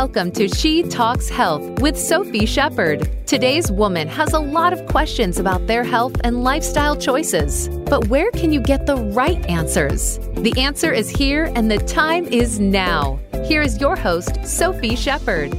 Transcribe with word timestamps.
Welcome 0.00 0.30
to 0.34 0.46
She 0.46 0.84
Talks 0.84 1.28
Health 1.28 1.80
with 1.80 1.98
Sophie 1.98 2.46
Shepard. 2.46 3.26
Today's 3.26 3.72
woman 3.72 4.06
has 4.06 4.32
a 4.32 4.38
lot 4.38 4.72
of 4.72 4.86
questions 4.86 5.40
about 5.40 5.66
their 5.66 5.82
health 5.82 6.14
and 6.22 6.44
lifestyle 6.44 6.94
choices. 6.94 7.68
But 7.68 8.06
where 8.06 8.30
can 8.30 8.52
you 8.52 8.60
get 8.60 8.86
the 8.86 8.94
right 8.94 9.44
answers? 9.46 10.18
The 10.36 10.54
answer 10.56 10.92
is 10.92 11.10
here, 11.10 11.50
and 11.56 11.68
the 11.68 11.78
time 11.78 12.26
is 12.26 12.60
now. 12.60 13.18
Here 13.44 13.60
is 13.60 13.80
your 13.80 13.96
host, 13.96 14.38
Sophie 14.46 14.94
Shepard. 14.94 15.52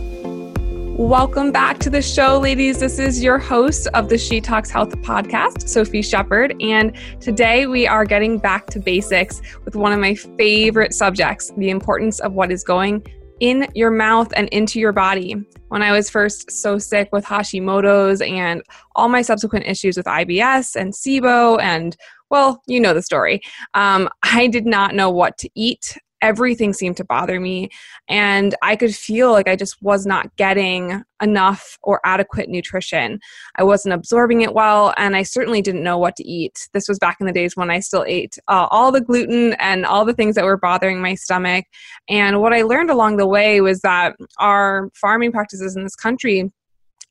Welcome 0.98 1.52
back 1.52 1.80
to 1.80 1.90
the 1.90 2.02
show, 2.02 2.40
ladies. 2.40 2.80
This 2.80 2.98
is 2.98 3.22
your 3.22 3.40
host 3.40 3.88
of 3.94 4.08
the 4.08 4.18
She 4.18 4.40
Talks 4.40 4.70
Health 4.70 4.92
podcast, 5.02 5.68
Sophie 5.68 6.02
Shepard. 6.02 6.56
And 6.62 6.96
today 7.20 7.68
we 7.68 7.88
are 7.88 8.06
getting 8.06 8.38
back 8.38 8.68
to 8.68 8.80
basics 8.80 9.42
with 9.66 9.76
one 9.76 9.92
of 9.92 10.00
my 10.00 10.16
favorite 10.16 10.94
subjects 10.94 11.52
the 11.58 11.70
importance 11.70 12.22
of 12.22 12.32
what 12.32 12.54
is 12.54 12.64
going 12.64 13.06
in 13.40 13.68
your 13.76 13.92
mouth 13.92 14.32
and 14.36 14.48
into 14.50 14.80
your 14.80 14.92
body. 14.92 15.36
When 15.70 15.82
I 15.82 15.92
was 15.92 16.10
first 16.10 16.52
so 16.52 16.78
sick 16.78 17.10
with 17.12 17.26
Hashimoto's 17.26 18.22
and 18.22 18.64
all 18.96 19.10
my 19.10 19.22
subsequent 19.22 19.68
issues 19.68 19.98
with 19.98 20.06
IBS 20.06 20.76
and 20.76 20.94
SIBO, 20.94 21.62
and 21.62 21.96
well, 22.30 22.62
you 22.68 22.80
know 22.80 22.94
the 22.94 23.02
story, 23.02 23.42
um, 23.74 24.10
I 24.24 24.48
did 24.48 24.66
not 24.66 24.96
know 24.96 25.10
what 25.10 25.38
to 25.40 25.50
eat 25.56 25.98
everything 26.22 26.74
seemed 26.74 26.98
to 26.98 27.06
bother 27.06 27.40
me 27.40 27.70
and 28.08 28.56
i 28.62 28.76
could 28.76 28.94
feel 28.94 29.32
like 29.32 29.48
i 29.48 29.56
just 29.56 29.82
was 29.82 30.06
not 30.06 30.36
getting 30.36 31.04
enough 31.22 31.78
or 31.82 32.00
adequate 32.06 32.50
nutrition. 32.50 33.20
I 33.58 33.64
wasn't 33.64 33.94
absorbing 33.94 34.42
it 34.42 34.54
well 34.54 34.94
and 34.98 35.16
i 35.16 35.24
certainly 35.24 35.62
didn't 35.62 35.84
know 35.84 35.98
what 35.98 36.16
to 36.18 36.28
eat. 36.28 36.70
This 36.74 36.88
was 36.88 37.00
back 37.00 37.18
in 37.20 37.28
the 37.28 37.34
days 37.34 37.56
when 37.56 37.70
i 37.70 37.80
still 37.80 38.06
ate 38.08 38.38
uh, 38.48 38.68
all 38.72 38.92
the 38.92 39.02
gluten 39.02 39.54
and 39.54 39.86
all 39.86 40.06
the 40.06 40.14
things 40.14 40.36
that 40.36 40.46
were 40.46 40.58
bothering 40.58 41.02
my 41.02 41.16
stomach 41.16 41.66
and 42.08 42.42
what 42.42 42.54
i 42.54 42.62
learned 42.62 42.90
along 42.90 43.18
the 43.18 43.28
way 43.28 43.62
was 43.62 43.82
that 43.82 44.16
our 44.38 44.90
farming 44.94 45.32
practices 45.32 45.76
in 45.76 45.84
this 45.84 45.96
country 45.96 46.52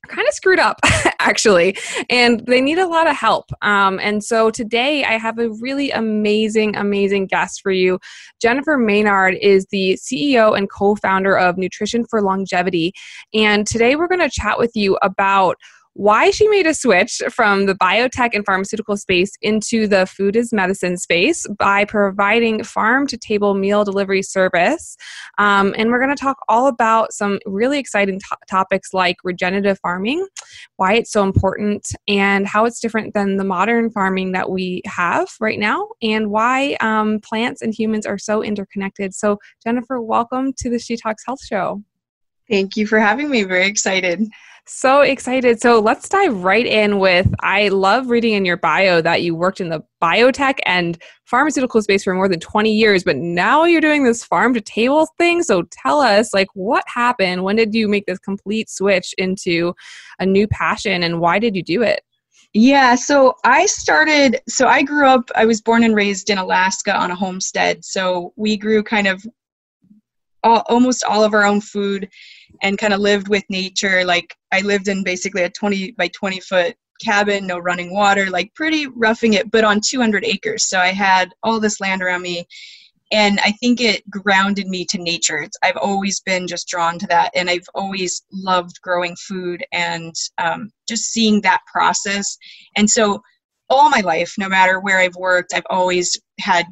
kind 0.07 0.27
of 0.27 0.35
screwed 0.35 0.59
up 0.59 0.79
actually 1.19 1.77
and 2.09 2.47
they 2.47 2.61
need 2.61 2.79
a 2.79 2.87
lot 2.87 3.09
of 3.09 3.17
help 3.17 3.51
um, 3.63 3.99
and 4.01 4.23
so 4.23 4.51
today 4.51 5.05
i 5.05 5.19
have 5.19 5.39
a 5.39 5.51
really 5.61 5.91
amazing 5.91 6.77
amazing 6.77 7.27
guest 7.27 7.61
for 7.63 7.73
you. 7.73 7.99
Jennifer 8.41 8.79
maynard 8.79 9.35
is 9.41 9.67
the 9.71 9.99
ceo 10.01 10.57
and 10.57 10.71
co-founder 10.71 11.37
of 11.37 11.59
nutrition 11.59 12.05
for 12.09 12.23
longevity 12.23 12.93
and 13.35 13.67
today 13.67 13.97
we're 13.97 14.09
going 14.09 14.21
to 14.21 14.31
chat 14.31 14.59
with 14.59 14.73
you 14.75 14.97
about 15.03 15.57
why 15.99 16.31
she 16.31 16.47
made 16.47 16.65
a 16.65 16.73
switch 16.73 17.21
from 17.29 17.67
the 17.67 17.75
biotech 17.75 18.31
and 18.33 18.47
pharmaceutical 18.47 18.97
space 18.97 19.33
into 19.43 19.89
the 19.89 20.07
food 20.07 20.37
as 20.37 20.53
medicine 20.53 20.97
space 20.97 21.45
by 21.59 21.85
providing 21.85 22.63
farm 22.63 23.05
to 23.05 23.19
table 23.19 23.53
meal 23.55 23.85
delivery 23.85 24.23
service. 24.23 24.97
Um, 25.39 25.75
and 25.77 25.91
we're 25.91 25.99
going 25.99 26.15
to 26.15 26.23
talk 26.23 26.39
all 26.49 26.69
about 26.69 27.13
some 27.13 27.41
really 27.47 27.81
exciting 27.81 28.21
to- 28.21 28.37
topics 28.49 28.95
like 28.95 29.17
regenerative 29.25 29.81
farming, 29.81 30.25
why 30.77 30.95
it's 30.95 31.11
so 31.11 31.25
important, 31.25 31.89
and 32.07 32.47
how 32.47 32.65
it's 32.65 32.79
different 32.79 33.13
than 33.13 33.37
the 33.37 33.43
modern 33.43 33.91
farming 33.91 34.31
that 34.33 34.51
we 34.51 34.83
have 34.87 35.29
right 35.41 35.59
now, 35.59 35.89
and 36.01 36.31
why 36.31 36.77
um, 36.81 37.19
plants 37.25 37.61
and 37.61 37.75
humans 37.75 38.07
are 38.07 38.19
so 38.19 38.41
interconnected. 38.41 39.15
So, 39.15 39.41
Jennifer, 39.65 40.01
welcome 40.01 40.53
to 40.59 40.71
the 40.71 40.79
She 40.79 40.97
Talks 40.97 41.25
Health 41.27 41.45
Show. 41.45 41.83
Thank 42.49 42.77
you 42.77 42.87
for 42.87 43.01
having 43.01 43.31
me. 43.31 43.43
Very 43.43 43.67
excited. 43.67 44.29
So 44.71 45.01
excited. 45.01 45.63
So 45.63 45.81
let's 45.81 46.11
dive 46.11 46.45
right 46.45 46.67
in 46.67 46.99
with 46.99 47.35
I 47.41 47.69
love 47.69 48.11
reading 48.11 48.35
in 48.35 48.45
your 48.45 48.59
bio 48.59 49.01
that 49.01 49.23
you 49.23 49.35
worked 49.35 49.63
in 49.63 49.71
the 49.71 49.83
biotech 50.03 50.59
and 50.67 51.03
pharmaceutical 51.25 51.81
space 51.81 52.05
for 52.05 52.13
more 52.15 52.29
than 52.29 52.39
20 52.39 52.71
years, 52.71 53.03
but 53.03 53.17
now 53.17 53.65
you're 53.65 53.81
doing 53.81 54.05
this 54.05 54.23
farm 54.23 54.53
to 54.53 54.61
table 54.61 55.09
thing. 55.17 55.43
So 55.43 55.63
tell 55.73 56.01
us 56.01 56.35
like 56.35 56.49
what 56.53 56.85
happened? 56.87 57.45
When 57.45 57.57
did 57.57 57.75
you 57.75 57.89
make 57.89 58.05
this 58.05 58.19
complete 58.19 58.69
switch 58.69 59.15
into 59.17 59.75
a 60.19 60.27
new 60.27 60.47
passion 60.47 61.03
and 61.03 61.19
why 61.19 61.39
did 61.39 61.57
you 61.57 61.63
do 61.63 61.83
it? 61.83 62.03
Yeah, 62.53 62.95
so 62.95 63.37
I 63.45 63.65
started 63.65 64.41
so 64.49 64.69
I 64.69 64.83
grew 64.83 65.07
up 65.07 65.31
I 65.35 65.47
was 65.47 65.63
born 65.63 65.83
and 65.83 65.95
raised 65.95 66.29
in 66.29 66.37
Alaska 66.37 66.95
on 66.95 67.11
a 67.11 67.15
homestead. 67.15 67.87
So 67.87 68.35
we 68.37 68.59
grew 68.59 68.83
kind 68.83 69.07
of 69.07 69.25
all, 70.43 70.63
almost 70.69 71.05
all 71.05 71.25
of 71.25 71.35
our 71.35 71.45
own 71.45 71.61
food 71.61 72.09
and 72.63 72.79
kind 72.79 72.93
of 72.93 73.01
lived 73.01 73.29
with 73.29 73.45
nature. 73.49 74.05
Like 74.05 74.35
I 74.53 74.61
lived 74.61 74.89
in 74.89 75.05
basically 75.05 75.43
a 75.43 75.51
20 75.51 75.93
by 75.93 76.09
20 76.09 76.41
foot 76.41 76.77
cabin, 77.01 77.47
no 77.47 77.59
running 77.59 77.93
water, 77.93 78.31
like 78.31 78.55
pretty 78.55 78.87
roughing 78.87 79.35
it, 79.35 79.51
but 79.51 79.65
on 79.65 79.81
200 79.81 80.25
acres. 80.25 80.69
So 80.69 80.79
I 80.79 80.89
had 80.89 81.33
all 81.43 81.61
this 81.61 81.81
land 81.81 82.03
around 82.03 82.23
me. 82.23 82.47
And 83.11 83.41
I 83.41 83.53
think 83.53 83.81
it 83.81 84.09
grounded 84.11 84.67
me 84.67 84.85
to 84.91 84.99
nature. 84.99 85.39
It's, 85.39 85.57
I've 85.63 85.79
always 85.79 86.21
been 86.21 86.47
just 86.47 86.69
drawn 86.69 86.99
to 86.99 87.07
that. 87.07 87.31
And 87.35 87.49
I've 87.49 87.67
always 87.75 88.23
loved 88.31 88.83
growing 88.83 89.17
food 89.17 89.65
and 89.73 90.15
um, 90.37 90.71
just 90.87 91.05
seeing 91.05 91.41
that 91.41 91.63
process. 91.73 92.37
And 92.77 92.89
so 92.91 93.23
all 93.71 93.89
my 93.89 94.01
life, 94.01 94.35
no 94.39 94.49
matter 94.49 94.81
where 94.81 94.99
I've 94.99 95.17
worked, 95.17 95.55
I've 95.55 95.67
always 95.71 96.19
had 96.39 96.67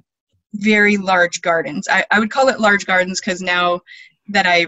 very 0.58 0.96
large 0.96 1.40
gardens. 1.42 1.88
I, 1.90 2.04
I 2.10 2.20
would 2.20 2.30
call 2.30 2.48
it 2.48 2.60
large 2.60 2.86
gardens 2.86 3.20
because 3.20 3.40
now 3.40 3.80
that 4.28 4.46
I 4.46 4.66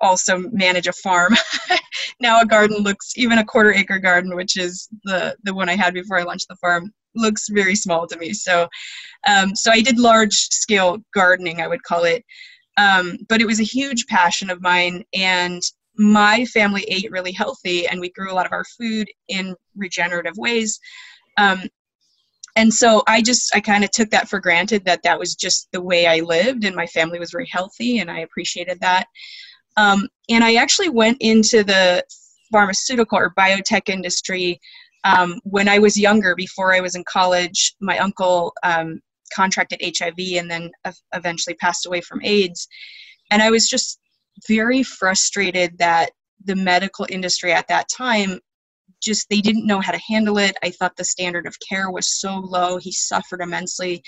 also 0.00 0.38
manage 0.52 0.86
a 0.86 0.92
farm. 0.92 1.34
now 2.20 2.40
a 2.40 2.46
garden 2.46 2.78
looks 2.78 3.12
even 3.16 3.38
a 3.38 3.44
quarter 3.44 3.72
acre 3.72 3.98
garden, 3.98 4.34
which 4.34 4.56
is 4.56 4.88
the 5.04 5.36
the 5.44 5.54
one 5.54 5.68
I 5.68 5.76
had 5.76 5.94
before 5.94 6.18
I 6.18 6.22
launched 6.22 6.48
the 6.48 6.56
farm, 6.56 6.92
looks 7.14 7.48
very 7.48 7.74
small 7.74 8.06
to 8.06 8.18
me. 8.18 8.32
So, 8.32 8.68
um, 9.26 9.54
so 9.54 9.70
I 9.70 9.80
did 9.80 9.98
large 9.98 10.34
scale 10.34 10.98
gardening, 11.14 11.60
I 11.60 11.68
would 11.68 11.82
call 11.82 12.04
it. 12.04 12.24
Um, 12.76 13.18
but 13.28 13.40
it 13.40 13.46
was 13.46 13.60
a 13.60 13.64
huge 13.64 14.06
passion 14.06 14.50
of 14.50 14.62
mine, 14.62 15.04
and 15.12 15.62
my 15.96 16.44
family 16.46 16.84
ate 16.88 17.10
really 17.10 17.32
healthy, 17.32 17.86
and 17.86 18.00
we 18.00 18.10
grew 18.10 18.32
a 18.32 18.34
lot 18.34 18.46
of 18.46 18.52
our 18.52 18.64
food 18.64 19.08
in 19.28 19.54
regenerative 19.76 20.36
ways. 20.36 20.78
Um, 21.36 21.64
and 22.56 22.72
so 22.72 23.02
i 23.06 23.20
just 23.22 23.54
i 23.54 23.60
kind 23.60 23.84
of 23.84 23.90
took 23.90 24.10
that 24.10 24.28
for 24.28 24.40
granted 24.40 24.84
that 24.84 25.02
that 25.02 25.18
was 25.18 25.34
just 25.34 25.68
the 25.72 25.80
way 25.80 26.06
i 26.06 26.20
lived 26.20 26.64
and 26.64 26.74
my 26.74 26.86
family 26.86 27.18
was 27.18 27.30
very 27.30 27.48
healthy 27.50 27.98
and 27.98 28.10
i 28.10 28.20
appreciated 28.20 28.78
that. 28.80 29.06
Um, 29.76 30.08
and 30.28 30.42
i 30.44 30.54
actually 30.54 30.88
went 30.88 31.18
into 31.20 31.62
the 31.62 32.04
pharmaceutical 32.50 33.18
or 33.18 33.32
biotech 33.38 33.88
industry 33.88 34.60
um, 35.04 35.40
when 35.44 35.68
i 35.68 35.78
was 35.78 35.98
younger 35.98 36.34
before 36.34 36.74
i 36.74 36.80
was 36.80 36.94
in 36.94 37.04
college 37.04 37.74
my 37.80 37.98
uncle 37.98 38.52
um, 38.62 39.00
contracted 39.32 39.80
hiv 39.98 40.18
and 40.18 40.50
then 40.50 40.70
eventually 41.14 41.54
passed 41.54 41.86
away 41.86 42.00
from 42.00 42.20
aids. 42.22 42.68
And 43.30 43.42
i 43.42 43.50
was 43.50 43.68
just 43.68 43.98
very 44.48 44.82
frustrated 44.82 45.78
that 45.78 46.10
the 46.44 46.56
medical 46.56 47.06
industry 47.10 47.52
at 47.52 47.68
that 47.68 47.88
time 47.88 48.40
just 49.00 49.28
they 49.28 49.40
didn't 49.40 49.66
know 49.66 49.80
how 49.80 49.92
to 49.92 50.00
handle 50.06 50.38
it. 50.38 50.56
I 50.62 50.70
thought 50.70 50.96
the 50.96 51.04
standard 51.04 51.46
of 51.46 51.56
care 51.66 51.90
was 51.90 52.20
so 52.20 52.38
low. 52.38 52.78
He 52.78 52.92
suffered 52.92 53.40
immensely. 53.40 54.02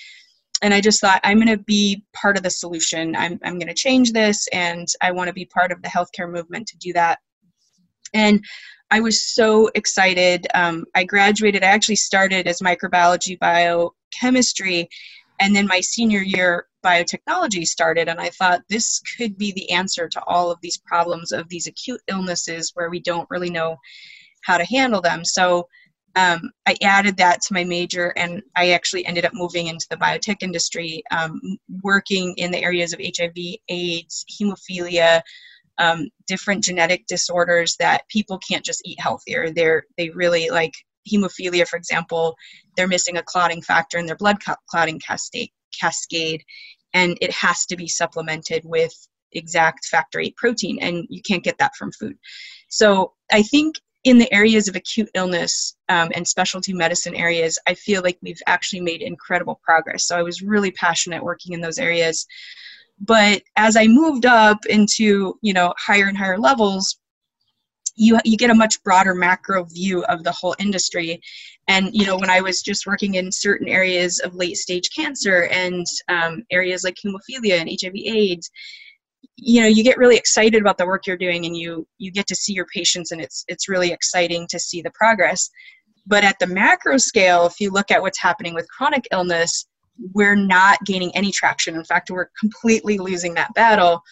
And 0.63 0.73
I 0.73 0.81
just 0.81 1.01
thought, 1.01 1.21
I'm 1.25 1.39
going 1.39 1.49
to 1.49 1.65
be 1.65 2.05
part 2.15 2.37
of 2.37 2.45
the 2.45 2.51
solution. 2.51 3.17
I'm, 3.17 3.39
I'm 3.43 3.59
going 3.59 3.67
to 3.67 3.75
change 3.75 4.13
this, 4.13 4.47
and 4.53 4.87
I 5.01 5.11
want 5.11 5.27
to 5.27 5.35
be 5.35 5.47
part 5.47 5.73
of 5.73 5.83
the 5.83 5.89
healthcare 5.89 6.31
movement 6.31 6.69
to 6.69 6.79
do 6.79 6.93
that. 6.93 7.19
And 8.15 8.45
I 8.93 9.01
was 9.01 9.35
so 9.35 9.71
excited. 9.75 10.47
Um, 10.55 10.85
I 10.95 11.03
graduated, 11.05 11.65
I 11.65 11.69
actually 11.69 11.97
started 11.97 12.47
as 12.47 12.61
microbiology 12.61 13.39
biochemistry, 13.41 14.89
and 15.41 15.57
then 15.57 15.67
my 15.67 15.81
senior 15.81 16.21
year, 16.21 16.67
biotechnology 16.85 17.67
started. 17.67 18.09
And 18.09 18.21
I 18.21 18.31
thought 18.31 18.63
this 18.69 19.01
could 19.17 19.37
be 19.39 19.51
the 19.53 19.71
answer 19.71 20.09
to 20.09 20.23
all 20.27 20.51
of 20.51 20.59
these 20.61 20.79
problems 20.79 21.33
of 21.33 21.49
these 21.49 21.67
acute 21.67 22.01
illnesses 22.09 22.71
where 22.75 22.91
we 22.91 23.01
don't 23.01 23.31
really 23.31 23.51
know 23.51 23.77
how 24.43 24.59
to 24.59 24.65
handle 24.65 25.01
them. 25.01 25.25
So 25.25 25.69
um, 26.15 26.51
I 26.67 26.77
added 26.83 27.17
that 27.17 27.41
to 27.43 27.55
my 27.55 27.65
major, 27.65 28.13
and 28.17 28.43
I 28.57 28.71
actually 28.71 29.07
ended 29.07 29.25
up 29.25 29.33
moving 29.35 29.69
into 29.69 29.87
the 29.89 29.97
biotech 29.97 30.43
industry, 30.43 31.03
um, 31.11 31.41
working 31.83 32.35
in 32.37 32.51
the 32.51 32.63
areas 32.63 32.93
of 32.93 33.01
HIV, 33.01 33.37
AIDS, 33.69 34.25
hemophilia, 34.31 35.23
um, 35.79 36.09
different 36.27 36.65
genetic 36.65 37.07
disorders 37.07 37.77
that 37.79 38.07
people 38.09 38.39
can't 38.39 38.65
just 38.65 38.83
eat 38.85 39.01
healthier. 39.01 39.51
They're 39.51 39.85
they 39.97 40.11
really 40.11 40.51
like 40.51 40.75
hemophilia, 41.11 41.67
for 41.67 41.77
example. 41.77 42.37
They're 42.77 42.89
missing 42.89 43.17
a 43.17 43.23
clotting 43.23 43.63
factor 43.63 43.99
in 43.99 44.07
their 44.07 44.17
blood 44.17 44.37
clotting 44.71 45.01
cascade, 45.01 46.43
and 46.93 47.17
it 47.23 47.33
has 47.33 47.65
to 47.67 47.77
be 47.77 47.89
supplemented 47.89 48.63
with 48.65 48.93
exact 49.33 49.87
factor 49.87 50.21
eight 50.21 50.37
protein, 50.37 50.79
and 50.81 51.07
you 51.09 51.23
can't 51.23 51.45
get 51.45 51.57
that 51.59 51.75
from 51.77 51.91
food. 51.93 52.17
So 52.69 53.15
I 53.33 53.43
think 53.43 53.77
in 54.05 54.19
the 54.19 54.33
areas 54.33 54.69
of 54.69 54.75
acute 54.75 55.09
illness 55.15 55.77
um, 55.89 56.11
and 56.15 56.27
specialty 56.27 56.73
medicine 56.73 57.15
areas, 57.15 57.59
I 57.67 57.75
feel 57.75 58.03
like 58.03 58.19
we've 58.21 58.43
actually 58.47 58.81
made 58.81 59.01
incredible 59.01 59.61
progress. 59.63 60.07
So 60.07 60.19
I 60.19 60.23
was 60.23 60.43
really 60.43 60.73
passionate 60.73 61.23
working 61.23 61.53
in 61.53 61.61
those 61.61 61.79
areas. 61.79 62.27
But 63.01 63.43
as 63.57 63.77
I 63.77 63.87
moved 63.87 64.27
up 64.27 64.65
into 64.67 65.39
you 65.43 65.53
know 65.53 65.75
higher 65.79 66.07
and 66.07 66.17
higher 66.17 66.39
levels, 66.39 66.99
you 67.95 68.19
you 68.25 68.37
get 68.37 68.51
a 68.51 68.55
much 68.55 68.83
broader 68.83 69.15
macro 69.15 69.65
view 69.65 70.05
of 70.05 70.25
the 70.25 70.33
whole 70.33 70.55
industry. 70.59 71.21
And 71.69 71.91
you 71.93 72.07
know 72.07 72.17
when 72.17 72.31
I 72.31 72.41
was 72.41 72.63
just 72.63 72.87
working 72.87 73.15
in 73.15 73.31
certain 73.31 73.69
areas 73.69 74.19
of 74.21 74.35
late 74.35 74.57
stage 74.57 74.91
cancer 74.95 75.49
and 75.53 75.87
um, 76.09 76.43
areas 76.51 76.85
like 76.85 76.97
hemophilia 76.97 77.61
and 77.61 77.71
HIV/AIDS, 77.71 78.51
you 79.37 79.61
know 79.61 79.67
you 79.67 79.83
get 79.83 79.99
really 79.99 80.17
excited 80.17 80.61
about 80.61 80.79
the 80.79 80.87
work 80.87 81.07
you're 81.07 81.17
doing 81.17 81.47
and 81.47 81.57
you 81.57 81.87
you 81.99 82.11
get 82.11 82.27
to 82.27 82.35
see 82.35 82.53
your 82.53 82.67
patients 82.67 83.13
and 83.13 83.21
it's 83.21 83.45
it's 83.49 83.69
really 83.69 83.93
exciting 83.93 84.47
to 84.51 84.59
see 84.59 84.83
the 84.83 84.91
progress. 84.95 85.51
But 86.07 86.25
at 86.25 86.39
the 86.41 86.47
macro 86.47 86.99
scale 86.99 87.47
if 87.47 87.61
you 87.61 87.71
look 87.71 87.91
at 87.91 88.03
what's 88.03 88.21
happening 88.21 88.55
with 88.55 88.69
chronic 88.69 89.07
illness 89.13 89.67
we're 90.15 90.37
not 90.37 90.79
gaining 90.87 91.15
any 91.15 91.31
traction. 91.31 91.75
In 91.75 91.85
fact 91.85 92.11
we're 92.11 92.29
completely 92.39 92.99
losing 92.99 93.35
that 93.35 93.55
battle. 93.55 94.03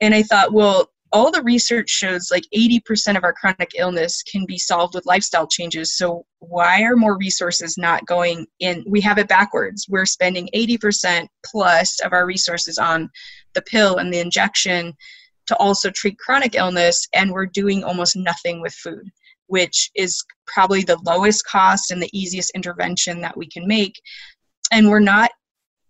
And 0.00 0.14
i 0.14 0.22
thought 0.22 0.52
well 0.52 0.91
all 1.12 1.30
the 1.30 1.42
research 1.42 1.90
shows 1.90 2.30
like 2.30 2.44
80% 2.56 3.16
of 3.16 3.24
our 3.24 3.32
chronic 3.32 3.72
illness 3.76 4.22
can 4.22 4.46
be 4.46 4.58
solved 4.58 4.94
with 4.94 5.06
lifestyle 5.06 5.46
changes. 5.46 5.96
So, 5.96 6.24
why 6.38 6.82
are 6.82 6.96
more 6.96 7.18
resources 7.18 7.76
not 7.76 8.06
going 8.06 8.46
in? 8.60 8.84
We 8.86 9.00
have 9.02 9.18
it 9.18 9.28
backwards. 9.28 9.86
We're 9.88 10.06
spending 10.06 10.48
80% 10.54 11.26
plus 11.44 12.00
of 12.00 12.12
our 12.12 12.26
resources 12.26 12.78
on 12.78 13.10
the 13.54 13.62
pill 13.62 13.98
and 13.98 14.12
the 14.12 14.20
injection 14.20 14.94
to 15.46 15.56
also 15.56 15.90
treat 15.90 16.18
chronic 16.18 16.54
illness, 16.54 17.06
and 17.12 17.30
we're 17.30 17.46
doing 17.46 17.84
almost 17.84 18.16
nothing 18.16 18.60
with 18.60 18.74
food, 18.74 19.10
which 19.46 19.90
is 19.94 20.24
probably 20.46 20.82
the 20.82 21.00
lowest 21.04 21.44
cost 21.46 21.90
and 21.90 22.02
the 22.02 22.10
easiest 22.18 22.50
intervention 22.54 23.20
that 23.20 23.36
we 23.36 23.46
can 23.48 23.66
make. 23.66 24.00
And 24.70 24.88
we're 24.88 25.00
not 25.00 25.30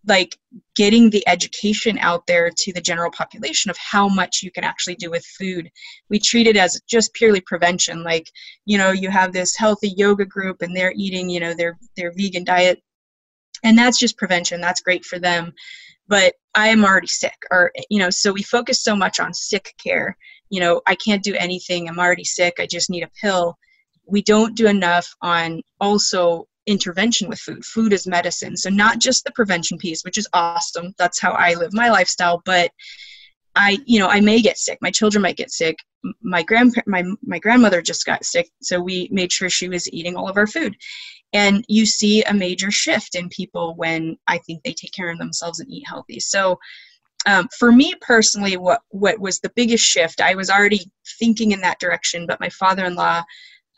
like 0.07 0.37
getting 0.75 1.11
the 1.11 1.27
education 1.29 1.99
out 1.99 2.27
there 2.27 2.51
to 2.51 2.73
the 2.73 2.81
general 2.81 3.11
population 3.11 3.71
of 3.71 3.77
how 3.79 4.09
much 4.09 4.43
you 4.43 4.51
can 4.51 4.65
actually 4.65 4.97
do 4.97 5.11
with 5.11 5.25
food. 5.25 5.71
We 6.09 6.19
treat 6.19 6.47
it 6.47 6.57
as 6.57 6.81
just 6.89 7.15
purely 7.15 7.41
prevention. 7.41 8.03
Like, 8.03 8.31
you 8.65 8.79
know, 8.79 8.91
you 8.91 9.11
have 9.11 9.33
this 9.33 9.57
healthy 9.57 9.95
yoga 9.97 10.25
group 10.25 10.63
and 10.63 10.77
they're 10.77 10.95
eating, 10.97 11.31
you 11.31 11.41
know, 11.41 11.55
their 11.55 11.79
their 11.97 12.13
vegan 12.13 12.45
diet. 12.45 12.83
And 13.65 13.79
that's 13.79 13.99
just 13.99 14.19
prevention. 14.19 14.61
That's 14.61 14.81
great 14.81 15.05
for 15.05 15.19
them. 15.19 15.53
But 16.09 16.35
I 16.55 16.69
am 16.69 16.85
already 16.85 17.07
sick 17.07 17.37
or 17.51 17.73
you 17.89 17.99
know, 17.99 18.11
so 18.11 18.33
we 18.33 18.43
focus 18.43 18.83
so 18.83 18.97
much 18.97 19.21
on 19.21 19.33
sick 19.33 19.75
care. 19.83 20.17
You 20.51 20.61
know, 20.61 20.83
I 20.87 20.97
can't 20.97 21.23
do 21.23 21.35
anything. 21.37 21.89
I'm 21.89 22.01
already 22.01 22.25
sick. 22.25 22.55
I 22.59 22.67
just 22.67 22.91
need 22.91 23.05
a 23.05 23.11
pill. 23.21 23.57
We 24.07 24.23
don't 24.23 24.57
do 24.57 24.67
enough 24.67 25.15
on 25.23 25.63
also 25.81 26.49
intervention 26.67 27.29
with 27.29 27.41
food. 27.41 27.65
Food 27.65 27.93
is 27.93 28.07
medicine. 28.07 28.57
So 28.57 28.71
not 28.71 28.99
just 28.99 29.25
the 29.25 29.33
prevention 29.33 29.79
piece, 29.79 30.05
which 30.05 30.19
is 30.19 30.29
awesome. 30.33 30.95
That's 30.99 31.21
how 31.21 31.33
I 31.33 31.55
live 31.55 31.73
my 31.73 31.91
lifestyle, 31.91 32.43
but 32.45 32.71
I, 33.55 33.79
you 33.85 33.99
know, 33.99 34.09
I 34.09 34.21
may 34.21 34.41
get 34.41 34.59
sick. 34.59 34.79
My 34.81 34.91
children 34.91 35.23
might 35.23 35.37
get 35.37 35.51
sick. 35.51 35.77
My 36.23 36.43
grandpa, 36.43 36.81
my 36.87 37.05
my 37.25 37.39
grandmother 37.39 37.81
just 37.81 38.07
got 38.07 38.25
sick, 38.25 38.49
so 38.61 38.81
we 38.81 39.09
made 39.13 39.31
sure 39.31 39.49
she 39.49 39.69
was 39.69 39.93
eating 39.93 40.17
all 40.17 40.29
of 40.29 40.37
our 40.37 40.47
food. 40.47 40.75
And 41.33 41.65
you 41.69 41.87
see 41.87 42.23
a 42.25 42.35
major 42.35 42.71
shift 42.71 43.15
in 43.15 43.29
people 43.29 43.75
when 43.77 44.17
I 44.27 44.39
think 44.39 44.63
they 44.63 44.73
take 44.73 44.93
care 44.93 45.11
of 45.11 45.19
themselves 45.19 45.61
and 45.61 45.71
eat 45.71 45.87
healthy. 45.87 46.19
So 46.19 46.59
um, 47.27 47.49
for 47.59 47.71
me 47.71 47.95
personally, 48.01 48.57
what 48.57 48.81
what 48.89 49.19
was 49.21 49.39
the 49.39 49.53
biggest 49.55 49.85
shift? 49.85 50.21
I 50.21 50.35
was 50.35 50.51
already 50.51 50.91
thinking 51.19 51.53
in 51.53 51.61
that 51.61 51.79
direction, 51.79 52.27
but 52.27 52.41
my 52.41 52.49
father-in-law 52.49 53.23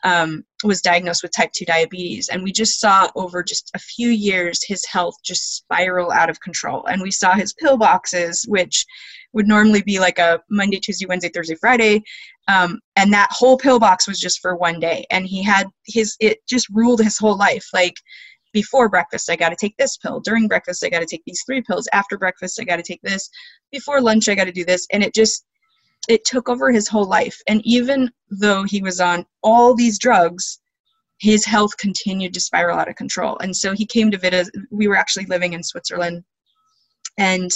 um, 0.05 0.43
was 0.63 0.81
diagnosed 0.81 1.23
with 1.23 1.33
type 1.35 1.51
2 1.51 1.65
diabetes. 1.65 2.29
And 2.29 2.43
we 2.43 2.51
just 2.51 2.79
saw 2.79 3.09
over 3.15 3.43
just 3.43 3.71
a 3.73 3.79
few 3.79 4.09
years 4.09 4.63
his 4.63 4.85
health 4.85 5.15
just 5.23 5.55
spiral 5.55 6.11
out 6.11 6.29
of 6.29 6.39
control. 6.39 6.85
And 6.85 7.01
we 7.01 7.11
saw 7.11 7.33
his 7.33 7.53
pill 7.53 7.77
boxes 7.77 8.45
which 8.47 8.85
would 9.33 9.47
normally 9.47 9.81
be 9.81 9.99
like 9.99 10.17
a 10.17 10.39
monday 10.49 10.79
tuesday 10.79 11.07
wednesday 11.07 11.29
thursday 11.29 11.55
friday. 11.55 12.01
Um, 12.47 12.79
and 12.95 13.11
that 13.11 13.29
whole 13.31 13.57
pill 13.57 13.79
box 13.79 14.07
was 14.07 14.19
just 14.19 14.39
for 14.39 14.55
one 14.55 14.79
day. 14.79 15.05
And 15.09 15.25
he 15.25 15.43
had 15.43 15.67
his 15.87 16.15
it 16.19 16.37
just 16.47 16.69
ruled 16.69 17.01
his 17.01 17.17
whole 17.17 17.37
life. 17.37 17.67
Like 17.73 17.95
before 18.53 18.87
breakfast 18.87 19.29
i 19.29 19.35
got 19.35 19.49
to 19.49 19.57
take 19.59 19.75
this 19.77 19.97
pill. 19.97 20.19
During 20.19 20.47
breakfast 20.47 20.85
i 20.85 20.89
got 20.89 20.99
to 20.99 21.07
take 21.07 21.23
these 21.25 21.43
three 21.47 21.63
pills. 21.63 21.89
After 21.93 22.17
breakfast 22.17 22.59
i 22.61 22.63
got 22.63 22.77
to 22.77 22.83
take 22.83 23.01
this. 23.01 23.27
Before 23.71 24.01
lunch 24.01 24.29
i 24.29 24.35
got 24.35 24.45
to 24.45 24.51
do 24.51 24.65
this. 24.65 24.85
And 24.93 25.03
it 25.03 25.15
just 25.15 25.45
it 26.07 26.25
took 26.25 26.49
over 26.49 26.71
his 26.71 26.87
whole 26.87 27.07
life. 27.07 27.41
And 27.47 27.61
even 27.65 28.11
though 28.29 28.63
he 28.63 28.81
was 28.81 28.99
on 28.99 29.25
all 29.43 29.75
these 29.75 29.99
drugs, 29.99 30.59
his 31.19 31.45
health 31.45 31.77
continued 31.77 32.33
to 32.33 32.41
spiral 32.41 32.77
out 32.77 32.89
of 32.89 32.95
control. 32.95 33.37
And 33.39 33.55
so 33.55 33.73
he 33.73 33.85
came 33.85 34.11
to 34.11 34.17
visit. 34.17 34.49
We 34.71 34.87
were 34.87 34.97
actually 34.97 35.25
living 35.25 35.53
in 35.53 35.63
Switzerland, 35.63 36.23
and 37.17 37.49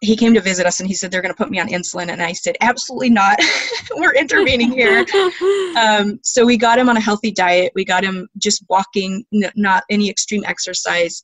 he 0.00 0.16
came 0.16 0.34
to 0.34 0.40
visit 0.40 0.66
us 0.66 0.80
and 0.80 0.88
he 0.88 0.94
said 0.94 1.10
they're 1.10 1.22
going 1.22 1.32
to 1.32 1.36
put 1.36 1.50
me 1.50 1.58
on 1.58 1.68
insulin 1.68 2.10
and 2.10 2.22
i 2.22 2.32
said 2.32 2.56
absolutely 2.60 3.08
not 3.08 3.38
we're 3.96 4.14
intervening 4.14 4.70
here 4.70 5.04
um, 5.78 6.18
so 6.22 6.44
we 6.44 6.56
got 6.56 6.78
him 6.78 6.88
on 6.88 6.96
a 6.96 7.00
healthy 7.00 7.30
diet 7.30 7.72
we 7.74 7.84
got 7.84 8.04
him 8.04 8.28
just 8.38 8.64
walking 8.68 9.24
n- 9.32 9.50
not 9.56 9.84
any 9.90 10.10
extreme 10.10 10.44
exercise 10.46 11.22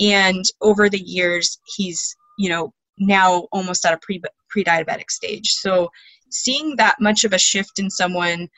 and 0.00 0.44
over 0.60 0.88
the 0.88 0.98
years 0.98 1.58
he's 1.76 2.16
you 2.38 2.48
know 2.48 2.72
now 2.98 3.46
almost 3.52 3.84
at 3.84 3.94
a 3.94 3.98
pre 3.98 4.20
pre-diabetic 4.48 5.10
stage. 5.10 5.50
So 5.52 5.90
seeing 6.30 6.76
that 6.76 6.96
much 7.00 7.24
of 7.24 7.32
a 7.32 7.38
shift 7.38 7.78
in 7.78 7.90
someone 7.90 8.48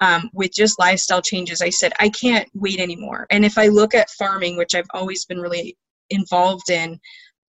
um, 0.00 0.30
with 0.32 0.52
just 0.52 0.78
lifestyle 0.78 1.22
changes, 1.22 1.60
I 1.60 1.70
said 1.70 1.92
I 1.98 2.08
can't 2.08 2.48
wait 2.54 2.80
anymore. 2.80 3.26
And 3.30 3.44
if 3.44 3.58
I 3.58 3.68
look 3.68 3.94
at 3.94 4.10
farming, 4.10 4.56
which 4.56 4.74
I've 4.74 4.86
always 4.94 5.24
been 5.24 5.40
really 5.40 5.76
involved 6.10 6.70
in, 6.70 6.98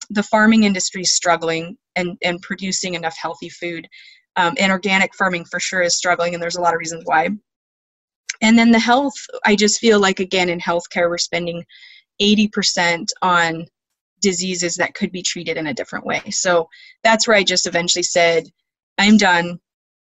the 0.10 0.24
farming 0.24 0.64
industry 0.64 1.02
is 1.02 1.14
struggling 1.14 1.78
and 1.96 2.18
and 2.24 2.42
producing 2.42 2.96
enough 2.96 3.16
healthy 3.18 3.50
food. 3.50 3.88
Um, 4.38 4.56
and 4.60 4.72
organic 4.72 5.14
farming 5.16 5.46
for 5.46 5.60
sure 5.60 5.82
is 5.82 5.98
struggling, 5.98 6.34
and 6.34 6.42
there's 6.42 6.56
a 6.56 6.62
lot 6.62 6.74
of 6.74 6.80
reasons 6.80 7.04
why. 7.06 7.30
And 8.42 8.58
then 8.58 8.72
the 8.72 8.80
health, 8.80 9.14
I 9.46 9.56
just 9.56 9.80
feel 9.80 10.00
like 10.00 10.20
again 10.20 10.50
in 10.50 10.60
healthcare 10.60 11.10
we're 11.10 11.18
spending 11.18 11.64
80% 12.22 13.08
on 13.22 13.66
diseases 14.22 14.76
that 14.78 14.94
could 14.94 15.12
be 15.12 15.22
treated 15.22 15.58
in 15.58 15.68
a 15.68 15.74
different 15.74 16.06
way. 16.06 16.22
So 16.30 16.70
that's 17.04 17.28
where 17.28 17.38
I 17.38 17.44
just 17.44 17.68
eventually 17.68 18.04
said, 18.04 18.46
I'm 18.98 19.18
done. 19.18 19.60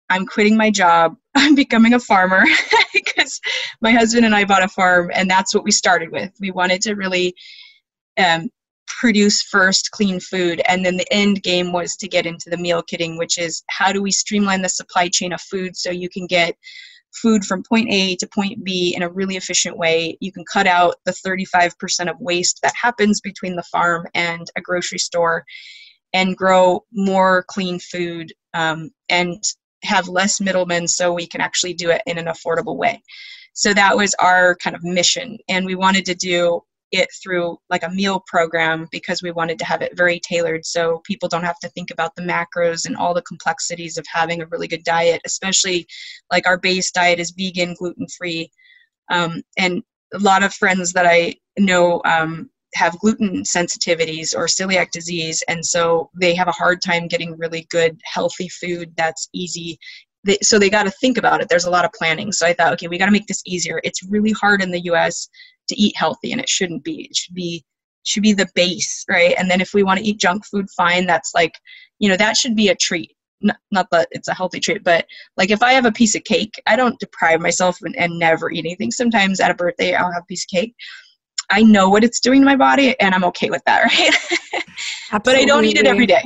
I'm 0.09 0.25
quitting 0.25 0.57
my 0.57 0.69
job. 0.69 1.15
I'm 1.35 1.55
becoming 1.55 1.93
a 1.93 1.99
farmer 1.99 2.43
because 2.93 3.41
my 3.81 3.91
husband 3.91 4.25
and 4.25 4.35
I 4.35 4.45
bought 4.45 4.63
a 4.63 4.67
farm, 4.67 5.11
and 5.13 5.29
that's 5.29 5.53
what 5.53 5.63
we 5.63 5.71
started 5.71 6.11
with. 6.11 6.31
We 6.39 6.51
wanted 6.51 6.81
to 6.83 6.93
really 6.93 7.33
um, 8.17 8.49
produce 8.87 9.41
first 9.41 9.91
clean 9.91 10.19
food, 10.19 10.61
and 10.67 10.85
then 10.85 10.97
the 10.97 11.11
end 11.11 11.41
game 11.41 11.73
was 11.73 11.95
to 11.97 12.07
get 12.07 12.25
into 12.25 12.49
the 12.49 12.57
meal 12.57 12.83
kitting, 12.83 13.17
which 13.17 13.37
is 13.39 13.63
how 13.69 13.91
do 13.91 14.03
we 14.03 14.11
streamline 14.11 14.61
the 14.61 14.69
supply 14.69 15.09
chain 15.09 15.33
of 15.33 15.41
food 15.41 15.75
so 15.75 15.89
you 15.89 16.09
can 16.09 16.27
get 16.27 16.55
food 17.13 17.45
from 17.45 17.63
point 17.63 17.89
A 17.91 18.15
to 18.17 18.27
point 18.27 18.63
B 18.63 18.93
in 18.95 19.03
a 19.03 19.09
really 19.09 19.35
efficient 19.35 19.77
way. 19.77 20.17
You 20.19 20.31
can 20.31 20.45
cut 20.51 20.67
out 20.67 20.95
the 21.05 21.11
35% 21.11 22.09
of 22.09 22.19
waste 22.19 22.59
that 22.63 22.73
happens 22.75 23.21
between 23.21 23.55
the 23.55 23.63
farm 23.63 24.07
and 24.13 24.47
a 24.55 24.61
grocery 24.61 24.99
store 24.99 25.45
and 26.13 26.37
grow 26.37 26.85
more 26.91 27.43
clean 27.47 27.79
food 27.79 28.33
um, 28.53 28.91
and 29.09 29.41
have 29.83 30.07
less 30.07 30.39
middlemen 30.39 30.87
so 30.87 31.11
we 31.11 31.27
can 31.27 31.41
actually 31.41 31.73
do 31.73 31.89
it 31.89 32.01
in 32.05 32.17
an 32.17 32.25
affordable 32.25 32.77
way. 32.77 33.01
So 33.53 33.73
that 33.73 33.95
was 33.95 34.15
our 34.15 34.55
kind 34.55 34.75
of 34.75 34.83
mission. 34.83 35.37
And 35.47 35.65
we 35.65 35.75
wanted 35.75 36.05
to 36.05 36.15
do 36.15 36.61
it 36.93 37.09
through 37.21 37.57
like 37.69 37.83
a 37.83 37.89
meal 37.89 38.23
program 38.27 38.87
because 38.91 39.21
we 39.21 39.31
wanted 39.31 39.59
to 39.59 39.65
have 39.65 39.81
it 39.81 39.97
very 39.97 40.19
tailored 40.19 40.65
so 40.65 41.01
people 41.05 41.27
don't 41.27 41.43
have 41.43 41.59
to 41.59 41.69
think 41.69 41.91
about 41.91 42.15
the 42.15 42.21
macros 42.21 42.85
and 42.85 42.95
all 42.95 43.13
the 43.13 43.21
complexities 43.23 43.97
of 43.97 44.05
having 44.11 44.41
a 44.41 44.47
really 44.47 44.67
good 44.67 44.83
diet 44.83 45.21
especially 45.25 45.85
like 46.31 46.47
our 46.47 46.57
base 46.57 46.91
diet 46.91 47.19
is 47.19 47.33
vegan 47.37 47.75
gluten 47.77 48.05
free 48.17 48.49
um, 49.11 49.41
and 49.57 49.81
a 50.13 50.19
lot 50.19 50.43
of 50.43 50.53
friends 50.53 50.93
that 50.93 51.05
i 51.05 51.33
know 51.57 52.01
um, 52.05 52.49
have 52.75 52.99
gluten 52.99 53.43
sensitivities 53.43 54.35
or 54.35 54.45
celiac 54.45 54.91
disease 54.91 55.43
and 55.47 55.65
so 55.65 56.09
they 56.19 56.33
have 56.33 56.47
a 56.47 56.51
hard 56.51 56.81
time 56.81 57.07
getting 57.07 57.37
really 57.37 57.67
good 57.69 57.99
healthy 58.03 58.49
food 58.49 58.91
that's 58.97 59.29
easy. 59.33 59.77
They, 60.25 60.37
so 60.41 60.57
they 60.57 60.69
got 60.69 60.83
to 60.83 60.91
think 60.91 61.17
about 61.17 61.41
it. 61.41 61.49
There's 61.49 61.65
a 61.65 61.69
lot 61.69 61.85
of 61.85 61.91
planning. 61.91 62.31
So 62.31 62.47
i 62.47 62.53
thought 62.53 62.73
okay 62.73 62.87
we 62.87 62.97
got 62.97 63.07
to 63.07 63.11
make 63.11 63.27
this 63.27 63.43
easier. 63.45 63.79
It's 63.83 64.03
really 64.03 64.31
hard 64.31 64.61
in 64.61 64.71
the 64.71 64.79
us 64.79 65.29
to 65.67 65.79
eat 65.79 65.95
healthy 65.95 66.31
and 66.31 66.41
it 66.41 66.49
shouldn't 66.49 66.83
be. 66.83 67.07
It 67.09 67.15
should 67.15 67.35
be 67.35 67.63
should 68.03 68.23
be 68.23 68.33
the 68.33 68.49
base 68.53 69.05
right? 69.09 69.33
And 69.37 69.49
then 69.49 69.61
if 69.61 69.73
we 69.73 69.83
want 69.83 69.99
to 69.99 70.05
eat 70.05 70.19
junk 70.19 70.45
food 70.45 70.69
fine 70.75 71.05
that's 71.05 71.31
like 71.33 71.53
you 71.99 72.09
know 72.09 72.17
that 72.17 72.37
should 72.37 72.55
be 72.55 72.69
a 72.69 72.75
treat. 72.75 73.11
Not, 73.41 73.57
not 73.71 73.87
that 73.91 74.07
it's 74.11 74.29
a 74.29 74.33
healthy 74.33 74.61
treat 74.61 74.85
but 74.85 75.05
like 75.35 75.51
if 75.51 75.61
i 75.61 75.73
have 75.73 75.83
a 75.85 75.91
piece 75.91 76.15
of 76.15 76.23
cake 76.23 76.53
i 76.65 76.77
don't 76.77 76.97
deprive 76.99 77.41
myself 77.41 77.77
and, 77.81 77.93
and 77.97 78.17
never 78.17 78.49
eat 78.51 78.59
anything. 78.59 78.91
Sometimes 78.91 79.39
at 79.39 79.51
a 79.51 79.55
birthday 79.55 79.93
i'll 79.93 80.11
have 80.11 80.23
a 80.23 80.27
piece 80.27 80.45
of 80.45 80.49
cake. 80.49 80.73
I 81.49 81.61
know 81.61 81.89
what 81.89 82.03
it's 82.05 82.21
doing 82.21 82.41
to 82.41 82.45
my 82.45 82.55
body 82.55 82.97
and 82.99 83.13
i'm 83.13 83.23
okay 83.25 83.49
with 83.49 83.63
that 83.65 83.83
right? 85.13 85.23
But 85.23 85.35
i 85.35 85.45
don't 85.45 85.65
eat 85.65 85.77
it 85.77 85.85
every 85.85 86.05
day. 86.05 86.23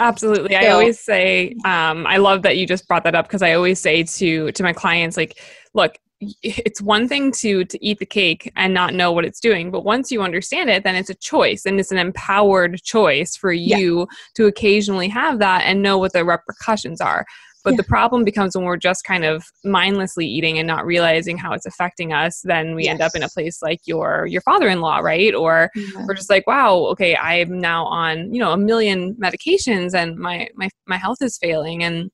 Absolutely. 0.00 0.54
So, 0.54 0.60
i 0.60 0.68
always 0.68 1.00
say 1.00 1.54
um, 1.64 2.06
i 2.06 2.18
love 2.18 2.42
that 2.42 2.56
you 2.56 2.66
just 2.66 2.86
brought 2.86 3.04
that 3.04 3.14
up 3.14 3.26
because 3.26 3.42
i 3.42 3.52
always 3.52 3.80
say 3.80 4.02
to 4.02 4.52
to 4.52 4.62
my 4.62 4.72
clients 4.72 5.16
like 5.16 5.38
look 5.72 5.96
it's 6.42 6.80
one 6.82 7.08
thing 7.08 7.30
to 7.32 7.64
to 7.64 7.84
eat 7.84 7.98
the 7.98 8.06
cake 8.06 8.50
and 8.56 8.74
not 8.74 8.94
know 8.94 9.12
what 9.12 9.24
it's 9.24 9.40
doing 9.40 9.70
but 9.70 9.84
once 9.84 10.10
you 10.10 10.22
understand 10.22 10.70
it 10.70 10.84
then 10.84 10.94
it's 10.94 11.10
a 11.10 11.14
choice 11.14 11.64
and 11.64 11.78
it's 11.78 11.92
an 11.92 11.98
empowered 11.98 12.80
choice 12.82 13.36
for 13.36 13.52
you 13.52 14.00
yeah. 14.00 14.04
to 14.34 14.46
occasionally 14.46 15.08
have 15.08 15.38
that 15.38 15.62
and 15.64 15.82
know 15.82 15.98
what 15.98 16.12
the 16.12 16.24
repercussions 16.24 17.00
are 17.00 17.24
but 17.64 17.72
Yeah. 17.72 17.76
the 17.78 17.84
problem 17.84 18.24
becomes 18.24 18.54
when 18.54 18.66
we're 18.66 18.76
just 18.76 19.04
kind 19.04 19.24
of 19.24 19.42
mindlessly 19.64 20.26
eating 20.26 20.58
and 20.58 20.66
not 20.66 20.84
realizing 20.84 21.38
how 21.38 21.52
it's 21.54 21.66
affecting 21.66 22.12
us 22.12 22.42
then 22.44 22.74
we 22.74 22.86
end 22.86 23.00
up 23.00 23.12
in 23.14 23.22
a 23.22 23.28
place 23.28 23.62
like 23.62 23.80
your 23.86 24.26
your 24.26 24.42
father-in-law 24.42 24.98
right 24.98 25.34
or 25.34 25.70
Yeah. 25.74 26.04
we're 26.06 26.14
just 26.14 26.30
like 26.30 26.46
wow 26.46 26.74
okay 26.92 27.16
i'm 27.16 27.58
now 27.58 27.86
on 27.86 28.32
you 28.32 28.40
know 28.40 28.52
a 28.52 28.58
million 28.58 29.14
medications 29.14 29.94
and 29.94 30.16
my 30.16 30.48
my 30.54 30.68
my 30.86 30.96
health 30.96 31.18
is 31.22 31.38
failing 31.38 31.82
and 31.82 32.10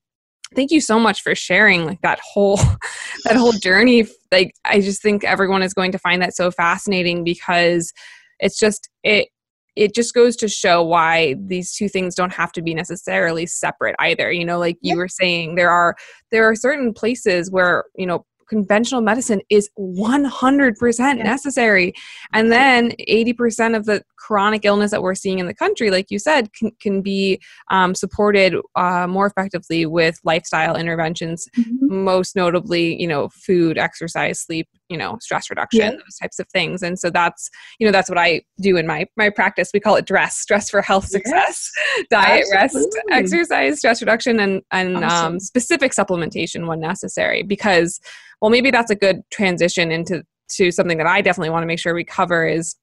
thank 0.54 0.71
you 0.71 0.80
so 0.80 0.99
much 0.99 1.23
for 1.23 1.35
sharing 1.35 1.85
like 1.87 2.00
that 2.02 2.21
whole 2.21 2.57
that 3.25 3.37
whole 3.37 3.52
journey. 3.52 4.07
Like 4.33 4.54
i 4.64 4.80
just 4.80 5.02
think 5.02 5.25
everyone 5.25 5.62
is 5.62 5.75
going 5.75 5.92
to 5.92 5.99
find 5.99 6.23
that 6.23 6.35
so 6.37 6.50
fascinating 6.50 7.25
because 7.25 7.92
it's 8.38 8.59
just 8.59 8.88
it 9.02 9.28
it 9.76 9.95
just 9.95 10.14
goes 10.14 10.35
to 10.37 10.49
show 10.49 10.83
why 10.83 11.37
these 11.47 11.73
two 11.75 11.88
things 11.88 12.14
don't 12.14 12.33
have 12.33 12.50
to 12.52 12.61
be 12.62 12.75
necessarily 12.75 13.47
separate 13.47 13.95
either. 14.00 14.30
You 14.33 14.45
know 14.45 14.59
like 14.59 14.76
you 14.80 14.97
were 14.97 15.09
saying 15.09 15.54
there 15.54 15.71
are 15.71 15.97
there 16.30 16.45
are 16.49 16.54
certain 16.54 16.92
places 16.92 17.50
where 17.50 17.85
you 17.97 18.07
know 18.07 18.25
conventional 18.49 19.00
medicine 19.00 19.40
is 19.49 19.71
100% 19.78 20.99
Yeah. 20.99 21.23
necessary 21.23 21.92
and 22.33 22.50
then 22.50 22.90
80% 23.09 23.76
of 23.76 23.87
the 23.87 24.02
chronic 24.21 24.65
illness 24.65 24.91
that 24.91 25.03
we're 25.03 25.15
seeing 25.15 25.39
in 25.39 25.47
the 25.47 25.55
country 25.55 25.91
like 25.91 26.11
you 26.11 26.19
said 26.19 26.53
can, 26.53 26.71
can 26.81 27.00
be 27.03 27.41
um, 27.71 27.95
supported 27.95 28.55
uh, 28.77 29.07
more 29.07 29.27
effectively 29.27 29.87
with 29.87 30.19
lifestyle 30.25 30.77
interventions 30.77 31.47
Mhm. 31.59 31.89
most 31.91 32.37
notably 32.37 33.00
you 33.00 33.09
know 33.09 33.29
food 33.31 33.79
exercise 33.79 34.41
sleep 34.41 34.69
you 34.89 34.97
know 34.99 35.17
stress 35.21 35.49
reduction 35.50 35.81
Yeah. 35.81 35.91
those 35.93 36.17
types 36.21 36.39
of 36.39 36.47
things. 36.49 36.83
And 36.83 36.99
so 36.99 37.11
that's 37.11 37.49
you 37.79 37.87
know 37.87 37.93
that's 37.93 38.09
what 38.09 38.19
i 38.19 38.43
do 38.61 38.77
in 38.77 38.87
my 38.87 39.07
my 39.17 39.31
practice. 39.31 39.71
We 39.73 39.81
call 39.81 39.97
it 39.97 40.07
dress 40.07 40.37
stress 40.37 40.69
for 40.69 40.83
health 40.83 41.07
success. 41.07 41.71
Diet 42.11 42.47
rest 42.53 42.77
exercise 43.11 43.79
stress 43.79 44.00
reduction 44.03 44.39
and 44.41 44.62
and 44.71 45.05
um, 45.05 45.41
specific 45.41 45.93
supplementation 45.93 46.67
when 46.67 46.81
necessary 46.81 47.43
because 47.43 48.00
well 48.41 48.50
maybe 48.50 48.71
that's 48.71 48.91
a 48.91 48.97
good 48.97 49.23
transition 49.31 49.91
into 49.93 50.23
to 50.57 50.71
something 50.73 50.99
that 50.99 51.07
i 51.07 51.21
definitely 51.21 51.50
want 51.50 51.62
to 51.62 51.67
make 51.67 51.79
sure 51.79 51.95
we 51.95 52.05
cover 52.05 52.47
is 52.47 52.77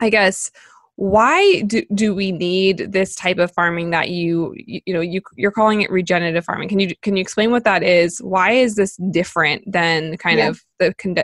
i 0.00 0.08
guess 0.10 0.50
why 0.96 1.60
do, 1.62 1.80
do 1.94 2.12
we 2.12 2.32
need 2.32 2.90
this 2.90 3.14
type 3.14 3.38
of 3.38 3.52
farming 3.52 3.90
that 3.90 4.10
you 4.10 4.52
you, 4.56 4.80
you 4.84 4.92
know 4.94 5.00
you 5.00 5.20
you're 5.36 5.52
calling 5.52 5.80
it 5.82 5.90
regenerative 5.90 6.44
farming 6.44 6.68
can 6.68 6.80
you 6.80 6.92
can 7.02 7.16
you 7.16 7.20
explain 7.20 7.52
what 7.52 7.62
that 7.64 7.84
is 7.84 8.18
why 8.18 8.50
is 8.50 8.74
this 8.74 8.96
different 9.12 9.62
than 9.70 10.16
kind 10.16 10.38
Yeah. 10.38 10.48
of 10.48 10.60
the 10.80 10.92
con- 10.94 11.14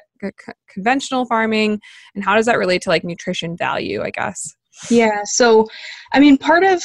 conventional 0.69 1.25
farming 1.27 1.81
and 2.15 2.25
how 2.25 2.37
does 2.37 2.47
that 2.47 2.57
relate 2.59 2.83
to 2.83 2.89
like 2.89 3.03
nutrition 3.05 3.57
value 3.57 4.03
i 4.03 4.11
guess 4.11 4.55
Yeah. 4.91 5.23
So, 5.25 5.69
I 6.13 6.19
mean, 6.21 6.37
part 6.37 6.65
of 6.65 6.83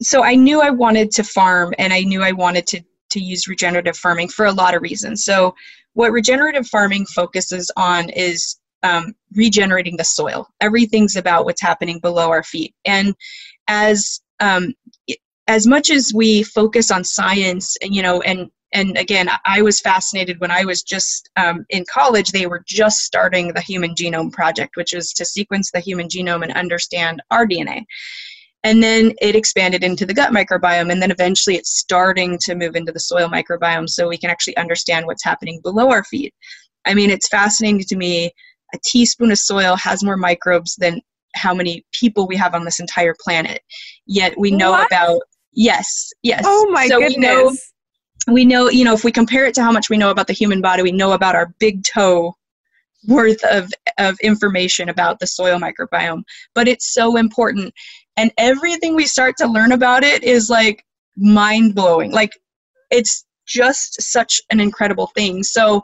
so 0.00 0.22
I 0.24 0.34
knew 0.34 0.60
I 0.60 0.70
wanted 0.70 1.10
to 1.12 1.24
farm, 1.24 1.74
and 1.78 1.92
I 1.92 2.02
knew 2.02 2.22
I 2.22 2.32
wanted 2.32 2.66
to 2.68 2.80
to 3.10 3.20
use 3.20 3.46
regenerative 3.48 3.96
farming 3.96 4.28
for 4.28 4.46
a 4.46 4.52
lot 4.52 4.74
of 4.74 4.82
reasons. 4.82 5.24
So, 5.24 5.54
what 5.94 6.12
regenerative 6.12 6.66
farming 6.68 7.06
focuses 7.06 7.70
on 7.76 8.10
is 8.10 8.58
um, 8.82 9.14
regenerating 9.34 9.96
the 9.96 10.04
soil. 10.04 10.46
Everything's 10.60 11.16
about 11.16 11.44
what's 11.44 11.62
happening 11.62 11.98
below 12.00 12.30
our 12.30 12.42
feet, 12.42 12.74
and 12.84 13.14
as 13.68 14.20
um, 14.40 14.74
as 15.48 15.66
much 15.66 15.90
as 15.90 16.12
we 16.14 16.42
focus 16.42 16.90
on 16.90 17.04
science, 17.04 17.76
you 17.82 18.02
know, 18.02 18.20
and 18.22 18.50
and 18.74 18.96
again, 18.96 19.28
I 19.44 19.60
was 19.60 19.80
fascinated 19.80 20.40
when 20.40 20.50
I 20.50 20.64
was 20.64 20.82
just 20.82 21.28
um, 21.36 21.66
in 21.68 21.84
college. 21.92 22.30
They 22.30 22.46
were 22.46 22.64
just 22.66 23.00
starting 23.00 23.52
the 23.52 23.60
Human 23.60 23.94
Genome 23.94 24.32
Project, 24.32 24.76
which 24.76 24.94
is 24.94 25.12
to 25.14 25.26
sequence 25.26 25.70
the 25.70 25.80
human 25.80 26.08
genome 26.08 26.42
and 26.42 26.52
understand 26.54 27.22
our 27.30 27.46
DNA. 27.46 27.84
And 28.64 28.82
then 28.82 29.12
it 29.20 29.36
expanded 29.36 29.82
into 29.82 30.06
the 30.06 30.14
gut 30.14 30.32
microbiome, 30.32 30.90
and 30.90 31.02
then 31.02 31.10
eventually 31.10 31.56
it's 31.56 31.78
starting 31.78 32.38
to 32.42 32.54
move 32.54 32.76
into 32.76 32.92
the 32.92 33.00
soil 33.00 33.28
microbiome 33.28 33.88
so 33.88 34.08
we 34.08 34.16
can 34.16 34.30
actually 34.30 34.56
understand 34.56 35.04
what's 35.04 35.24
happening 35.24 35.60
below 35.62 35.90
our 35.90 36.04
feet. 36.04 36.32
I 36.86 36.94
mean, 36.94 37.10
it's 37.10 37.28
fascinating 37.28 37.80
to 37.80 37.96
me. 37.96 38.30
A 38.74 38.78
teaspoon 38.84 39.30
of 39.30 39.38
soil 39.38 39.76
has 39.76 40.02
more 40.02 40.16
microbes 40.16 40.76
than 40.76 41.00
how 41.34 41.54
many 41.54 41.84
people 41.92 42.26
we 42.26 42.36
have 42.36 42.54
on 42.54 42.64
this 42.64 42.80
entire 42.80 43.14
planet. 43.22 43.62
Yet 44.06 44.34
we 44.38 44.50
know 44.50 44.72
What? 44.72 44.86
about 44.86 45.22
yes, 45.52 46.10
yes. 46.22 46.42
oh 46.46 46.70
my 46.70 46.86
so 46.88 46.98
goodness 46.98 47.72
We 48.26 48.34
know, 48.34 48.34
we 48.34 48.44
know, 48.44 48.70
you 48.70 48.84
know, 48.84 48.94
if 48.94 49.04
we 49.04 49.12
compare 49.12 49.46
it 49.46 49.54
to 49.54 49.62
how 49.62 49.72
much 49.72 49.90
we 49.90 49.96
know 49.96 50.10
about 50.10 50.26
the 50.26 50.32
human 50.32 50.60
body, 50.60 50.82
we 50.82 50.92
know 50.92 51.12
about 51.12 51.34
our 51.34 51.54
big 51.58 51.84
toe 51.84 52.34
worth 53.08 53.42
of, 53.44 53.70
of 53.98 54.18
information 54.20 54.88
about 54.88 55.18
the 55.18 55.26
soil 55.26 55.58
microbiome. 55.58 56.22
But 56.54 56.68
it's 56.68 56.92
so 56.94 57.16
important. 57.16 57.74
And 58.16 58.30
everything 58.38 58.94
we 58.94 59.06
start 59.06 59.36
to 59.38 59.46
learn 59.46 59.72
about 59.72 60.04
it 60.04 60.22
is 60.22 60.48
like 60.50 60.84
mind 61.16 61.74
blowing. 61.74 62.12
Like 62.12 62.30
it's 62.90 63.24
just 63.46 64.00
such 64.00 64.40
an 64.50 64.60
incredible 64.60 65.08
thing. 65.16 65.42
So, 65.42 65.82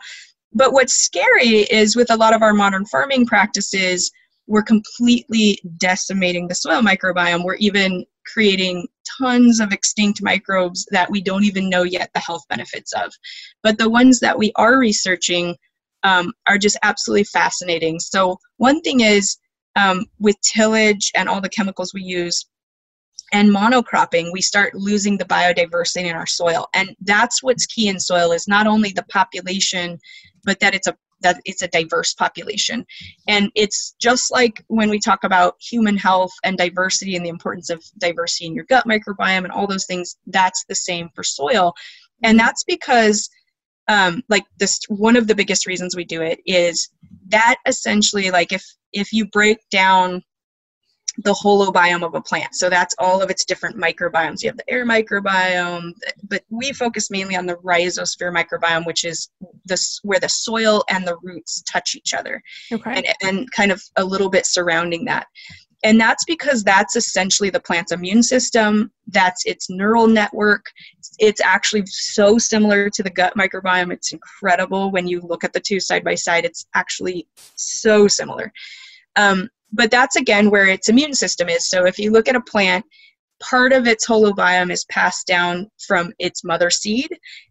but 0.52 0.73
what's 0.73 0.95
scary 0.95 1.62
is 1.71 1.97
with 1.97 2.11
a 2.11 2.17
lot 2.17 2.35
of 2.35 2.43
our 2.43 2.55
modern 2.55 2.85
farming 2.87 3.26
practices, 3.26 4.11
we're 4.47 4.62
completely 4.62 5.61
decimating 5.76 6.49
the 6.49 6.55
soil 6.55 6.81
microbiome. 6.81 7.45
We're 7.45 7.57
even 7.57 8.05
creating 8.33 8.87
tons 9.19 9.61
of 9.61 9.73
extinct 9.73 10.23
microbes 10.23 10.87
that 10.90 11.11
we 11.11 11.21
don't 11.21 11.45
even 11.45 11.69
know 11.69 11.83
yet 11.83 12.11
the 12.14 12.21
health 12.21 12.43
benefits 12.49 12.93
of. 12.95 13.12
But 13.62 13.78
the 13.78 13.90
ones 13.90 14.21
that 14.21 14.38
we 14.38 14.52
are 14.57 14.78
researching 14.78 15.57
um, 16.02 16.33
are 16.47 16.59
just 16.59 16.78
absolutely 16.83 17.25
fascinating. 17.25 17.99
So, 17.99 18.38
one 18.57 18.81
thing 18.81 19.00
is 19.00 19.37
um, 19.76 20.07
with 20.19 20.37
tillage 20.40 21.11
and 21.14 21.28
all 21.28 21.40
the 21.40 21.49
chemicals 21.49 21.93
we 21.93 22.02
use 22.02 22.47
and 23.33 23.51
monocropping, 23.51 24.33
we 24.33 24.41
start 24.41 24.75
losing 24.75 25.19
the 25.19 25.25
biodiversity 25.25 26.05
in 26.05 26.17
our 26.17 26.27
soil. 26.27 26.69
And 26.75 26.97
that's 27.03 27.43
what's 27.43 27.67
key 27.67 27.89
in 27.89 28.01
soil 28.01 28.33
is 28.33 28.49
not 28.49 28.67
only 28.67 28.91
the 28.91 29.05
population, 29.05 29.99
but 30.45 30.61
that 30.61 30.75
it's 30.75 30.87
a 30.87 30.97
that 31.21 31.41
it's 31.45 31.63
a 31.63 31.69
diverse 31.69 32.15
population. 32.15 32.87
And 33.27 33.51
it's 33.57 33.95
just 34.01 34.31
like 34.31 34.63
when 34.69 34.89
we 34.89 35.01
talk 35.01 35.25
about 35.25 35.57
human 35.61 35.97
health 35.97 36.33
and 36.45 36.57
diversity 36.57 37.17
and 37.17 37.25
the 37.25 37.31
importance 37.31 37.71
of 37.71 37.83
diversity 37.99 38.47
in 38.47 38.55
your 38.55 38.67
gut 38.67 38.87
microbiome 38.87 39.45
and 39.45 39.51
all 39.51 39.67
those 39.67 39.87
things, 39.87 40.17
that's 40.29 40.65
the 40.69 40.77
same 40.77 41.09
for 41.17 41.25
soil. 41.25 41.75
And 42.23 42.39
that's 42.39 42.63
because 42.65 43.29
um, 43.89 44.23
like 44.29 44.45
this 44.59 44.79
one 44.89 45.17
of 45.17 45.27
the 45.27 45.35
biggest 45.35 45.67
reasons 45.67 45.97
we 45.97 46.05
do 46.05 46.23
it 46.23 46.41
is 46.47 46.89
that 47.29 47.57
essentially 47.67 48.31
like 48.31 48.53
if 48.53 48.65
if 48.93 49.13
you 49.13 49.27
break 49.27 49.59
down 49.71 50.23
the 51.25 51.33
holobiome 51.33 52.05
of 52.05 52.15
a 52.15 52.21
plant 52.21 52.55
so 52.55 52.71
that's 52.71 52.95
all 52.99 53.21
of 53.21 53.31
its 53.31 53.45
different 53.45 53.77
microbiomes 53.77 54.43
you 54.43 54.49
have 54.49 54.57
the 54.57 54.71
air 54.71 54.87
microbiome 54.87 55.93
but 56.29 56.43
we 56.51 56.73
focus 56.73 57.11
mainly 57.11 57.37
on 57.37 57.47
the 57.47 57.57
rhizosphere 57.57 58.33
microbiome 58.35 58.87
which 58.87 59.05
is 59.05 59.29
this 59.65 60.01
where 60.03 60.21
the 60.21 60.29
soil 60.29 60.85
and 60.91 61.07
the 61.07 61.17
roots 61.23 61.63
touch 61.63 61.97
each 61.97 62.15
other 62.15 62.43
okay 62.73 62.99
and, 62.99 63.07
and 63.23 63.51
kind 63.53 63.73
of 63.73 63.83
a 63.97 64.05
little 64.05 64.31
bit 64.31 64.47
surrounding 64.47 65.05
that. 65.07 65.27
And 65.85 66.01
that's 66.01 66.25
because 66.25 66.65
that's 66.65 66.97
essentially 66.97 67.51
the 67.51 67.61
plant's 67.61 67.93
immune 67.93 68.25
system, 68.25 68.91
that's 69.07 69.47
its 69.47 69.71
neural 69.71 70.09
network. 70.09 70.67
It's 71.21 71.41
actually 71.41 71.85
so 71.87 72.37
similar 72.37 72.91
to 72.91 73.03
the 73.03 73.11
gut 73.11 73.35
microbiome. 73.37 73.93
It's 73.93 74.13
incredible 74.13 74.91
when 74.91 75.07
you 75.07 75.21
look 75.21 75.45
at 75.45 75.53
the 75.53 75.61
two 75.61 75.79
side 75.79 76.03
by 76.03 76.17
side. 76.17 76.45
It's 76.45 76.67
actually 76.75 77.29
so 77.55 78.09
similar. 78.09 78.53
Um, 79.15 79.49
but 79.73 79.91
that's 79.91 80.17
again 80.17 80.51
where 80.51 80.67
its 80.67 80.89
immune 80.89 81.15
system 81.15 81.49
is. 81.49 81.69
So 81.69 81.87
if 81.87 81.99
you 81.99 82.11
look 82.11 82.29
at 82.29 82.37
a 82.37 82.41
plant, 82.41 82.85
part 83.41 83.73
of 83.73 83.87
its 83.87 84.07
holobiome 84.07 84.71
is 84.71 84.85
passed 84.87 85.27
down 85.27 85.71
from 85.87 86.13
its 86.19 86.45
mother 86.45 86.71
seed, 86.71 87.09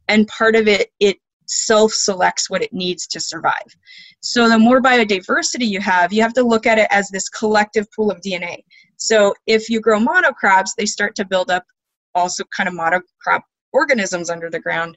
and 0.08 0.28
part 0.28 0.56
of 0.56 0.68
it, 0.68 0.90
it 1.00 1.18
self 1.48 1.94
selects 1.94 2.50
what 2.50 2.62
it 2.62 2.74
needs 2.74 3.08
to 3.08 3.20
survive. 3.20 3.76
So 4.22 4.50
the 4.50 4.60
more 4.60 4.82
biodiversity 4.82 5.68
you 5.68 5.80
have, 5.80 6.12
you 6.12 6.22
have 6.22 6.34
to 6.34 6.44
look 6.44 6.66
at 6.66 6.80
it 6.80 6.88
as 6.92 7.10
this 7.10 7.30
collective 7.30 7.88
pool 7.96 8.12
of 8.12 8.22
DNA. 8.22 8.58
So 8.98 9.34
if 9.46 9.70
you 9.70 9.80
grow 9.80 10.00
monocrops, 10.00 10.72
they 10.78 10.86
start 10.86 11.16
to 11.16 11.26
build 11.26 11.50
up 11.50 11.64
also 12.16 12.44
kind 12.56 12.68
of 12.68 12.76
monocrop 12.76 13.42
organisms 13.72 14.30
under 14.30 14.50
the 14.50 14.60
ground. 14.60 14.96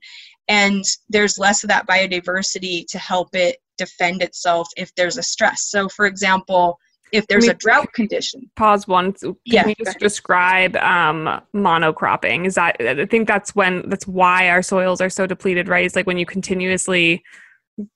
And 0.49 0.85
there's 1.09 1.39
less 1.39 1.63
of 1.63 1.69
that 1.69 1.87
biodiversity 1.87 2.87
to 2.89 2.99
help 2.99 3.35
it 3.35 3.59
defend 3.79 4.23
itself 4.23 4.69
if 4.77 4.95
there's 4.95 5.19
a 5.19 5.23
stress. 5.23 5.71
So 5.71 5.89
for 5.89 6.07
example, 6.07 6.79
if 7.13 7.27
there's 7.27 7.49
a 7.49 7.55
drought 7.55 7.93
condition, 7.93 8.51
pause 8.57 8.87
one. 8.89 9.13
Can 9.13 9.37
Yeah, 9.45 9.67
we 9.67 9.75
go 9.75 9.85
just 9.85 9.99
describe 9.99 10.77
um, 10.77 11.41
monocropping? 11.55 12.47
Is 12.47 12.55
that 12.57 12.77
I 12.81 13.07
think 13.07 13.27
that's 13.29 13.55
when 13.55 13.89
that's 13.89 14.07
why 14.07 14.49
our 14.51 14.63
soils 14.63 15.01
are 15.01 15.11
so 15.11 15.27
depleted, 15.27 15.69
right? 15.69 15.85
It's 15.85 15.97
like 15.97 16.07
when 16.07 16.19
you 16.19 16.27
continuously 16.27 17.23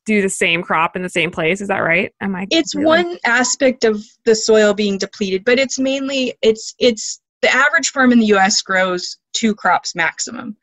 do 0.06 0.22
the 0.22 0.30
same 0.30 0.62
crop 0.62 0.96
in 0.96 1.02
the 1.02 1.08
same 1.10 1.30
place. 1.30 1.60
Is 1.60 1.68
that 1.68 1.80
right? 1.80 2.12
Am 2.20 2.34
I? 2.34 2.46
it's 2.50 2.74
really- 2.74 2.86
one 2.86 3.18
aspect 3.24 3.84
of 3.84 4.02
the 4.24 4.34
soil 4.34 4.72
being 4.74 4.96
depleted 4.98 5.44
but 5.44 5.58
it's 5.58 5.78
mainly 5.78 6.34
it's 6.42 6.74
it's 6.78 7.20
the 7.42 7.54
average 7.54 7.88
farm 7.90 8.12
in 8.12 8.18
the 8.18 8.26
us 8.26 8.62
grows 8.62 9.18
two 9.34 9.54
crops 9.54 9.94
maximum 9.94 10.56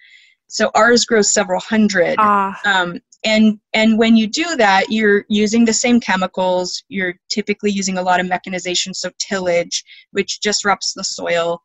so 0.48 0.72
ours 0.74 1.06
grows 1.06 1.32
several 1.32 1.60
hundred 1.60 2.16
Ah, 2.18 2.60
um, 2.66 3.00
and 3.24 3.60
and 3.74 3.98
when 3.98 4.16
you 4.16 4.28
do 4.28 4.56
that 4.56 4.90
you're 4.90 5.26
using 5.30 5.66
the 5.66 5.74
same 5.74 6.00
chemicals. 6.00 6.84
You're 6.90 7.16
typically 7.30 7.72
using 7.72 7.98
a 7.98 8.02
lot 8.02 8.20
of 8.20 8.28
mechanization 8.28 8.94
so 8.94 9.12
tillage 9.20 9.84
which 10.12 10.40
disrupts 10.40 10.94
the 10.94 11.04
soil. 11.04 11.62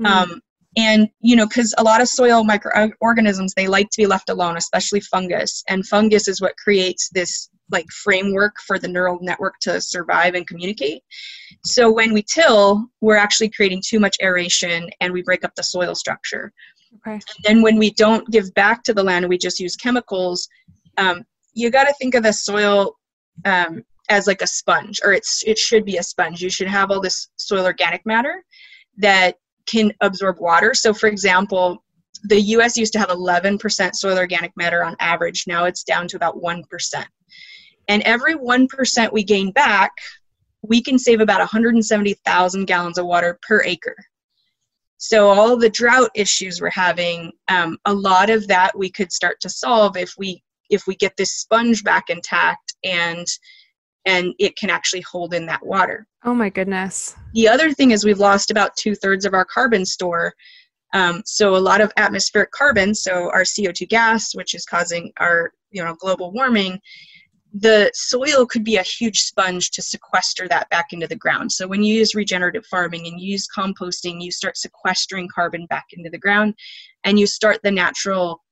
Mm, 0.00 0.06
um, 0.06 0.40
and 0.76 1.08
you 1.20 1.34
know 1.34 1.46
because 1.46 1.74
a 1.78 1.82
lot 1.82 2.00
of 2.00 2.08
soil 2.08 2.44
microorganisms 2.44 3.54
they 3.54 3.66
like 3.66 3.90
to 3.90 3.96
be 3.96 4.06
left 4.06 4.30
alone 4.30 4.56
especially 4.56 5.00
fungus. 5.00 5.64
And 5.68 5.86
fungus 5.86 6.28
is 6.28 6.40
what 6.40 6.56
creates 6.56 7.08
this 7.12 7.50
like 7.70 7.86
framework 7.90 8.56
for 8.66 8.78
the 8.78 8.88
neural 8.88 9.18
network 9.20 9.54
to 9.62 9.80
survive 9.80 10.34
and 10.34 10.46
communicate. 10.46 11.02
So 11.64 11.90
when 11.90 12.12
we 12.12 12.22
till 12.22 12.86
we're 13.00 13.16
actually 13.16 13.50
creating 13.50 13.82
too 13.86 14.00
much 14.00 14.16
aeration 14.22 14.88
and 15.00 15.12
we 15.12 15.22
break 15.22 15.44
up 15.44 15.54
the 15.56 15.62
soil 15.62 15.94
structure. 15.94 16.52
Okay. 16.96 17.14
And 17.14 17.44
then 17.44 17.62
when 17.62 17.78
we 17.78 17.92
don't 17.92 18.28
give 18.30 18.52
back 18.54 18.82
to 18.84 18.92
the 18.92 19.02
land 19.02 19.24
and 19.24 19.30
we 19.30 19.38
just 19.38 19.60
use 19.60 19.76
chemicals 19.76 20.48
um, 21.00 21.24
you 21.52 21.70
got 21.70 21.84
to 21.84 21.94
think 21.94 22.14
of 22.14 22.22
the 22.22 22.32
soil 22.32 22.96
um, 23.44 23.82
as 24.08 24.26
like 24.26 24.42
a 24.42 24.46
sponge 24.46 25.00
or 25.04 25.12
it's 25.12 25.42
it 25.46 25.58
should 25.58 25.84
be 25.84 25.96
a 25.96 26.02
sponge 26.02 26.42
you 26.42 26.50
should 26.50 26.68
have 26.68 26.90
all 26.90 27.00
this 27.00 27.28
soil 27.38 27.64
organic 27.64 28.04
matter 28.04 28.44
that 28.98 29.36
can 29.66 29.92
absorb 30.00 30.40
water. 30.40 30.74
So, 30.74 30.92
for 30.92 31.08
example, 31.08 31.84
the 32.24 32.40
US 32.40 32.76
used 32.76 32.92
to 32.94 32.98
have 32.98 33.08
11% 33.08 33.94
soil 33.94 34.18
organic 34.18 34.52
matter 34.56 34.84
on 34.84 34.96
average. 35.00 35.44
Now 35.46 35.64
it's 35.64 35.84
down 35.84 36.08
to 36.08 36.16
about 36.16 36.36
1%. 36.36 36.64
And 37.88 38.02
every 38.02 38.34
1% 38.34 39.12
we 39.12 39.24
gain 39.24 39.52
back, 39.52 39.92
we 40.62 40.82
can 40.82 40.98
save 40.98 41.20
about 41.20 41.38
170,000 41.38 42.64
gallons 42.66 42.98
of 42.98 43.06
water 43.06 43.38
per 43.46 43.62
acre. 43.62 43.96
So, 44.98 45.28
all 45.28 45.56
the 45.56 45.70
drought 45.70 46.10
issues 46.14 46.60
we're 46.60 46.68
having, 46.70 47.32
um, 47.48 47.78
a 47.86 47.94
lot 47.94 48.28
of 48.28 48.46
that 48.48 48.76
we 48.76 48.90
could 48.90 49.10
start 49.10 49.40
to 49.40 49.48
solve 49.48 49.96
if 49.96 50.12
we 50.18 50.42
if 50.70 50.86
we 50.86 50.96
get 50.96 51.16
this 51.16 51.32
sponge 51.32 51.84
back 51.84 52.08
intact 52.08 52.74
and 52.84 53.26
and 54.06 54.32
it 54.38 54.56
can 54.56 54.70
actually 54.70 55.02
hold 55.02 55.34
in 55.34 55.44
that 55.46 55.64
water. 55.64 56.06
Oh 56.24 56.34
my 56.34 56.48
goodness. 56.48 57.14
The 57.34 57.48
other 57.48 57.72
thing 57.72 57.90
is 57.90 58.04
we've 58.04 58.18
lost 58.18 58.50
about 58.50 58.76
two 58.76 58.94
thirds 58.94 59.26
of 59.26 59.34
our 59.34 59.44
carbon 59.44 59.84
store. 59.84 60.32
Um, 60.94 61.22
so 61.26 61.54
a 61.54 61.58
lot 61.58 61.82
of 61.82 61.92
atmospheric 61.98 62.50
carbon, 62.50 62.94
so 62.94 63.30
our 63.30 63.42
CO2 63.42 63.88
gas, 63.88 64.34
which 64.34 64.54
is 64.54 64.64
causing 64.64 65.12
our 65.18 65.52
you 65.70 65.84
know 65.84 65.94
global 65.94 66.32
warming, 66.32 66.80
the 67.52 67.90
soil 67.94 68.46
could 68.46 68.64
be 68.64 68.76
a 68.76 68.82
huge 68.82 69.20
sponge 69.20 69.70
to 69.72 69.82
sequester 69.82 70.48
that 70.48 70.68
back 70.70 70.92
into 70.92 71.06
the 71.06 71.16
ground. 71.16 71.50
So 71.50 71.66
when 71.66 71.82
you 71.82 71.94
use 71.94 72.14
regenerative 72.14 72.64
farming 72.66 73.06
and 73.06 73.20
you 73.20 73.32
use 73.32 73.46
composting, 73.56 74.20
you 74.20 74.30
start 74.30 74.56
sequestering 74.56 75.28
carbon 75.32 75.66
back 75.66 75.86
into 75.92 76.10
the 76.10 76.18
ground, 76.18 76.54
and 77.04 77.18
you 77.18 77.26
start 77.26 77.60
the 77.62 77.70
natural 77.70 78.42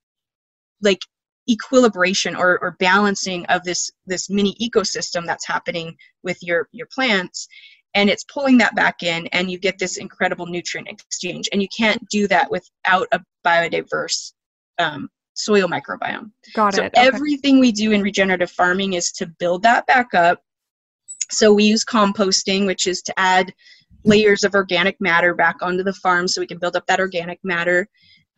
like 0.81 1.01
equilibration 1.49 2.37
or, 2.37 2.59
or 2.61 2.77
balancing 2.79 3.45
of 3.47 3.65
this 3.65 3.91
this 4.07 4.31
mini 4.31 4.55
ecosystem 4.61 5.27
that's 5.27 5.47
happening 5.47 5.97
with 6.23 6.39
your 6.43 6.69
your 6.73 6.87
plants. 6.93 7.49
And 7.95 8.11
it's 8.11 8.25
pulling 8.25 8.59
that 8.59 8.77
back 8.77 9.03
in 9.03 9.27
and 9.29 9.51
you 9.51 9.59
get 9.59 9.79
this 9.79 9.97
incredible 9.97 10.47
nutrient 10.47 10.89
exchange. 10.89 11.49
And 11.53 11.63
you 11.63 11.69
can't 11.77 12.07
do 12.11 12.29
that 12.29 12.51
without 12.51 13.09
a 13.13 13.21
biodiverse 13.45 14.35
um, 14.79 15.09
soil 15.35 15.67
microbiome. 15.67 16.31
Got 16.55 16.75
so 16.75 16.83
it. 16.83 16.93
Okay. 16.97 17.07
everything 17.07 17.59
we 17.59 17.73
do 17.73 17.93
in 17.93 18.03
regenerative 18.03 18.51
farming 18.51 18.93
is 18.93 19.11
to 19.13 19.27
build 19.39 19.63
that 19.63 19.87
back 19.87 20.15
up. 20.15 20.43
So 21.31 21.53
we 21.53 21.65
use 21.65 21.85
composting 21.85 22.67
which 22.67 22.87
is 22.87 23.03
to 23.03 23.19
add 23.19 23.53
layers 24.05 24.45
of 24.45 24.55
organic 24.55 25.01
matter 25.01 25.35
back 25.35 25.57
onto 25.63 25.83
the 25.83 25.93
farm 25.95 26.29
so 26.29 26.41
we 26.41 26.47
can 26.47 26.59
build 26.59 26.77
up 26.77 26.87
that 26.87 27.01
organic 27.01 27.39
matter 27.43 27.89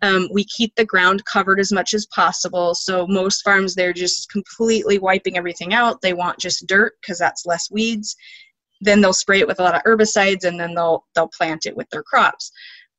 um, 0.03 0.29
we 0.33 0.45
keep 0.45 0.75
the 0.75 0.85
ground 0.85 1.25
covered 1.25 1.61
as 1.61 1.73
much 1.73 1.95
as 1.95 2.07
possible. 2.07 2.75
So 2.75 3.07
most 3.07 3.43
farms, 3.43 3.75
they're 3.75 3.93
just 3.93 4.31
completely 4.31 4.99
wiping 4.99 5.37
everything 5.37 5.75
out. 5.75 6.01
They 6.01 6.13
want 6.13 6.39
just 6.39 6.67
dirt 6.67 6.95
because 7.01 7.19
that's 7.19 7.47
less 7.47 7.71
weeds. 7.71 8.17
Then 8.81 9.01
they'll 9.01 9.13
spray 9.13 9.41
it 9.41 9.47
with 9.47 9.61
a 9.61 9.63
lot 9.63 9.75
of 9.75 9.83
herbicides, 9.83 10.45
and 10.45 10.59
then 10.59 10.75
they'll 10.75 11.05
they'll 11.15 11.29
plant 11.29 11.67
it 11.67 11.77
with 11.77 11.89
their 11.91 12.03
crops. 12.03 12.51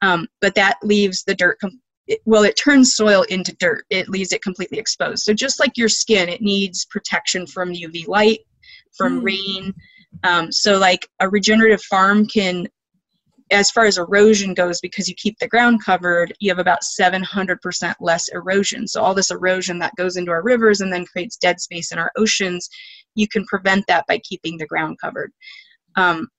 Um, 0.03 0.27
but 0.39 0.55
that 0.55 0.77
leaves 0.83 1.23
the 1.23 1.35
dirt. 1.35 1.59
Com- 1.59 1.81
it, 2.07 2.19
well, 2.25 2.43
it 2.43 2.55
turns 2.55 2.93
soil 2.93 3.23
into 3.29 3.55
dirt. 3.55 3.85
It 3.89 4.09
leaves 4.09 4.31
it 4.31 4.43
completely 4.43 4.77
exposed. 4.77 5.23
So 5.23 5.33
just 5.33 5.59
like 5.59 5.77
your 5.77 5.89
skin, 5.89 6.29
it 6.29 6.41
needs 6.41 6.85
protection 6.85 7.47
from 7.47 7.73
UV 7.73 8.07
light, 8.07 8.41
from 8.95 9.21
mm. 9.21 9.25
rain. 9.25 9.73
Um, 10.23 10.51
so 10.51 10.77
like 10.77 11.07
a 11.19 11.29
regenerative 11.29 11.81
farm 11.83 12.27
can 12.27 12.67
as 13.51 13.69
far 13.69 13.85
as 13.85 13.97
erosion 13.97 14.53
goes, 14.53 14.79
because 14.79 15.09
you 15.09 15.15
keep 15.15 15.37
the 15.39 15.47
ground 15.47 15.83
covered, 15.83 16.33
you 16.39 16.49
have 16.49 16.59
about 16.59 16.79
700% 16.81 17.93
less 17.99 18.29
erosion. 18.29 18.87
So, 18.87 19.01
all 19.01 19.13
this 19.13 19.31
erosion 19.31 19.77
that 19.79 19.95
goes 19.97 20.15
into 20.15 20.31
our 20.31 20.41
rivers 20.41 20.81
and 20.81 20.91
then 20.91 21.05
creates 21.05 21.37
dead 21.37 21.59
space 21.59 21.91
in 21.91 21.99
our 21.99 22.11
oceans, 22.17 22.69
you 23.15 23.27
can 23.27 23.45
prevent 23.45 23.85
that 23.87 24.05
by 24.07 24.19
keeping 24.19 24.57
the 24.57 24.65
ground 24.65 24.97
covered. 25.01 25.31
Um, 25.95 26.29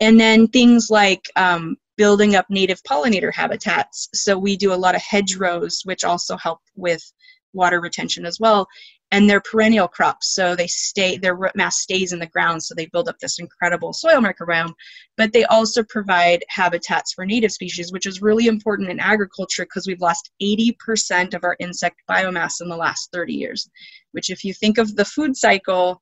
and 0.00 0.18
then 0.18 0.46
things 0.46 0.88
like 0.88 1.24
um, 1.36 1.76
building 1.96 2.36
up 2.36 2.46
native 2.48 2.82
pollinator 2.84 3.34
habitats. 3.34 4.08
So, 4.14 4.38
we 4.38 4.56
do 4.56 4.72
a 4.72 4.82
lot 4.82 4.94
of 4.94 5.02
hedgerows, 5.02 5.80
which 5.84 6.04
also 6.04 6.36
help 6.36 6.60
with 6.76 7.02
water 7.52 7.80
retention 7.80 8.24
as 8.24 8.38
well 8.38 8.68
and 9.12 9.28
they're 9.28 9.40
perennial 9.40 9.88
crops 9.88 10.34
so 10.34 10.54
they 10.54 10.66
stay 10.66 11.16
their 11.16 11.34
root 11.34 11.54
mass 11.54 11.80
stays 11.80 12.12
in 12.12 12.18
the 12.18 12.26
ground 12.26 12.62
so 12.62 12.74
they 12.74 12.86
build 12.86 13.08
up 13.08 13.18
this 13.18 13.38
incredible 13.38 13.92
soil 13.92 14.20
microbiome 14.20 14.72
but 15.16 15.32
they 15.32 15.44
also 15.44 15.82
provide 15.88 16.44
habitats 16.48 17.12
for 17.12 17.26
native 17.26 17.52
species 17.52 17.92
which 17.92 18.06
is 18.06 18.22
really 18.22 18.46
important 18.46 18.90
in 18.90 19.00
agriculture 19.00 19.64
because 19.64 19.86
we've 19.86 20.00
lost 20.00 20.30
80% 20.42 21.34
of 21.34 21.44
our 21.44 21.56
insect 21.60 22.02
biomass 22.08 22.60
in 22.60 22.68
the 22.68 22.76
last 22.76 23.10
30 23.12 23.34
years 23.34 23.68
which 24.12 24.30
if 24.30 24.44
you 24.44 24.54
think 24.54 24.78
of 24.78 24.96
the 24.96 25.04
food 25.04 25.36
cycle 25.36 26.00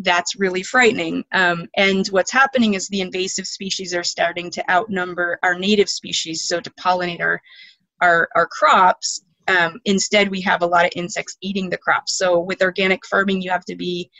that's 0.00 0.36
really 0.36 0.62
frightening. 0.62 1.24
Um, 1.32 1.68
and 1.76 2.06
what's 2.08 2.32
happening 2.32 2.74
is 2.74 2.88
the 2.88 3.00
invasive 3.00 3.46
species 3.46 3.94
are 3.94 4.02
starting 4.02 4.50
to 4.50 4.70
outnumber 4.70 5.38
our 5.42 5.56
native 5.56 5.88
species, 5.88 6.48
so 6.48 6.60
to 6.60 6.70
pollinate 6.70 7.20
our, 7.20 7.40
our, 8.00 8.28
our 8.34 8.48
crops 8.48 9.22
um, 9.48 9.80
instead 9.84 10.30
we 10.30 10.40
have 10.40 10.62
a 10.62 10.66
lot 10.66 10.84
of 10.84 10.92
insects 10.96 11.36
eating 11.40 11.70
the 11.70 11.78
crops. 11.78 12.16
So 12.16 12.38
with 12.38 12.62
organic 12.62 13.04
farming 13.06 13.42
you 13.42 13.50
have 13.50 13.64
to 13.66 13.76
be 13.76 14.10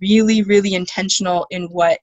really 0.00 0.42
really 0.42 0.74
intentional 0.74 1.46
in 1.50 1.64
what 1.66 1.98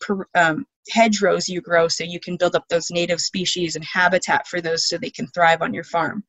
per, 0.00 0.26
um, 0.34 0.66
hedgerows 0.90 1.48
you 1.48 1.60
grow 1.60 1.88
so 1.88 2.04
you 2.04 2.20
can 2.20 2.36
build 2.36 2.56
up 2.56 2.64
those 2.68 2.90
native 2.90 3.20
species 3.20 3.76
and 3.76 3.84
habitat 3.84 4.46
for 4.46 4.60
those 4.60 4.88
so 4.88 4.98
they 4.98 5.10
can 5.10 5.26
thrive 5.28 5.62
on 5.62 5.74
your 5.74 5.84
farm. 5.84 6.24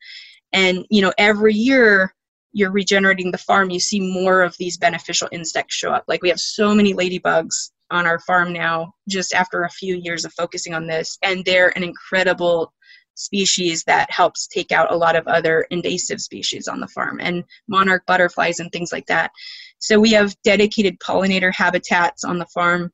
And 0.54 0.86
you 0.90 1.02
know 1.02 1.14
every 1.18 1.54
year 1.54 2.14
you're 2.54 2.72
regenerating 2.72 3.32
the 3.32 3.38
farm 3.38 3.70
you 3.70 3.80
see 3.80 4.14
more 4.14 4.42
of 4.42 4.56
these 4.58 4.78
beneficial 4.78 5.30
insects 5.32 5.76
show 5.76 5.92
up. 5.92 6.04
Like 6.08 6.22
we 6.22 6.30
have 6.30 6.40
so 6.40 6.76
many 6.76 6.94
ladybugs 6.94 7.72
on 7.92 8.08
our 8.08 8.20
farm 8.20 8.54
now 8.54 8.94
just 9.08 9.34
after 9.34 9.64
a 9.64 9.70
few 9.70 9.96
years 9.96 10.26
of 10.26 10.34
focusing 10.34 10.74
on 10.74 10.88
this 10.88 11.18
and 11.22 11.44
they're 11.46 11.76
an 11.78 11.84
incredible 11.84 12.74
species 13.22 13.84
that 13.84 14.10
helps 14.12 14.48
take 14.48 14.72
out 14.72 14.92
a 14.92 14.98
lot 14.98 15.16
of 15.16 15.28
other 15.28 15.66
invasive 15.70 16.20
species 16.20 16.68
on 16.68 16.80
the 16.80 16.88
farm 16.88 17.20
and 17.22 17.44
monarch 17.68 18.04
butterflies 18.06 18.60
and 18.60 18.72
things 18.72 18.92
like 18.92 19.06
that. 19.08 19.32
So 19.80 20.00
we 20.00 20.12
have 20.12 20.36
dedicated 20.44 21.00
pollinator 21.00 21.54
habitats 21.54 22.24
on 22.24 22.40
the 22.40 22.48
farm 22.48 22.92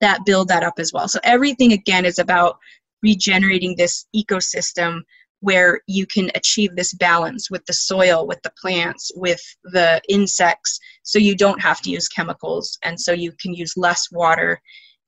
that 0.00 0.24
build 0.24 0.48
that 0.48 0.62
up 0.62 0.74
as 0.78 0.92
well. 0.92 1.08
So 1.08 1.18
everything 1.24 1.72
again 1.72 2.04
is 2.04 2.18
about 2.18 2.58
regenerating 3.02 3.74
this 3.76 4.06
ecosystem 4.14 5.02
where 5.40 5.80
you 5.86 6.04
can 6.04 6.30
achieve 6.34 6.74
this 6.74 6.92
balance 6.94 7.48
with 7.50 7.64
the 7.66 7.72
soil, 7.72 8.26
with 8.26 8.42
the 8.42 8.52
plants, 8.60 9.12
with 9.14 9.40
the 9.64 10.00
insects, 10.08 10.80
so 11.04 11.18
you 11.18 11.36
don't 11.36 11.62
have 11.62 11.80
to 11.80 11.90
use 11.90 12.08
chemicals 12.08 12.76
and 12.82 13.00
so 13.00 13.12
you 13.12 13.32
can 13.40 13.54
use 13.54 13.76
less 13.76 14.10
water 14.10 14.60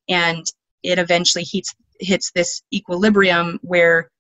and 0.09 0.45
it 0.83 0.99
eventually 0.99 1.45
heats 1.45 1.75
hits 2.01 2.31
this 2.33 2.63
equilibrium 2.73 3.59
where 3.63 4.11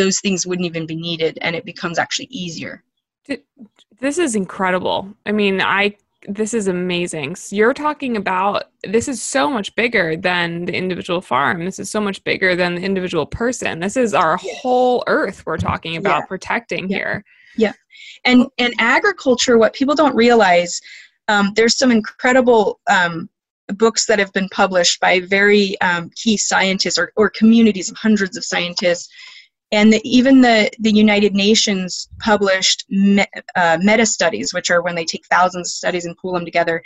those 0.00 0.20
things 0.20 0.46
wouldn't 0.46 0.66
even 0.66 0.86
be 0.86 0.96
needed 0.96 1.38
and 1.42 1.54
it 1.54 1.64
becomes 1.64 1.98
actually 1.98 2.28
easier. 2.30 2.82
This 4.00 4.16
is 4.18 4.34
incredible. 4.34 5.14
I 5.26 5.32
mean 5.32 5.60
i 5.60 5.94
this 6.28 6.52
is 6.52 6.68
amazing. 6.68 7.34
So 7.36 7.56
you're 7.56 7.72
talking 7.74 8.16
about 8.16 8.64
this 8.84 9.08
is 9.08 9.22
so 9.22 9.50
much 9.50 9.74
bigger 9.74 10.16
than 10.16 10.66
the 10.66 10.74
individual 10.74 11.20
farm. 11.20 11.64
This 11.64 11.78
is 11.78 11.90
so 11.90 12.00
much 12.00 12.22
bigger 12.24 12.54
than 12.54 12.74
the 12.74 12.82
individual 12.82 13.24
person. 13.24 13.80
This 13.80 13.96
is 13.96 14.12
our 14.12 14.36
whole 14.36 15.02
earth 15.06 15.44
we're 15.46 15.56
talking 15.56 15.96
about 15.96 16.22
yeah. 16.22 16.26
protecting 16.26 16.90
yeah. 16.90 16.96
here. 16.96 17.24
Yeah. 17.56 17.72
And 18.24 18.46
and 18.58 18.74
agriculture 18.78 19.56
what 19.58 19.74
people 19.74 19.94
don't 19.94 20.14
realize 20.14 20.80
um, 21.28 21.52
there's 21.54 21.78
some 21.78 21.90
incredible 21.90 22.80
um, 22.90 23.28
books 23.76 24.06
that 24.06 24.18
have 24.18 24.32
been 24.32 24.48
published 24.50 25.00
by 25.00 25.20
very 25.20 25.80
um, 25.80 26.10
key 26.16 26.36
scientists 26.36 26.98
or, 26.98 27.12
or 27.16 27.30
communities 27.30 27.90
of 27.90 27.96
hundreds 27.96 28.36
of 28.36 28.44
scientists. 28.44 29.08
And 29.72 29.92
the, 29.92 30.00
even 30.04 30.40
the, 30.40 30.70
the 30.80 30.92
United 30.92 31.34
Nations 31.34 32.08
published 32.18 32.84
me, 32.88 33.24
uh, 33.54 33.78
meta 33.80 34.04
studies, 34.04 34.52
which 34.52 34.70
are 34.70 34.82
when 34.82 34.96
they 34.96 35.04
take 35.04 35.24
thousands 35.26 35.68
of 35.68 35.72
studies 35.72 36.06
and 36.06 36.16
pool 36.16 36.32
them 36.32 36.44
together. 36.44 36.82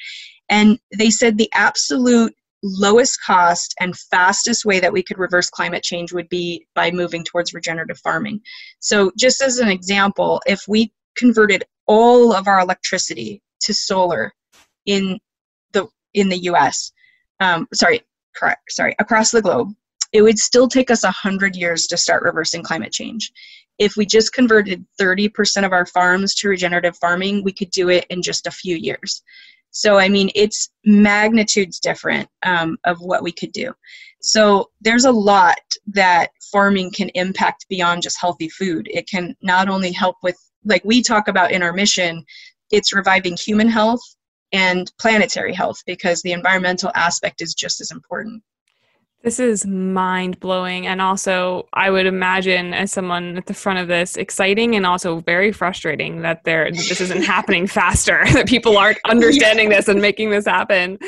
And 0.50 0.78
they 0.96 1.10
said 1.10 1.38
the 1.38 1.50
absolute 1.54 2.34
lowest 2.62 3.22
cost 3.22 3.74
and 3.78 3.96
fastest 3.96 4.64
way 4.64 4.80
that 4.80 4.92
we 4.92 5.02
could 5.02 5.18
reverse 5.18 5.50
climate 5.50 5.82
change 5.82 6.12
would 6.12 6.28
be 6.28 6.66
by 6.74 6.90
moving 6.90 7.22
towards 7.22 7.54
regenerative 7.54 7.98
farming. 7.98 8.40
So, 8.80 9.12
just 9.18 9.42
as 9.42 9.58
an 9.58 9.68
example, 9.68 10.40
if 10.46 10.66
we 10.66 10.92
converted 11.14 11.64
all 11.86 12.32
of 12.32 12.48
our 12.48 12.60
electricity 12.60 13.42
to 13.60 13.74
solar 13.74 14.32
in 14.86 15.18
the 15.72 15.86
in 16.14 16.28
the 16.28 16.38
U.S. 16.44 16.92
Um, 17.40 17.68
sorry, 17.74 18.00
sorry, 18.68 18.94
across 18.98 19.30
the 19.30 19.42
globe. 19.42 19.74
It 20.14 20.22
would 20.22 20.38
still 20.38 20.68
take 20.68 20.92
us 20.92 21.02
100 21.02 21.56
years 21.56 21.88
to 21.88 21.96
start 21.96 22.22
reversing 22.22 22.62
climate 22.62 22.92
change. 22.92 23.32
If 23.78 23.96
we 23.96 24.06
just 24.06 24.32
converted 24.32 24.86
30% 24.98 25.66
of 25.66 25.72
our 25.72 25.84
farms 25.84 26.36
to 26.36 26.48
regenerative 26.48 26.96
farming, 26.98 27.42
we 27.42 27.52
could 27.52 27.70
do 27.70 27.88
it 27.88 28.06
in 28.10 28.22
just 28.22 28.46
a 28.46 28.52
few 28.52 28.76
years. 28.76 29.22
So, 29.72 29.98
I 29.98 30.08
mean, 30.08 30.30
it's 30.36 30.70
magnitudes 30.84 31.80
different 31.80 32.28
um, 32.44 32.78
of 32.84 33.00
what 33.00 33.24
we 33.24 33.32
could 33.32 33.50
do. 33.50 33.74
So, 34.22 34.70
there's 34.80 35.04
a 35.04 35.10
lot 35.10 35.58
that 35.88 36.28
farming 36.52 36.92
can 36.92 37.08
impact 37.16 37.66
beyond 37.68 38.02
just 38.02 38.20
healthy 38.20 38.48
food. 38.48 38.86
It 38.88 39.08
can 39.08 39.34
not 39.42 39.68
only 39.68 39.90
help 39.90 40.14
with, 40.22 40.36
like 40.64 40.84
we 40.84 41.02
talk 41.02 41.26
about 41.26 41.50
in 41.50 41.60
our 41.60 41.72
mission, 41.72 42.24
it's 42.70 42.94
reviving 42.94 43.36
human 43.36 43.68
health 43.68 44.00
and 44.52 44.92
planetary 45.00 45.52
health 45.52 45.82
because 45.86 46.22
the 46.22 46.30
environmental 46.30 46.92
aspect 46.94 47.42
is 47.42 47.52
just 47.52 47.80
as 47.80 47.90
important. 47.90 48.44
This 49.24 49.40
is 49.40 49.66
mind 49.66 50.38
blowing. 50.38 50.86
And 50.86 51.00
also, 51.00 51.66
I 51.72 51.90
would 51.90 52.04
imagine, 52.04 52.74
as 52.74 52.92
someone 52.92 53.38
at 53.38 53.46
the 53.46 53.54
front 53.54 53.78
of 53.78 53.88
this, 53.88 54.18
exciting 54.18 54.76
and 54.76 54.84
also 54.84 55.20
very 55.20 55.50
frustrating 55.50 56.20
that 56.20 56.44
there 56.44 56.70
this 56.70 57.00
isn't 57.00 57.22
happening 57.22 57.66
faster, 57.80 58.22
that 58.34 58.46
people 58.46 58.76
aren't 58.76 58.98
understanding 59.06 59.70
yeah. 59.70 59.78
this 59.78 59.88
and 59.88 60.02
making 60.02 60.28
this 60.28 60.44
happen. 60.44 60.98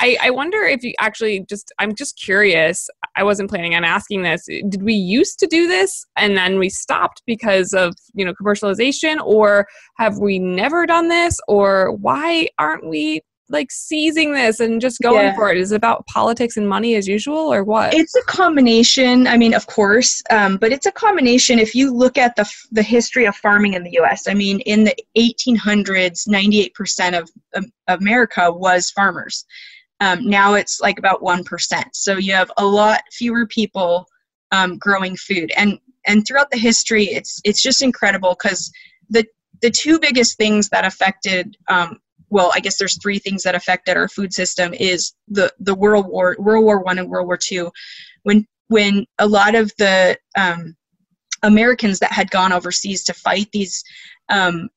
I, 0.00 0.16
I 0.22 0.30
wonder 0.30 0.58
if 0.62 0.84
you 0.84 0.94
actually 1.00 1.44
just, 1.48 1.72
I'm 1.80 1.96
just 1.96 2.16
curious. 2.16 2.88
I 3.16 3.24
wasn't 3.24 3.50
planning 3.50 3.74
on 3.74 3.82
asking 3.82 4.22
this. 4.22 4.46
Did 4.46 4.84
we 4.84 4.94
used 4.94 5.40
to 5.40 5.48
do 5.48 5.66
this 5.66 6.06
and 6.16 6.36
then 6.36 6.60
we 6.60 6.68
stopped 6.68 7.22
because 7.26 7.72
of, 7.72 7.92
you 8.14 8.24
know, 8.24 8.34
commercialization? 8.40 9.18
Or 9.20 9.66
have 9.96 10.18
we 10.18 10.38
never 10.38 10.86
done 10.86 11.08
this? 11.08 11.40
Or 11.48 11.90
why 11.90 12.50
aren't 12.56 12.88
we 12.88 13.22
like 13.50 13.70
seizing 13.70 14.32
this 14.32 14.60
and 14.60 14.80
just 14.80 15.00
going 15.00 15.26
yeah. 15.26 15.34
for 15.34 15.50
it? 15.50 15.58
Is 15.58 15.72
it 15.72 15.76
about 15.76 16.06
politics 16.06 16.56
and 16.56 16.68
money 16.68 16.94
as 16.94 17.08
usual, 17.08 17.52
or 17.52 17.64
what? 17.64 17.94
It's 17.94 18.14
a 18.14 18.22
combination. 18.22 19.26
I 19.26 19.36
mean, 19.36 19.54
of 19.54 19.66
course, 19.66 20.22
um, 20.30 20.56
but 20.56 20.72
it's 20.72 20.86
a 20.86 20.92
combination. 20.92 21.58
If 21.58 21.74
you 21.74 21.92
look 21.92 22.18
at 22.18 22.36
the 22.36 22.50
the 22.70 22.82
history 22.82 23.26
of 23.26 23.36
farming 23.36 23.74
in 23.74 23.84
the 23.84 23.92
U.S., 23.92 24.28
I 24.28 24.34
mean, 24.34 24.60
in 24.60 24.84
the 24.84 24.94
1800s, 25.16 26.28
98 26.28 26.74
percent 26.74 27.16
of 27.16 27.30
um, 27.54 27.72
America 27.88 28.52
was 28.52 28.90
farmers. 28.90 29.44
Um, 30.00 30.28
now 30.28 30.54
it's 30.54 30.80
like 30.80 30.98
about 30.98 31.22
one 31.22 31.44
percent. 31.44 31.94
So 31.94 32.16
you 32.16 32.32
have 32.32 32.50
a 32.56 32.64
lot 32.64 33.00
fewer 33.12 33.46
people 33.46 34.06
um, 34.52 34.78
growing 34.78 35.16
food, 35.16 35.52
and 35.56 35.78
and 36.06 36.26
throughout 36.26 36.50
the 36.50 36.58
history, 36.58 37.04
it's 37.04 37.40
it's 37.44 37.62
just 37.62 37.82
incredible 37.82 38.36
because 38.38 38.70
the 39.10 39.26
the 39.62 39.70
two 39.70 39.98
biggest 39.98 40.36
things 40.36 40.68
that 40.68 40.84
affected 40.84 41.56
um, 41.68 41.98
well 42.30 42.50
i 42.54 42.60
guess 42.60 42.78
there's 42.78 43.00
three 43.00 43.18
things 43.18 43.42
that 43.42 43.54
affected 43.54 43.96
our 43.96 44.08
food 44.08 44.32
system 44.32 44.72
is 44.74 45.14
the 45.28 45.52
the 45.60 45.74
world 45.74 46.06
war 46.06 46.36
world 46.38 46.64
war 46.64 46.80
one 46.80 46.98
and 46.98 47.08
world 47.08 47.26
war 47.26 47.36
two. 47.36 47.70
When 48.22 48.46
when 48.68 49.06
a 49.18 49.26
lot 49.26 49.54
of 49.54 49.72
the 49.78 50.18
um, 50.36 50.76
americans 51.42 51.98
that 52.00 52.12
had 52.12 52.30
gone 52.30 52.52
overseas 52.52 53.04
to 53.04 53.14
fight 53.14 53.48
these 53.52 53.82
um, 54.28 54.68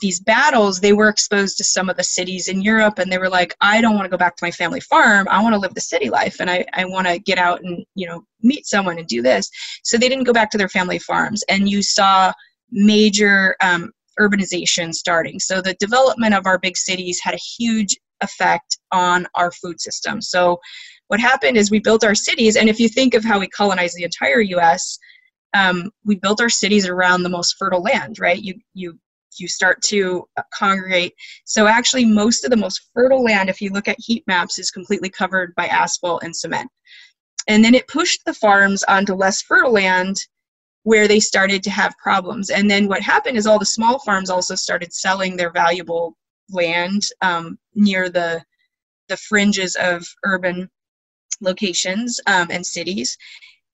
these 0.00 0.20
battles 0.20 0.80
they 0.80 0.92
were 0.92 1.08
exposed 1.08 1.56
to 1.56 1.64
some 1.64 1.88
of 1.88 1.96
the 1.96 2.04
cities 2.04 2.48
in 2.48 2.62
europe 2.62 2.98
and 2.98 3.12
they 3.12 3.18
were 3.18 3.28
like 3.28 3.54
i 3.60 3.80
don't 3.80 3.94
want 3.94 4.04
to 4.04 4.10
go 4.10 4.16
back 4.16 4.36
to 4.36 4.44
my 4.44 4.50
family 4.50 4.80
farm. 4.80 5.26
I 5.30 5.42
want 5.42 5.54
to 5.54 5.58
live 5.58 5.74
the 5.74 5.80
city 5.80 6.10
life 6.10 6.40
and 6.40 6.50
i, 6.50 6.64
I 6.72 6.84
want 6.84 7.06
to 7.06 7.18
get 7.18 7.38
out 7.38 7.62
and 7.62 7.84
you 7.94 8.06
know 8.06 8.24
meet 8.44 8.66
someone 8.66 8.98
and 8.98 9.08
do 9.08 9.22
this. 9.22 9.50
So 9.82 9.96
they 9.96 10.08
didn't 10.08 10.24
go 10.24 10.32
back 10.32 10.50
to 10.50 10.58
their 10.58 10.68
family 10.68 10.98
farms. 10.98 11.42
And 11.48 11.68
you 11.68 11.82
saw 11.82 12.32
major 12.70 13.56
um, 13.60 13.90
urbanization 14.18 14.92
starting. 14.92 15.38
So 15.38 15.60
the 15.60 15.74
development 15.74 16.34
of 16.34 16.46
our 16.46 16.58
big 16.58 16.76
cities 16.76 17.20
had 17.22 17.34
a 17.34 17.38
huge 17.58 17.96
effect 18.20 18.78
on 18.92 19.26
our 19.34 19.50
food 19.50 19.80
system. 19.80 20.20
So 20.20 20.60
what 21.08 21.20
happened 21.20 21.56
is 21.56 21.70
we 21.70 21.80
built 21.80 22.04
our 22.04 22.14
cities, 22.14 22.56
and 22.56 22.68
if 22.68 22.80
you 22.80 22.88
think 22.88 23.14
of 23.14 23.24
how 23.24 23.38
we 23.38 23.48
colonized 23.48 23.96
the 23.96 24.04
entire 24.04 24.40
U.S., 24.40 24.98
um, 25.54 25.90
we 26.04 26.16
built 26.16 26.40
our 26.40 26.48
cities 26.48 26.88
around 26.88 27.22
the 27.22 27.28
most 27.28 27.56
fertile 27.58 27.82
land, 27.82 28.18
right? 28.18 28.42
You 28.42 28.54
you 28.72 28.98
you 29.38 29.48
start 29.48 29.82
to 29.82 30.24
congregate. 30.52 31.12
So 31.44 31.66
actually, 31.66 32.04
most 32.04 32.44
of 32.44 32.50
the 32.50 32.56
most 32.56 32.88
fertile 32.94 33.22
land, 33.22 33.48
if 33.48 33.60
you 33.60 33.70
look 33.70 33.88
at 33.88 33.96
heat 33.98 34.24
maps, 34.26 34.58
is 34.58 34.70
completely 34.70 35.10
covered 35.10 35.54
by 35.56 35.66
asphalt 35.66 36.22
and 36.22 36.34
cement. 36.34 36.70
And 37.46 37.64
then 37.64 37.74
it 37.74 37.88
pushed 37.88 38.24
the 38.24 38.34
farms 38.34 38.82
onto 38.84 39.14
less 39.14 39.42
fertile 39.42 39.72
land 39.72 40.16
where 40.84 41.08
they 41.08 41.20
started 41.20 41.62
to 41.62 41.70
have 41.70 41.96
problems. 41.98 42.50
And 42.50 42.70
then 42.70 42.86
what 42.88 43.02
happened 43.02 43.36
is 43.36 43.46
all 43.46 43.58
the 43.58 43.66
small 43.66 43.98
farms 43.98 44.30
also 44.30 44.54
started 44.54 44.92
selling 44.92 45.36
their 45.36 45.50
valuable 45.50 46.16
land 46.50 47.02
um, 47.20 47.58
near 47.74 48.08
the 48.08 48.42
the 49.08 49.16
fringes 49.18 49.76
of 49.76 50.02
urban 50.24 50.70
locations 51.42 52.20
um, 52.26 52.48
and 52.50 52.64
cities. 52.64 53.18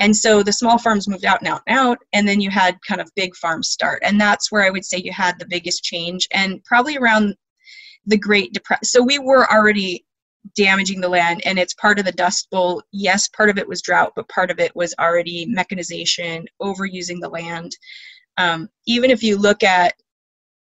And 0.00 0.16
so 0.16 0.42
the 0.42 0.52
small 0.52 0.78
farms 0.78 1.06
moved 1.06 1.24
out 1.24 1.40
and 1.40 1.48
out 1.48 1.62
and 1.66 1.78
out, 1.78 1.98
and 2.12 2.26
then 2.26 2.40
you 2.40 2.50
had 2.50 2.82
kind 2.82 3.00
of 3.00 3.14
big 3.14 3.36
farms 3.36 3.68
start. 3.68 4.02
And 4.04 4.20
that's 4.20 4.50
where 4.50 4.64
I 4.64 4.70
would 4.70 4.84
say 4.84 4.98
you 4.98 5.12
had 5.12 5.38
the 5.38 5.46
biggest 5.46 5.84
change, 5.84 6.26
and 6.32 6.64
probably 6.64 6.96
around 6.96 7.36
the 8.06 8.18
Great 8.18 8.52
Depression. 8.52 8.84
So 8.84 9.02
we 9.02 9.18
were 9.18 9.50
already 9.52 10.04
damaging 10.54 11.00
the 11.00 11.08
land 11.08 11.42
and 11.44 11.58
it's 11.58 11.74
part 11.74 11.98
of 11.98 12.04
the 12.04 12.12
dust 12.12 12.48
bowl. 12.50 12.82
Yes 12.92 13.28
part 13.28 13.50
of 13.50 13.58
it 13.58 13.68
was 13.68 13.82
drought 13.82 14.12
but 14.16 14.28
part 14.28 14.50
of 14.50 14.58
it 14.58 14.74
was 14.74 14.94
already 14.98 15.46
mechanization 15.46 16.46
overusing 16.60 17.20
the 17.20 17.28
land. 17.28 17.76
Um, 18.36 18.68
even 18.86 19.10
if 19.10 19.22
you 19.22 19.36
look 19.36 19.62
at 19.62 19.94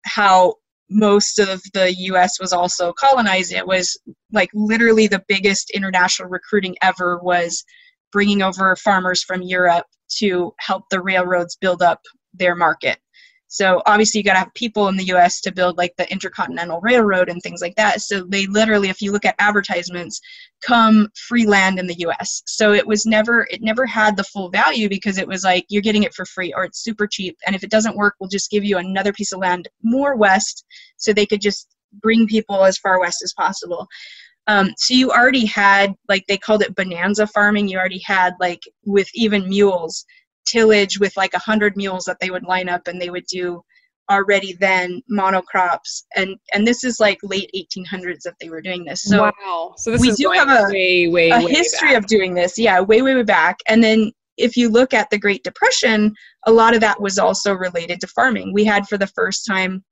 how 0.04 0.54
most 0.90 1.38
of 1.38 1.62
the 1.72 1.90
us 1.92 2.40
was 2.40 2.52
also 2.52 2.92
colonized 2.92 3.52
it 3.52 3.66
was 3.66 3.96
like 4.32 4.50
literally 4.52 5.06
the 5.06 5.22
biggest 5.28 5.70
international 5.70 6.28
recruiting 6.28 6.74
ever 6.82 7.18
was 7.22 7.64
bringing 8.10 8.42
over 8.42 8.74
farmers 8.74 9.22
from 9.22 9.40
europe 9.40 9.86
to 10.08 10.52
help 10.58 10.82
the 10.90 11.00
railroads 11.00 11.56
build 11.60 11.80
up 11.80 12.00
their 12.34 12.56
market 12.56 12.98
so 13.52 13.82
obviously 13.84 14.20
you 14.20 14.24
got 14.24 14.34
to 14.34 14.38
have 14.38 14.54
people 14.54 14.86
in 14.86 14.96
the 14.96 15.12
US 15.12 15.40
to 15.40 15.52
build 15.52 15.76
like 15.76 15.92
the 15.96 16.10
intercontinental 16.10 16.80
railroad 16.82 17.28
and 17.28 17.42
things 17.42 17.60
like 17.60 17.74
that. 17.74 18.00
So 18.00 18.22
they 18.22 18.46
literally 18.46 18.90
if 18.90 19.02
you 19.02 19.10
look 19.10 19.24
at 19.24 19.34
advertisements 19.40 20.20
come 20.62 21.08
free 21.26 21.46
land 21.46 21.80
in 21.80 21.88
the 21.88 21.98
US. 22.06 22.42
So 22.46 22.72
it 22.72 22.86
was 22.86 23.06
never 23.06 23.48
it 23.50 23.60
never 23.60 23.86
had 23.86 24.16
the 24.16 24.22
full 24.22 24.50
value 24.50 24.88
because 24.88 25.18
it 25.18 25.26
was 25.26 25.42
like 25.42 25.66
you're 25.68 25.82
getting 25.82 26.04
it 26.04 26.14
for 26.14 26.24
free 26.24 26.52
or 26.54 26.64
it's 26.64 26.84
super 26.84 27.08
cheap 27.08 27.36
and 27.44 27.56
if 27.56 27.64
it 27.64 27.70
doesn't 27.70 27.96
work 27.96 28.14
we'll 28.20 28.30
just 28.30 28.52
give 28.52 28.64
you 28.64 28.78
another 28.78 29.12
piece 29.12 29.32
of 29.32 29.40
land 29.40 29.68
more 29.82 30.14
west 30.14 30.64
so 30.96 31.12
they 31.12 31.26
could 31.26 31.40
just 31.40 31.68
bring 31.94 32.28
people 32.28 32.64
as 32.64 32.78
far 32.78 33.00
west 33.00 33.20
as 33.24 33.32
possible. 33.32 33.88
Um, 34.46 34.70
so 34.76 34.94
you 34.94 35.10
already 35.10 35.44
had 35.44 35.94
like 36.08 36.24
they 36.28 36.38
called 36.38 36.62
it 36.62 36.76
bonanza 36.76 37.26
farming. 37.26 37.66
You 37.66 37.78
already 37.78 38.02
had 38.04 38.34
like 38.38 38.62
with 38.84 39.08
even 39.12 39.48
mules 39.48 40.04
tillage 40.50 40.98
with 40.98 41.16
like 41.16 41.34
a 41.34 41.38
hundred 41.38 41.76
mules 41.76 42.04
that 42.04 42.18
they 42.20 42.30
would 42.30 42.44
line 42.44 42.68
up 42.68 42.88
and 42.88 43.00
they 43.00 43.10
would 43.10 43.26
do 43.26 43.62
already 44.10 44.54
then 44.54 45.00
monocrops. 45.10 46.02
And 46.16 46.36
and 46.52 46.66
this 46.66 46.84
is 46.84 47.00
like 47.00 47.18
late 47.22 47.50
1800s 47.54 48.22
that 48.24 48.34
they 48.40 48.50
were 48.50 48.60
doing 48.60 48.84
this. 48.84 49.02
So 49.02 49.30
wow. 49.44 49.74
So 49.76 49.92
this 49.92 50.00
we 50.00 50.12
do 50.12 50.30
have 50.30 50.48
a, 50.48 50.70
way, 50.70 51.08
way, 51.08 51.30
a 51.30 51.38
way 51.38 51.52
history 51.52 51.90
back. 51.90 51.98
of 51.98 52.06
doing 52.06 52.34
this. 52.34 52.58
Yeah 52.58 52.80
way 52.80 53.02
way 53.02 53.14
way 53.14 53.22
back. 53.22 53.58
And 53.68 53.82
then 53.82 54.12
if 54.36 54.56
you 54.56 54.68
look 54.68 54.92
at 54.94 55.08
the 55.10 55.18
great 55.18 55.44
depression 55.44 56.14
a 56.46 56.52
lot 56.52 56.74
of 56.74 56.80
that 56.80 57.00
was 57.00 57.18
also 57.18 57.54
related 57.54 58.00
to 58.00 58.06
farming. 58.06 58.52
We 58.52 58.64
had 58.64 58.88
for 58.88 58.98
the 58.98 59.06
first 59.06 59.46
time 59.46 59.84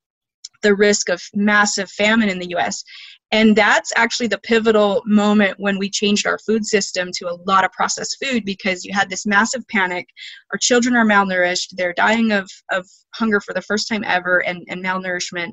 the 0.63 0.75
risk 0.75 1.09
of 1.09 1.23
massive 1.35 1.91
famine 1.91 2.29
in 2.29 2.39
the 2.39 2.55
US 2.57 2.83
and 3.31 3.55
that's 3.55 3.93
actually 3.97 4.29
the 4.29 4.39
pivotal 4.39 5.03
moment 5.07 5.59
when 5.59 5.79
we 5.79 5.91
changed 5.91 6.27
our 6.27 6.39
food 6.39 6.65
system 6.65 7.11
to 7.15 7.29
a 7.29 7.39
lot 7.47 7.65
of 7.65 7.73
processed 7.73 8.17
food 8.23 8.45
because 8.45 8.85
you 8.85 8.95
had 8.95 9.11
this 9.11 9.27
massive 9.27 9.67
panic. 9.69 10.09
Our 10.53 10.59
children 10.59 10.97
are 10.97 11.05
malnourished, 11.05 11.75
they're 11.77 11.93
dying 11.93 12.33
of, 12.33 12.51
of 12.73 12.89
hunger 13.15 13.41
for 13.41 13.53
the 13.53 13.63
first 13.63 13.89
time 13.89 14.03
ever 14.05 14.45
and, 14.45 14.65
and 14.69 14.83
malnourishment. 14.83 15.53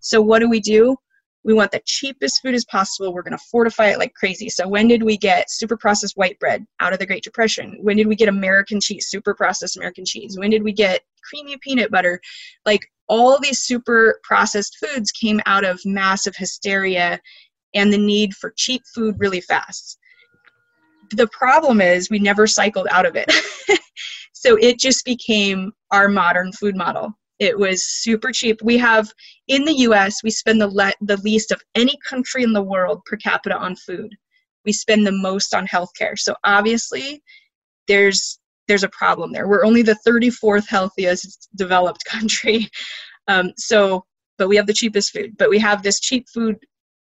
So, 0.00 0.20
what 0.20 0.40
do 0.40 0.50
we 0.50 0.60
do? 0.60 0.96
We 1.44 1.54
want 1.54 1.72
the 1.72 1.80
cheapest 1.86 2.40
food 2.42 2.54
as 2.54 2.64
possible. 2.66 3.12
We're 3.12 3.22
going 3.22 3.36
to 3.36 3.44
fortify 3.50 3.88
it 3.88 3.98
like 3.98 4.14
crazy. 4.14 4.50
So, 4.50 4.68
when 4.68 4.86
did 4.86 5.02
we 5.02 5.16
get 5.16 5.50
super 5.50 5.78
processed 5.78 6.18
white 6.18 6.38
bread 6.38 6.66
out 6.80 6.92
of 6.92 6.98
the 6.98 7.06
Great 7.06 7.24
Depression? 7.24 7.78
When 7.80 7.96
did 7.96 8.06
we 8.06 8.16
get 8.16 8.28
American 8.28 8.80
cheese, 8.80 9.06
super 9.08 9.34
processed 9.34 9.78
American 9.78 10.04
cheese? 10.04 10.36
When 10.38 10.50
did 10.50 10.62
we 10.62 10.72
get 10.72 11.00
creamy 11.22 11.56
peanut 11.62 11.90
butter? 11.90 12.20
Like, 12.66 12.82
all 13.08 13.38
these 13.38 13.60
super 13.60 14.20
processed 14.22 14.76
foods 14.78 15.10
came 15.10 15.40
out 15.46 15.64
of 15.64 15.80
massive 15.84 16.34
hysteria 16.36 17.20
and 17.74 17.92
the 17.92 17.98
need 17.98 18.34
for 18.34 18.54
cheap 18.56 18.82
food 18.94 19.16
really 19.18 19.40
fast. 19.40 19.98
The 21.10 21.28
problem 21.28 21.80
is 21.80 22.10
we 22.10 22.18
never 22.18 22.46
cycled 22.46 22.88
out 22.90 23.06
of 23.06 23.16
it. 23.16 23.30
so 24.32 24.56
it 24.56 24.78
just 24.78 25.04
became 25.04 25.72
our 25.90 26.08
modern 26.08 26.52
food 26.52 26.76
model. 26.76 27.12
It 27.38 27.58
was 27.58 27.84
super 27.84 28.30
cheap. 28.32 28.62
We 28.62 28.78
have 28.78 29.12
in 29.48 29.64
the 29.64 29.74
US, 29.88 30.22
we 30.22 30.30
spend 30.30 30.60
the 30.60 30.68
le- 30.68 30.92
the 31.00 31.16
least 31.18 31.50
of 31.50 31.60
any 31.74 31.98
country 32.08 32.42
in 32.42 32.52
the 32.52 32.62
world 32.62 33.02
per 33.04 33.16
capita 33.16 33.56
on 33.56 33.76
food. 33.76 34.14
We 34.64 34.72
spend 34.72 35.06
the 35.06 35.12
most 35.12 35.54
on 35.54 35.66
healthcare. 35.66 36.16
So 36.16 36.34
obviously 36.44 37.22
there's 37.86 38.38
there's 38.68 38.84
a 38.84 38.88
problem 38.88 39.32
there. 39.32 39.48
We're 39.48 39.64
only 39.64 39.82
the 39.82 39.98
34th 40.06 40.66
healthiest 40.68 41.48
developed 41.54 42.04
country. 42.06 42.68
Um, 43.28 43.52
so, 43.56 44.04
but 44.38 44.48
we 44.48 44.56
have 44.56 44.66
the 44.66 44.72
cheapest 44.72 45.12
food. 45.12 45.36
But 45.38 45.50
we 45.50 45.58
have 45.58 45.82
this 45.82 46.00
cheap 46.00 46.26
food 46.28 46.56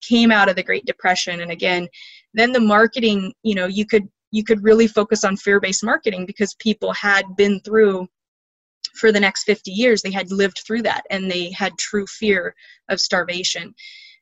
came 0.02 0.30
out 0.30 0.48
of 0.48 0.56
the 0.56 0.62
Great 0.62 0.86
Depression, 0.86 1.40
and 1.40 1.50
again, 1.50 1.88
then 2.34 2.52
the 2.52 2.60
marketing. 2.60 3.32
You 3.42 3.54
know, 3.54 3.66
you 3.66 3.86
could 3.86 4.08
you 4.30 4.44
could 4.44 4.62
really 4.62 4.86
focus 4.86 5.24
on 5.24 5.36
fear 5.36 5.60
based 5.60 5.84
marketing 5.84 6.26
because 6.26 6.54
people 6.54 6.92
had 6.92 7.24
been 7.36 7.60
through 7.60 8.06
for 8.94 9.12
the 9.12 9.20
next 9.20 9.44
50 9.44 9.70
years 9.70 10.02
they 10.02 10.10
had 10.10 10.30
lived 10.32 10.60
through 10.66 10.82
that 10.82 11.02
and 11.10 11.30
they 11.30 11.50
had 11.52 11.76
true 11.78 12.06
fear 12.06 12.54
of 12.88 13.00
starvation 13.00 13.74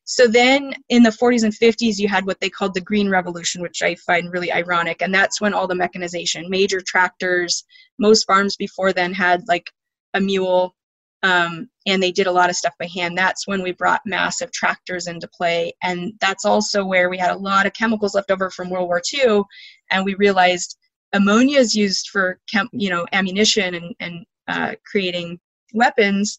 so 0.08 0.28
then 0.28 0.72
in 0.88 1.02
the 1.02 1.10
40s 1.10 1.42
and 1.42 1.52
50s 1.52 1.98
you 1.98 2.08
had 2.08 2.24
what 2.24 2.40
they 2.40 2.48
called 2.48 2.74
the 2.74 2.80
green 2.80 3.10
revolution 3.10 3.60
which 3.60 3.82
i 3.82 3.94
find 3.94 4.32
really 4.32 4.52
ironic. 4.52 5.02
And 5.02 5.12
that's 5.12 5.40
when 5.40 5.52
all 5.52 5.66
the 5.66 5.74
mechanization 5.74 6.48
major 6.48 6.80
tractors 6.80 7.64
most 7.98 8.24
farms 8.24 8.56
before 8.56 8.92
then 8.92 9.12
had 9.12 9.42
like 9.48 9.70
a 10.14 10.20
mule 10.20 10.74
um, 11.22 11.68
and 11.86 12.00
they 12.00 12.12
did 12.12 12.28
a 12.28 12.32
lot 12.32 12.50
of 12.50 12.56
stuff 12.56 12.74
by 12.78 12.86
hand. 12.86 13.18
That's 13.18 13.48
when 13.48 13.62
we 13.62 13.72
brought 13.72 14.00
massive 14.06 14.52
tractors 14.52 15.08
into 15.08 15.26
play. 15.26 15.72
And 15.82 16.12
that's 16.20 16.44
also 16.44 16.84
where 16.84 17.08
we 17.08 17.18
had 17.18 17.32
a 17.32 17.36
lot 17.36 17.66
of 17.66 17.72
chemicals 17.72 18.14
left 18.14 18.30
over 18.30 18.48
from 18.50 18.70
world 18.70 18.88
war 18.88 19.02
ii 19.12 19.42
and 19.90 20.04
we 20.04 20.14
realized 20.14 20.78
ammonia 21.14 21.58
is 21.58 21.74
used 21.74 22.08
for 22.10 22.38
chem- 22.52 22.68
you 22.72 22.90
know 22.90 23.06
ammunition 23.12 23.74
and, 23.74 23.94
and 24.00 24.26
uh, 24.48 24.74
creating 24.88 25.40
weapons. 25.74 26.38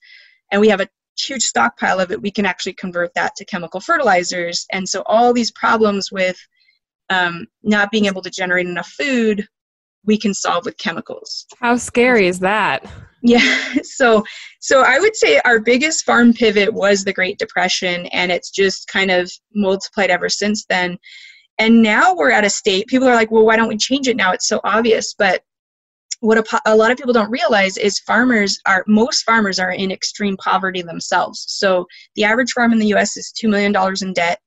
And 0.52 0.62
we 0.62 0.70
have 0.70 0.80
a 0.80 0.88
huge 1.20 1.44
stockpile 1.44 2.00
of 2.00 2.12
it 2.12 2.22
we 2.22 2.32
can 2.32 2.46
actually 2.46 2.74
convert 2.74 3.14
that 3.16 3.36
to 3.36 3.46
chemical 3.46 3.80
fertilizers. 3.80 4.66
And 4.72 4.88
so 4.88 5.04
all 5.06 5.34
these 5.34 5.52
problems 5.52 6.12
with 6.12 6.38
um, 7.10 7.48
not 7.64 7.92
being 7.92 8.06
able 8.06 8.22
to 8.22 8.30
generate 8.30 8.68
enough 8.68 8.90
food 8.90 9.48
we 10.06 10.18
can 10.18 10.34
solve 10.34 10.66
with 10.66 10.78
chemicals. 10.78 11.46
How 11.60 11.76
scary 11.76 12.28
is 12.28 12.40
that? 12.40 12.90
Yeah 13.24 13.58
so 13.84 14.24
so 14.60 14.82
i 14.82 15.00
would 15.00 15.16
say 15.16 15.42
our 15.44 15.60
biggest 15.60 16.06
farm 16.06 16.34
pivot 16.34 16.72
was 16.74 17.04
the 17.04 17.12
great 17.12 17.40
depression 17.40 18.06
and 18.08 18.32
it's 18.32 18.52
just 18.52 18.88
kind 18.88 19.12
of 19.12 19.32
multiplied 19.54 20.10
ever 20.10 20.30
since 20.30 20.66
then. 20.66 20.98
And 21.60 21.82
now 21.82 22.16
we're 22.16 22.32
at 22.32 22.46
a 22.46 22.50
state 22.50 22.88
people 22.88 23.08
are 23.08 23.16
like 23.16 23.32
well 23.32 23.46
why 23.46 23.56
don't 23.56 23.68
we 23.68 23.78
change 23.78 24.08
it 24.08 24.18
now? 24.18 24.32
It's 24.32 24.48
so 24.48 24.62
obvious. 24.64 25.14
But 25.18 25.44
what 26.20 26.38
a, 26.38 26.62
a, 26.66 26.76
lot 26.76 26.92
of 26.92 26.98
people 26.98 27.14
don't 27.14 27.30
realize 27.30 27.78
is 27.78 28.00
farmers 28.00 28.60
are 28.66 28.84
most 28.88 29.24
farmers 29.24 29.60
are 29.60 29.72
in 29.72 29.92
extreme 29.92 30.36
poverty 30.38 30.82
themselves. 30.82 31.46
So 31.48 31.86
the 32.16 32.24
average 32.24 32.52
farm 32.52 32.72
in 32.72 32.80
the 32.80 32.94
us 32.94 33.18
is 33.18 33.34
$2 33.42 33.50
million 33.50 33.76
in 34.02 34.14
debt. 34.14 34.40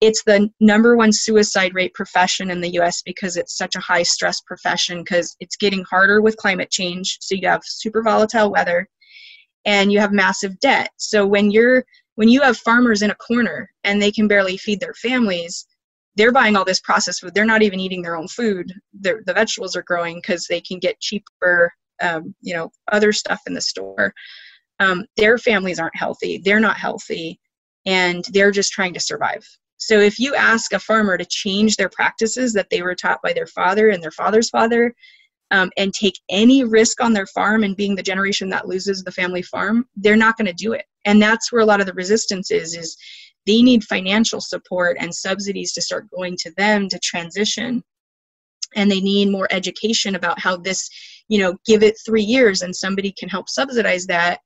It's 0.00 0.22
the 0.24 0.50
number 0.60 0.96
one 0.96 1.12
suicide 1.12 1.74
rate 1.74 1.94
profession 1.94 2.50
in 2.50 2.60
the 2.60 2.70
us 2.70 3.02
because 3.02 3.36
it's 3.36 3.56
such 3.56 3.74
a 3.76 3.80
high 3.80 4.02
stress 4.02 4.40
profession 4.40 4.98
because 4.98 5.36
it's 5.40 5.56
getting 5.56 5.84
harder 5.84 6.20
with 6.20 6.36
climate 6.36 6.70
change. 6.70 7.18
So 7.20 7.34
you 7.34 7.48
have 7.48 7.62
super 7.64 8.02
volatile 8.02 8.50
weather 8.50 8.88
and 9.64 9.92
you 9.92 9.98
have 10.00 10.12
massive 10.12 10.58
debt. 10.60 10.90
So 10.96 11.26
when 11.26 11.50
you're 11.50 11.84
when 12.14 12.28
you 12.28 12.42
have 12.42 12.56
farmers 12.56 13.02
in 13.02 13.10
a 13.10 13.16
corner 13.16 13.70
and 13.84 14.02
they 14.02 14.10
can 14.10 14.26
barely 14.26 14.56
feed 14.56 14.80
their 14.80 14.94
families 14.94 15.66
they're 16.18 16.32
buying 16.32 16.56
all 16.56 16.64
this 16.64 16.80
processed 16.80 17.20
food. 17.20 17.32
They're 17.32 17.44
not 17.44 17.62
even 17.62 17.78
eating 17.78 18.02
their 18.02 18.16
own 18.16 18.26
food. 18.26 18.74
They're, 18.92 19.22
the 19.24 19.32
vegetables 19.32 19.76
are 19.76 19.84
growing 19.84 20.16
because 20.16 20.46
they 20.46 20.60
can 20.60 20.80
get 20.80 21.00
cheaper, 21.00 21.72
um, 22.02 22.34
you 22.40 22.54
know, 22.54 22.70
other 22.90 23.12
stuff 23.12 23.40
in 23.46 23.54
the 23.54 23.60
store. 23.60 24.12
Um, 24.80 25.06
their 25.16 25.38
families 25.38 25.78
aren't 25.78 25.96
healthy. 25.96 26.42
They're 26.44 26.60
not 26.60 26.76
healthy, 26.76 27.40
and 27.86 28.24
they're 28.32 28.50
just 28.50 28.72
trying 28.72 28.94
to 28.94 29.00
survive. 29.00 29.46
So 29.76 30.00
if 30.00 30.18
you 30.18 30.34
ask 30.34 30.72
a 30.72 30.80
farmer 30.80 31.16
to 31.16 31.24
change 31.24 31.76
their 31.76 31.88
practices 31.88 32.52
that 32.52 32.68
they 32.68 32.82
were 32.82 32.96
taught 32.96 33.22
by 33.22 33.32
their 33.32 33.46
father 33.46 33.90
and 33.90 34.02
their 34.02 34.10
father's 34.10 34.50
father, 34.50 34.92
um, 35.50 35.70
and 35.76 35.94
take 35.94 36.18
any 36.28 36.64
risk 36.64 37.00
on 37.00 37.12
their 37.12 37.26
farm 37.26 37.62
and 37.62 37.76
being 37.76 37.94
the 37.94 38.02
generation 38.02 38.48
that 38.50 38.68
loses 38.68 39.02
the 39.02 39.12
family 39.12 39.40
farm, 39.40 39.86
they're 39.96 40.16
not 40.16 40.36
going 40.36 40.46
to 40.46 40.52
do 40.52 40.72
it. 40.72 40.84
And 41.04 41.22
that's 41.22 41.50
where 41.50 41.62
a 41.62 41.64
lot 41.64 41.80
of 41.80 41.86
the 41.86 41.94
resistance 41.94 42.50
is. 42.50 42.76
Is 42.76 42.96
they 43.46 43.62
need 43.62 43.84
financial 43.84 44.40
support 44.40 44.96
and 45.00 45.14
subsidies 45.14 45.72
to 45.72 45.82
start 45.82 46.10
going 46.10 46.36
to 46.38 46.52
them 46.56 46.88
to 46.88 46.98
transition. 46.98 47.82
And 48.76 48.90
they 48.90 49.00
need 49.00 49.30
more 49.30 49.48
education 49.50 50.14
about 50.14 50.38
how 50.38 50.56
this 50.56 50.88
you 51.28 51.38
know 51.38 51.56
give 51.66 51.82
it 51.82 51.96
three 52.04 52.22
years 52.22 52.62
and 52.62 52.74
somebody 52.74 53.12
can 53.18 53.28
help 53.28 53.48
subsidize 53.48 54.06
that. 54.06 54.40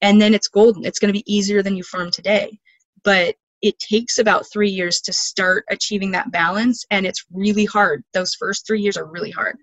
And 0.00 0.20
then 0.20 0.32
it's 0.32 0.48
golden. 0.48 0.84
It's 0.84 0.98
going 0.98 1.12
to 1.12 1.18
be 1.18 1.32
easier 1.32 1.62
than 1.62 1.76
you 1.76 1.82
farm 1.82 2.10
today. 2.10 2.58
But 3.04 3.34
it 3.60 3.78
takes 3.80 4.18
about 4.18 4.46
three 4.52 4.70
years 4.70 5.00
to 5.00 5.12
start 5.12 5.64
achieving 5.68 6.12
that 6.12 6.30
balance 6.30 6.84
and 6.90 7.04
it's 7.04 7.24
really 7.32 7.64
hard. 7.64 8.04
Those 8.14 8.34
first 8.34 8.66
three 8.66 8.80
years 8.80 8.96
are 8.96 9.06
really 9.06 9.32
hard. 9.32 9.56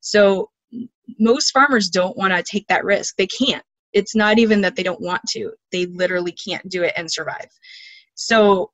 So 0.00 0.50
most 1.20 1.50
farmers 1.50 1.88
don't 1.90 2.16
want 2.16 2.34
to 2.34 2.42
take 2.42 2.66
that 2.68 2.84
risk. 2.84 3.14
They 3.16 3.26
can't. 3.26 3.62
It's 3.92 4.16
not 4.16 4.38
even 4.38 4.60
that 4.62 4.74
they 4.74 4.82
don't 4.82 5.00
want 5.00 5.22
to. 5.30 5.52
They 5.70 5.86
literally 5.86 6.32
can't 6.32 6.68
do 6.68 6.82
it 6.82 6.94
and 6.96 7.10
survive 7.10 7.48
so 8.14 8.70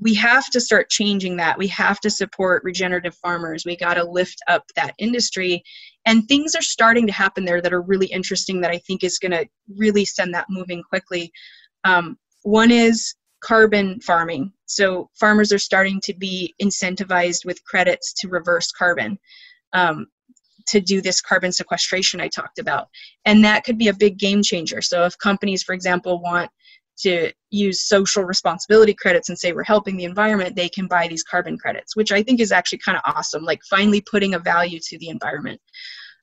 we 0.00 0.14
have 0.14 0.46
to 0.50 0.60
start 0.60 0.90
changing 0.90 1.36
that. 1.36 1.58
We 1.58 1.66
have 1.68 2.00
to 2.00 2.10
support 2.10 2.62
regenerative 2.64 3.16
farmers. 3.16 3.64
We 3.64 3.76
got 3.76 3.94
to 3.94 4.04
lift 4.04 4.40
up 4.46 4.64
that 4.76 4.94
industry. 4.98 5.62
And 6.06 6.26
things 6.28 6.54
are 6.54 6.62
starting 6.62 7.06
to 7.06 7.12
happen 7.12 7.44
there 7.44 7.60
that 7.60 7.72
are 7.72 7.82
really 7.82 8.06
interesting 8.06 8.60
that 8.60 8.70
I 8.70 8.78
think 8.78 9.02
is 9.02 9.18
going 9.18 9.32
to 9.32 9.46
really 9.76 10.04
send 10.04 10.34
that 10.34 10.46
moving 10.48 10.82
quickly. 10.82 11.32
Um, 11.84 12.16
one 12.42 12.70
is 12.70 13.14
carbon 13.40 14.00
farming. 14.00 14.52
So 14.66 15.10
farmers 15.18 15.52
are 15.52 15.58
starting 15.58 16.00
to 16.04 16.14
be 16.14 16.54
incentivized 16.62 17.44
with 17.44 17.64
credits 17.64 18.12
to 18.14 18.28
reverse 18.28 18.70
carbon. 18.70 19.18
Um, 19.72 20.06
to 20.68 20.80
do 20.80 21.00
this 21.00 21.22
carbon 21.22 21.50
sequestration 21.50 22.20
I 22.20 22.28
talked 22.28 22.58
about. 22.58 22.88
And 23.24 23.42
that 23.44 23.64
could 23.64 23.78
be 23.78 23.88
a 23.88 23.94
big 23.94 24.18
game 24.18 24.42
changer. 24.42 24.82
So, 24.82 25.04
if 25.04 25.16
companies, 25.16 25.62
for 25.62 25.74
example, 25.74 26.20
want 26.20 26.50
to 27.00 27.32
use 27.50 27.80
social 27.80 28.24
responsibility 28.24 28.94
credits 28.94 29.28
and 29.28 29.38
say 29.38 29.52
we're 29.52 29.64
helping 29.64 29.96
the 29.96 30.04
environment, 30.04 30.56
they 30.56 30.68
can 30.68 30.86
buy 30.86 31.08
these 31.08 31.22
carbon 31.22 31.56
credits, 31.56 31.96
which 31.96 32.12
I 32.12 32.22
think 32.22 32.40
is 32.40 32.52
actually 32.52 32.78
kind 32.78 32.98
of 32.98 33.14
awesome, 33.14 33.44
like 33.44 33.60
finally 33.68 34.00
putting 34.00 34.34
a 34.34 34.38
value 34.38 34.80
to 34.80 34.98
the 34.98 35.08
environment. 35.08 35.60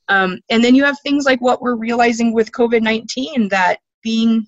Um, 0.07 0.39
and 0.49 0.63
then 0.63 0.75
you 0.75 0.83
have 0.83 0.97
things 1.01 1.25
like 1.25 1.41
what 1.41 1.61
we're 1.61 1.75
realizing 1.75 2.33
with 2.33 2.51
COVID 2.51 2.81
19 2.81 3.49
that 3.49 3.79
being 4.03 4.45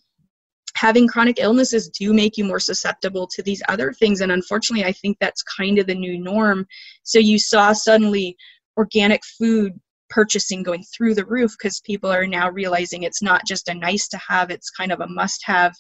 having 0.76 1.08
chronic 1.08 1.40
illnesses 1.40 1.90
do 1.90 2.14
make 2.14 2.38
you 2.38 2.44
more 2.44 2.60
susceptible 2.60 3.28
to 3.28 3.42
these 3.42 3.64
other 3.68 3.92
things. 3.94 4.22
And 4.22 4.32
unfortunately, 4.32 4.86
I 4.86 4.92
think 4.92 5.18
that's 5.20 5.42
kind 5.42 5.80
of 5.80 5.88
the 5.88 5.96
new 5.96 6.20
norm. 6.20 6.68
So 7.02 7.18
you 7.18 7.40
saw 7.40 7.74
suddenly 7.74 8.38
organic 8.78 9.22
food 9.40 9.74
purchasing 10.10 10.64
going 10.64 10.84
through 10.96 11.16
the 11.16 11.26
roof 11.26 11.56
because 11.58 11.82
people 11.82 12.12
are 12.12 12.28
now 12.28 12.50
realizing 12.50 13.04
it's 13.04 13.24
not 13.24 13.46
just 13.46 13.68
a 13.68 13.74
nice 13.74 14.08
to 14.10 14.20
have, 14.28 14.52
it's 14.52 14.70
kind 14.70 14.92
of 14.92 15.02
a 15.02 15.08
must 15.08 15.42
have 15.46 15.74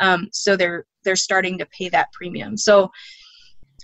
um, 0.00 0.28
so 0.32 0.56
they're 0.56 0.86
they're 1.04 1.16
starting 1.16 1.58
to 1.58 1.66
pay 1.66 1.88
that 1.90 2.12
premium. 2.12 2.56
So 2.56 2.90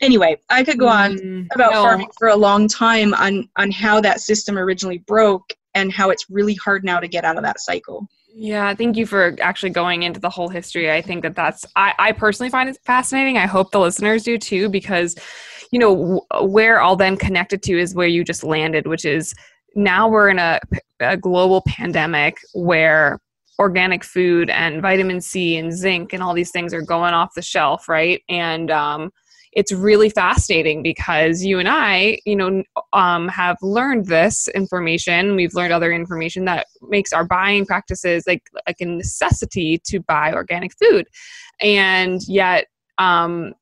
anyway 0.01 0.37
i 0.49 0.64
could 0.64 0.79
go 0.79 0.88
on 0.88 1.16
mm, 1.18 1.46
about 1.55 1.73
no. 1.73 1.83
farming 1.83 2.09
for 2.18 2.29
a 2.29 2.37
long 2.37 2.66
time 2.66 3.14
on 3.14 3.49
on 3.57 3.70
how 3.70 4.01
that 4.01 4.20
system 4.20 4.59
originally 4.59 4.99
broke 4.99 5.53
and 5.75 5.92
how 5.92 6.11
it's 6.11 6.27
really 6.31 6.55
hard 6.55 6.85
now 6.85 6.99
to 6.99 7.07
get 7.07 7.25
out 7.25 7.37
of 7.37 7.44
that 7.44 7.61
cycle. 7.61 8.09
Yeah 8.33 8.75
thank 8.75 8.96
you 8.96 9.07
for 9.07 9.37
actually 9.40 9.70
going 9.70 10.03
into 10.03 10.18
the 10.18 10.31
whole 10.31 10.49
history. 10.49 10.90
I 10.90 11.03
think 11.03 11.23
that 11.23 11.37
that's 11.37 11.66
i, 11.77 11.92
I 11.99 12.12
personally 12.12 12.51
find 12.51 12.68
it 12.68 12.79
fascinating. 12.85 13.37
I 13.37 13.46
hope 13.46 13.70
the 13.70 13.81
listeners 13.81 14.23
do 14.23 14.38
too 14.38 14.68
because 14.68 15.16
you 15.73 15.79
know 15.79 16.25
where 16.40 16.83
i'll 16.83 16.96
then 16.96 17.16
connect 17.16 17.53
it 17.53 17.62
to 17.62 17.79
is 17.79 17.94
where 17.94 18.09
you 18.09 18.25
just 18.25 18.42
landed 18.42 18.88
which 18.88 19.05
is 19.05 19.35
now 19.77 20.09
we're 20.09 20.29
in 20.29 20.40
a, 20.40 20.59
a 20.99 21.16
global 21.16 21.62
pandemic 21.66 22.38
where 22.55 23.20
organic 23.61 24.03
food 24.03 24.49
and 24.49 24.81
vitamin 24.81 25.20
C 25.20 25.59
and 25.59 25.70
zinc 25.70 26.14
and 26.14 26.23
all 26.23 26.33
these 26.33 26.51
things 26.51 26.73
are 26.73 26.81
going 26.81 27.12
off 27.12 27.35
the 27.35 27.42
shelf, 27.42 27.90
right? 27.90 28.23
And 28.31 28.70
um, 28.70 29.11
it's 29.53 29.70
really 29.70 30.09
fascinating 30.09 30.83
because 30.83 31.44
you 31.44 31.59
and 31.59 31.68
I, 31.68 32.18
you 32.25 32.37
know, 32.37 32.62
um, 32.94 33.29
have 33.29 33.59
learned 33.61 34.07
this 34.07 34.49
information. 34.49 35.37
We've 35.37 35.55
learned 35.55 35.75
other 35.75 35.92
information 35.92 36.46
that 36.46 36.68
makes 36.88 37.12
our 37.12 37.25
buying 37.25 37.66
practices 37.66 38.25
like 38.27 38.42
like 38.66 38.81
a 38.81 38.87
necessity 38.87 39.79
to 39.85 40.01
buy 40.01 40.33
organic 40.33 40.73
food, 40.79 41.07
and 41.61 42.23
yet 42.27 42.66
um, 42.96 43.53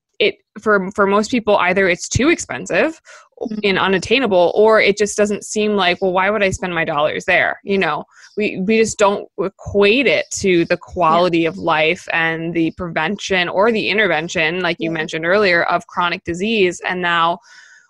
for 0.59 0.91
for 0.93 1.07
most 1.07 1.31
people 1.31 1.57
either 1.59 1.89
it's 1.89 2.09
too 2.09 2.29
expensive 2.29 3.01
mm-hmm. 3.41 3.59
and 3.65 3.79
unattainable 3.79 4.53
or 4.55 4.81
it 4.81 4.97
just 4.97 5.17
doesn't 5.17 5.45
seem 5.45 5.73
like 5.73 6.01
well 6.01 6.13
why 6.13 6.31
would 6.31 6.43
i 6.43 6.51
spend 6.51 6.75
my 6.75 6.85
dollars 6.85 7.25
there 7.25 7.61
you 7.65 7.79
know 7.79 8.05
we 8.37 8.61
we 8.61 8.79
just 8.79 8.99
don't 8.99 9.29
equate 9.39 10.07
it 10.07 10.27
to 10.33 10.65
the 10.67 10.77
quality 10.77 11.41
yeah. 11.41 11.49
of 11.49 11.59
life 11.59 12.09
and 12.13 12.55
the 12.55 12.71
prevention 12.73 13.49
or 13.49 13.73
the 13.73 13.89
intervention 13.89 14.61
like 14.61 14.77
you 14.81 14.91
yeah. 14.91 14.95
mentioned 14.95 15.27
earlier 15.27 15.65
of 15.65 15.87
chronic 15.87 16.23
disease 16.25 16.81
and 16.87 17.01
now 17.01 17.39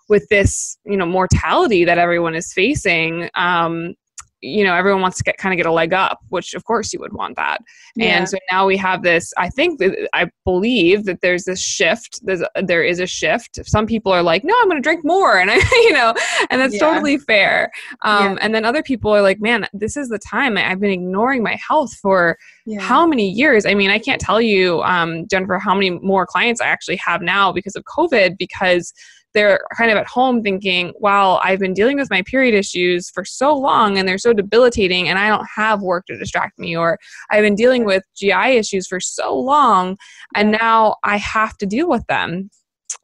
with 0.09 0.27
this 0.29 0.77
you 0.85 0.97
know 0.97 1.05
mortality 1.05 1.85
that 1.85 1.97
everyone 1.97 2.35
is 2.35 2.51
facing 2.51 3.29
um, 3.35 3.93
you 4.41 4.63
know 4.63 4.73
everyone 4.73 5.01
wants 5.01 5.17
to 5.17 5.23
get 5.23 5.37
kind 5.37 5.53
of 5.53 5.57
get 5.57 5.65
a 5.65 5.71
leg 5.71 5.93
up 5.93 6.19
which 6.29 6.53
of 6.53 6.63
course 6.63 6.93
you 6.93 6.99
would 6.99 7.13
want 7.13 7.35
that 7.35 7.61
yeah. 7.95 8.17
and 8.17 8.29
so 8.29 8.37
now 8.51 8.65
we 8.65 8.77
have 8.77 9.03
this 9.03 9.33
i 9.37 9.49
think 9.49 9.81
i 10.13 10.29
believe 10.45 11.05
that 11.05 11.19
there's 11.21 11.43
this 11.43 11.61
shift 11.61 12.19
there's 12.23 12.41
there 12.63 12.83
is 12.83 12.99
a 12.99 13.07
shift 13.07 13.59
some 13.65 13.85
people 13.85 14.11
are 14.11 14.23
like 14.23 14.43
no 14.43 14.53
i'm 14.61 14.69
going 14.69 14.81
to 14.81 14.81
drink 14.81 15.03
more 15.03 15.39
and 15.39 15.51
i 15.53 15.55
you 15.55 15.93
know 15.93 16.13
and 16.49 16.61
that's 16.61 16.75
yeah. 16.75 16.79
totally 16.79 17.17
fair 17.17 17.71
um, 18.01 18.33
yeah. 18.33 18.39
and 18.41 18.55
then 18.55 18.63
other 18.63 18.83
people 18.83 19.13
are 19.13 19.21
like 19.21 19.39
man 19.41 19.67
this 19.73 19.97
is 19.97 20.09
the 20.09 20.19
time 20.19 20.57
i've 20.57 20.79
been 20.79 20.91
ignoring 20.91 21.43
my 21.43 21.55
health 21.55 21.93
for 22.01 22.37
how 22.79 23.05
many 23.05 23.29
years 23.29 23.65
i 23.65 23.73
mean 23.73 23.89
i 23.89 23.99
can't 23.99 24.21
tell 24.21 24.41
you 24.41 24.81
um, 24.83 25.27
jennifer 25.27 25.57
how 25.57 25.73
many 25.73 25.89
more 25.89 26.25
clients 26.25 26.61
i 26.61 26.65
actually 26.65 26.97
have 26.97 27.21
now 27.21 27.51
because 27.51 27.75
of 27.75 27.83
covid 27.83 28.37
because 28.37 28.93
they're 29.33 29.61
kind 29.77 29.91
of 29.91 29.97
at 29.97 30.07
home 30.07 30.41
thinking, 30.41 30.93
"Well, 30.99 31.39
I've 31.43 31.59
been 31.59 31.73
dealing 31.73 31.97
with 31.97 32.09
my 32.09 32.21
period 32.23 32.55
issues 32.55 33.09
for 33.09 33.25
so 33.25 33.55
long 33.55 33.97
and 33.97 34.07
they're 34.07 34.17
so 34.17 34.33
debilitating 34.33 35.07
and 35.09 35.19
I 35.19 35.29
don't 35.29 35.47
have 35.55 35.81
work 35.81 36.05
to 36.07 36.17
distract 36.17 36.59
me 36.59 36.75
or 36.75 36.97
I've 37.31 37.43
been 37.43 37.55
dealing 37.55 37.85
with 37.85 38.03
GI 38.15 38.57
issues 38.57 38.87
for 38.87 38.99
so 38.99 39.35
long 39.35 39.97
and 40.35 40.51
now 40.51 40.95
I 41.03 41.17
have 41.17 41.57
to 41.59 41.65
deal 41.65 41.89
with 41.89 42.05
them." 42.07 42.49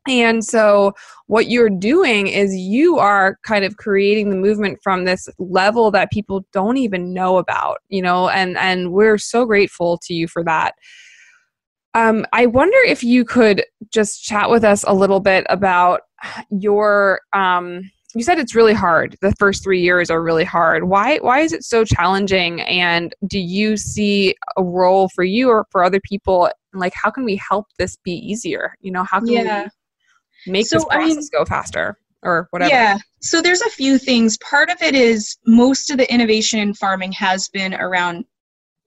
And 0.07 0.43
so, 0.43 0.93
what 1.27 1.49
you're 1.49 1.69
doing 1.69 2.27
is 2.27 2.55
you 2.55 2.99
are 2.99 3.37
kind 3.43 3.65
of 3.65 3.77
creating 3.77 4.29
the 4.29 4.35
movement 4.35 4.79
from 4.83 5.05
this 5.05 5.27
level 5.39 5.89
that 5.91 6.11
people 6.11 6.45
don't 6.53 6.77
even 6.77 7.13
know 7.13 7.37
about, 7.37 7.79
you 7.89 8.01
know, 8.01 8.29
and 8.29 8.57
and 8.57 8.91
we're 8.91 9.17
so 9.17 9.45
grateful 9.45 9.99
to 10.03 10.13
you 10.13 10.27
for 10.27 10.43
that. 10.43 10.75
Um, 11.95 12.25
I 12.33 12.45
wonder 12.45 12.77
if 12.85 13.03
you 13.03 13.25
could 13.25 13.63
just 13.91 14.23
chat 14.23 14.49
with 14.49 14.63
us 14.63 14.83
a 14.85 14.93
little 14.93 15.21
bit 15.21 15.45
about 15.49 16.01
your. 16.49 17.21
Um, 17.33 17.81
you 18.15 18.23
said 18.23 18.39
it's 18.39 18.55
really 18.55 18.73
hard. 18.73 19.17
The 19.21 19.33
first 19.37 19.61
three 19.61 19.81
years 19.81 20.09
are 20.09 20.23
really 20.23 20.45
hard. 20.45 20.85
Why? 20.85 21.17
Why 21.17 21.41
is 21.41 21.51
it 21.51 21.63
so 21.63 21.83
challenging? 21.83 22.61
And 22.61 23.13
do 23.27 23.39
you 23.39 23.75
see 23.75 24.35
a 24.55 24.63
role 24.63 25.09
for 25.09 25.25
you 25.25 25.49
or 25.49 25.67
for 25.69 25.83
other 25.83 25.99
people? 25.99 26.49
Like, 26.73 26.93
how 26.95 27.11
can 27.11 27.25
we 27.25 27.35
help 27.49 27.67
this 27.77 27.97
be 27.97 28.13
easier? 28.13 28.73
You 28.79 28.91
know, 28.91 29.03
how 29.03 29.19
can 29.19 29.27
yeah. 29.27 29.67
we 30.45 30.51
make 30.51 30.65
so, 30.65 30.77
this 30.77 30.85
process 30.85 31.11
I 31.11 31.15
mean, 31.15 31.29
go 31.33 31.43
faster 31.43 31.97
or 32.23 32.47
whatever? 32.51 32.73
Yeah. 32.73 32.97
So 33.21 33.41
there's 33.41 33.61
a 33.61 33.69
few 33.69 33.97
things. 33.97 34.37
Part 34.37 34.69
of 34.69 34.81
it 34.81 34.95
is 34.95 35.35
most 35.45 35.89
of 35.89 35.97
the 35.97 36.11
innovation 36.11 36.59
in 36.59 36.73
farming 36.73 37.11
has 37.13 37.49
been 37.49 37.73
around 37.73 38.23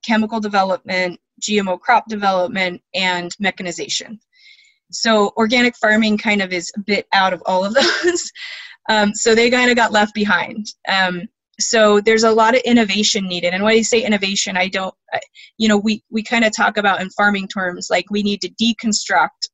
chemical 0.07 0.41
development, 0.41 1.21
GMO 1.43 1.79
crop 1.79 2.09
development, 2.09 2.81
and 2.95 3.35
mechanization. 3.39 4.19
So 4.91 5.33
organic 5.37 5.77
farming 5.77 6.19
kind 6.19 6.43
of 6.43 6.53
is 6.53 6.71
a 6.77 6.81
bit 6.81 7.07
out 7.13 7.33
of 7.33 7.43
all 7.47 7.65
of 7.65 7.75
those. 8.03 8.33
um, 8.89 9.15
so 9.15 9.35
they 9.35 9.51
kind 9.51 9.71
of 9.71 9.77
got 9.77 9.93
left 9.93 10.15
behind. 10.15 10.67
Um, 10.89 11.23
so 11.61 12.01
there's 12.01 12.23
a 12.23 12.31
lot 12.31 12.55
of 12.55 12.61
innovation 12.65 13.27
needed 13.27 13.53
and 13.53 13.65
when 13.65 13.75
i 13.75 13.83
say 13.83 14.01
innovation 14.01 14.57
i 14.57 14.69
don't 14.69 14.95
you 15.57 15.67
know 15.67 15.77
we 15.77 16.01
we 16.09 16.23
kind 16.23 16.45
of 16.45 16.55
talk 16.55 16.77
about 16.77 17.01
in 17.01 17.11
farming 17.11 17.49
terms 17.49 17.89
like 17.91 18.05
we 18.13 18.23
need 18.23 18.41
to 18.41 18.49
deconstruct 18.63 19.49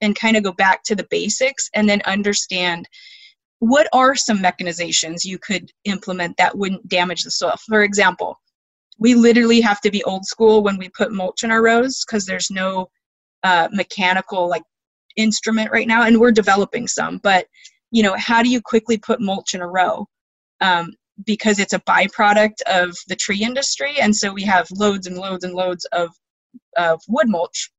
and 0.00 0.16
kind 0.16 0.36
of 0.36 0.42
go 0.42 0.52
back 0.52 0.82
to 0.84 0.94
the 0.94 1.06
basics 1.10 1.68
and 1.74 1.88
then 1.88 2.00
understand 2.06 2.88
what 3.58 3.88
are 3.92 4.14
some 4.14 4.38
mechanizations 4.38 5.24
you 5.24 5.38
could 5.38 5.70
implement 5.84 6.36
that 6.38 6.56
wouldn't 6.56 6.88
damage 6.88 7.22
the 7.22 7.30
soil. 7.30 7.54
For 7.68 7.82
example, 7.82 8.40
we 8.98 9.14
literally 9.14 9.60
have 9.60 9.80
to 9.82 9.90
be 9.90 10.02
old 10.04 10.24
school 10.24 10.62
when 10.62 10.78
we 10.78 10.88
put 10.96 11.12
mulch 11.12 11.44
in 11.44 11.50
our 11.50 11.62
rows 11.62 12.02
because 12.04 12.24
there's 12.24 12.50
no 12.50 12.88
uh, 13.42 13.68
mechanical 13.72 14.48
like 14.48 14.62
instrument 15.16 15.70
right 15.70 15.88
now, 15.88 16.04
and 16.04 16.18
we're 16.18 16.32
developing 16.32 16.86
some. 16.88 17.18
But 17.18 17.46
you 17.90 18.02
know, 18.02 18.14
how 18.16 18.42
do 18.42 18.48
you 18.48 18.60
quickly 18.60 18.98
put 18.98 19.20
mulch 19.20 19.54
in 19.54 19.60
a 19.60 19.66
row? 19.66 20.06
Um, 20.60 20.92
because 21.26 21.58
it's 21.58 21.72
a 21.72 21.80
byproduct 21.80 22.62
of 22.66 22.96
the 23.08 23.16
tree 23.16 23.42
industry, 23.42 24.00
and 24.00 24.14
so 24.14 24.32
we 24.32 24.42
have 24.44 24.68
loads 24.72 25.06
and 25.06 25.16
loads 25.16 25.44
and 25.44 25.54
loads 25.54 25.84
of 25.92 26.10
of 26.76 27.00
wood 27.08 27.28
mulch 27.28 27.70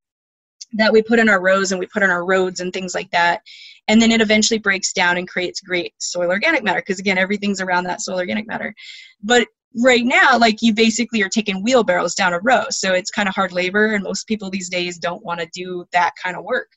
that 0.73 0.93
we 0.93 1.01
put 1.01 1.19
in 1.19 1.29
our 1.29 1.41
rows 1.41 1.71
and 1.71 1.79
we 1.79 1.87
put 1.87 2.03
on 2.03 2.09
our 2.09 2.25
roads 2.25 2.59
and 2.59 2.71
things 2.71 2.95
like 2.95 3.09
that. 3.11 3.41
And 3.87 4.01
then 4.01 4.11
it 4.11 4.21
eventually 4.21 4.59
breaks 4.59 4.93
down 4.93 5.17
and 5.17 5.27
creates 5.27 5.59
great 5.59 5.93
soil 5.97 6.29
organic 6.29 6.63
matter 6.63 6.79
because 6.79 6.99
again, 6.99 7.17
everything's 7.17 7.61
around 7.61 7.83
that 7.85 8.01
soil 8.01 8.19
organic 8.19 8.47
matter. 8.47 8.73
But 9.21 9.47
right 9.83 10.03
now, 10.05 10.37
like 10.37 10.61
you 10.61 10.73
basically 10.73 11.21
are 11.23 11.29
taking 11.29 11.63
wheelbarrows 11.63 12.15
down 12.15 12.33
a 12.33 12.39
row. 12.39 12.63
So 12.69 12.93
it's 12.93 13.11
kind 13.11 13.27
of 13.27 13.35
hard 13.35 13.51
labor 13.51 13.93
and 13.93 14.03
most 14.03 14.27
people 14.27 14.49
these 14.49 14.69
days 14.69 14.97
don't 14.97 15.23
want 15.25 15.39
to 15.39 15.49
do 15.53 15.85
that 15.91 16.13
kind 16.21 16.37
of 16.37 16.43
work. 16.43 16.69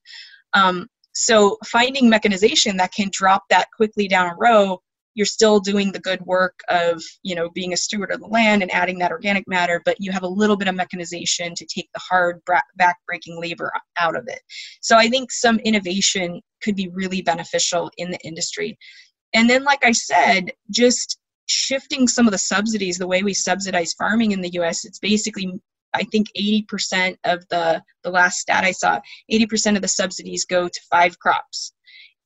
Um, 0.54 0.86
so 1.14 1.56
finding 1.66 2.08
mechanization 2.08 2.76
that 2.78 2.92
can 2.92 3.08
drop 3.12 3.44
that 3.50 3.68
quickly 3.76 4.08
down 4.08 4.30
a 4.30 4.36
row 4.36 4.80
you're 5.14 5.26
still 5.26 5.60
doing 5.60 5.92
the 5.92 6.00
good 6.00 6.20
work 6.22 6.58
of 6.68 7.02
you 7.22 7.34
know 7.34 7.48
being 7.50 7.72
a 7.72 7.76
steward 7.76 8.10
of 8.10 8.20
the 8.20 8.26
land 8.26 8.62
and 8.62 8.72
adding 8.72 8.98
that 8.98 9.12
organic 9.12 9.46
matter 9.48 9.80
but 9.84 9.96
you 9.98 10.12
have 10.12 10.22
a 10.22 10.28
little 10.28 10.56
bit 10.56 10.68
of 10.68 10.74
mechanization 10.74 11.54
to 11.54 11.66
take 11.66 11.88
the 11.94 12.00
hard 12.00 12.40
back-breaking 12.76 13.40
labor 13.40 13.72
out 13.98 14.16
of 14.16 14.24
it. 14.26 14.40
So 14.80 14.96
i 14.96 15.08
think 15.08 15.32
some 15.32 15.58
innovation 15.60 16.40
could 16.62 16.76
be 16.76 16.88
really 16.88 17.22
beneficial 17.22 17.90
in 17.96 18.10
the 18.10 18.18
industry. 18.24 18.76
And 19.32 19.48
then 19.48 19.64
like 19.64 19.84
i 19.84 19.92
said 19.92 20.52
just 20.70 21.18
shifting 21.46 22.08
some 22.08 22.26
of 22.26 22.32
the 22.32 22.38
subsidies 22.38 22.98
the 22.98 23.06
way 23.06 23.22
we 23.22 23.34
subsidize 23.34 23.92
farming 23.94 24.32
in 24.32 24.40
the 24.40 24.50
us 24.50 24.84
it's 24.84 24.98
basically 24.98 25.52
I 25.94 26.04
think 26.04 26.28
80% 26.38 27.16
of 27.24 27.46
the 27.48 27.82
the 28.02 28.10
last 28.10 28.38
stat 28.38 28.64
I 28.64 28.72
saw, 28.72 29.00
80% 29.30 29.76
of 29.76 29.82
the 29.82 29.88
subsidies 29.88 30.44
go 30.44 30.68
to 30.68 30.80
five 30.90 31.18
crops. 31.18 31.72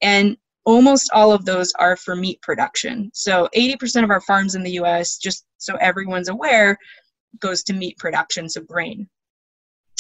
And 0.03 0.37
almost 0.65 1.11
all 1.13 1.33
of 1.33 1.45
those 1.45 1.73
are 1.79 1.97
for 1.97 2.15
meat 2.15 2.41
production. 2.43 3.11
So 3.15 3.49
80% 3.57 4.05
of 4.05 4.11
our 4.11 4.21
farms 4.21 4.55
in 4.55 4.63
the 4.63 4.73
US, 4.83 5.17
just 5.17 5.45
so 5.59 5.77
everyone's 5.77 6.29
aware, 6.29 6.77
goes 7.41 7.63
to 7.65 7.73
meat 7.73 7.97
production, 7.99 8.49
so 8.49 8.61
grain. 8.61 9.09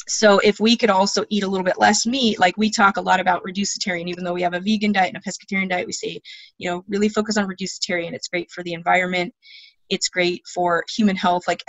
So 0.08 0.38
if 0.38 0.58
we 0.58 0.76
could 0.76 0.90
also 0.90 1.24
eat 1.28 1.42
a 1.42 1.48
little 1.48 1.64
bit 1.64 1.78
less 1.78 2.06
meat, 2.06 2.40
like 2.40 2.56
we 2.56 2.70
talk 2.70 2.96
a 2.96 3.00
lot 3.00 3.20
about 3.20 3.44
reducitarian, 3.44 4.08
even 4.08 4.24
though 4.24 4.32
we 4.32 4.42
have 4.42 4.54
a 4.54 4.60
vegan 4.60 4.92
diet 4.92 5.14
and 5.14 5.22
a 5.22 5.28
pescatarian 5.28 5.68
diet, 5.68 5.86
we 5.86 5.92
say, 5.92 6.20
you 6.56 6.70
know, 6.70 6.84
really 6.88 7.08
focus 7.08 7.36
on 7.36 7.46
reducitarian. 7.46 8.12
It's 8.12 8.28
great 8.28 8.50
for 8.50 8.62
the 8.62 8.72
environment. 8.72 9.34
It's 9.90 10.08
great 10.08 10.42
for 10.52 10.84
human 10.94 11.16
health. 11.16 11.46
Like, 11.46 11.62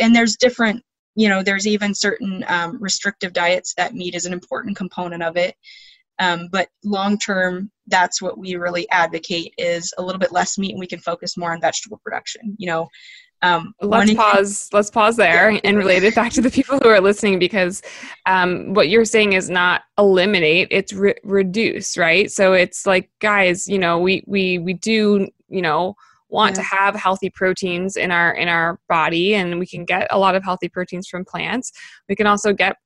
and 0.00 0.14
there's 0.14 0.36
different, 0.36 0.82
you 1.16 1.28
know, 1.28 1.42
there's 1.42 1.66
even 1.66 1.94
certain 1.94 2.44
um, 2.46 2.80
restrictive 2.80 3.32
diets 3.32 3.74
that 3.76 3.94
meat 3.94 4.14
is 4.14 4.26
an 4.26 4.32
important 4.32 4.76
component 4.76 5.22
of 5.22 5.36
it. 5.36 5.56
Um, 6.18 6.48
but 6.52 6.68
long 6.84 7.18
term, 7.18 7.70
that's 7.88 8.22
what 8.22 8.38
we 8.38 8.56
really 8.56 8.88
advocate 8.90 9.52
is 9.58 9.92
a 9.98 10.02
little 10.02 10.18
bit 10.18 10.32
less 10.32 10.56
meat 10.56 10.70
and 10.72 10.80
we 10.80 10.86
can 10.86 11.00
focus 11.00 11.36
more 11.36 11.52
on 11.52 11.60
vegetable 11.60 12.00
production. 12.04 12.54
You 12.58 12.66
know, 12.68 12.88
um, 13.42 13.74
let's 13.80 14.14
pause. 14.14 14.68
Let's 14.72 14.90
pause 14.90 15.16
there 15.16 15.50
yeah. 15.50 15.60
and 15.64 15.76
relate 15.76 16.04
it 16.04 16.14
back 16.14 16.32
to 16.32 16.40
the 16.40 16.50
people 16.50 16.78
who 16.82 16.88
are 16.88 17.00
listening 17.00 17.38
because 17.38 17.82
um, 18.24 18.72
what 18.74 18.88
you're 18.88 19.04
saying 19.04 19.34
is 19.34 19.50
not 19.50 19.82
eliminate; 19.98 20.68
it's 20.70 20.92
re- 20.92 21.14
reduce, 21.22 21.98
right? 21.98 22.30
So 22.30 22.54
it's 22.54 22.86
like, 22.86 23.10
guys, 23.20 23.68
you 23.68 23.78
know, 23.78 23.98
we 23.98 24.24
we 24.26 24.58
we 24.58 24.72
do, 24.72 25.28
you 25.48 25.62
know, 25.62 25.96
want 26.28 26.56
yeah. 26.56 26.62
to 26.62 26.68
have 26.76 26.94
healthy 26.96 27.30
proteins 27.30 27.96
in 27.96 28.10
our 28.10 28.32
in 28.32 28.48
our 28.48 28.78
body, 28.88 29.34
and 29.34 29.58
we 29.58 29.66
can 29.66 29.84
get 29.84 30.06
a 30.10 30.18
lot 30.18 30.34
of 30.34 30.42
healthy 30.44 30.68
proteins 30.68 31.08
from 31.08 31.24
plants. 31.24 31.72
We 32.08 32.16
can 32.16 32.26
also 32.26 32.52
get 32.52 32.76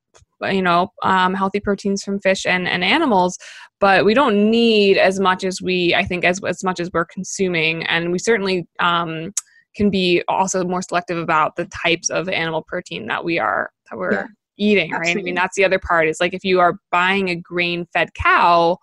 you 0.49 0.61
know 0.61 0.91
um, 1.03 1.33
healthy 1.33 1.59
proteins 1.59 2.03
from 2.03 2.19
fish 2.19 2.45
and, 2.45 2.67
and 2.67 2.83
animals 2.83 3.37
but 3.79 4.05
we 4.05 4.13
don't 4.13 4.49
need 4.49 4.97
as 4.97 5.19
much 5.19 5.43
as 5.43 5.61
we 5.61 5.93
i 5.93 6.03
think 6.03 6.25
as, 6.25 6.43
as 6.43 6.63
much 6.63 6.79
as 6.79 6.89
we're 6.93 7.05
consuming 7.05 7.83
and 7.85 8.11
we 8.11 8.19
certainly 8.19 8.67
um, 8.79 9.31
can 9.75 9.89
be 9.89 10.23
also 10.27 10.63
more 10.63 10.81
selective 10.81 11.17
about 11.17 11.55
the 11.55 11.65
types 11.65 12.09
of 12.09 12.27
animal 12.29 12.63
protein 12.63 13.05
that 13.07 13.23
we 13.23 13.37
are 13.37 13.71
that 13.89 13.97
we're 13.97 14.13
yeah, 14.13 14.27
eating 14.57 14.93
absolutely. 14.93 15.13
right 15.13 15.21
i 15.21 15.23
mean 15.23 15.35
that's 15.35 15.55
the 15.55 15.65
other 15.65 15.79
part 15.79 16.07
is 16.07 16.19
like 16.19 16.33
if 16.33 16.43
you 16.43 16.59
are 16.59 16.79
buying 16.91 17.29
a 17.29 17.35
grain 17.35 17.85
fed 17.93 18.13
cow 18.13 18.77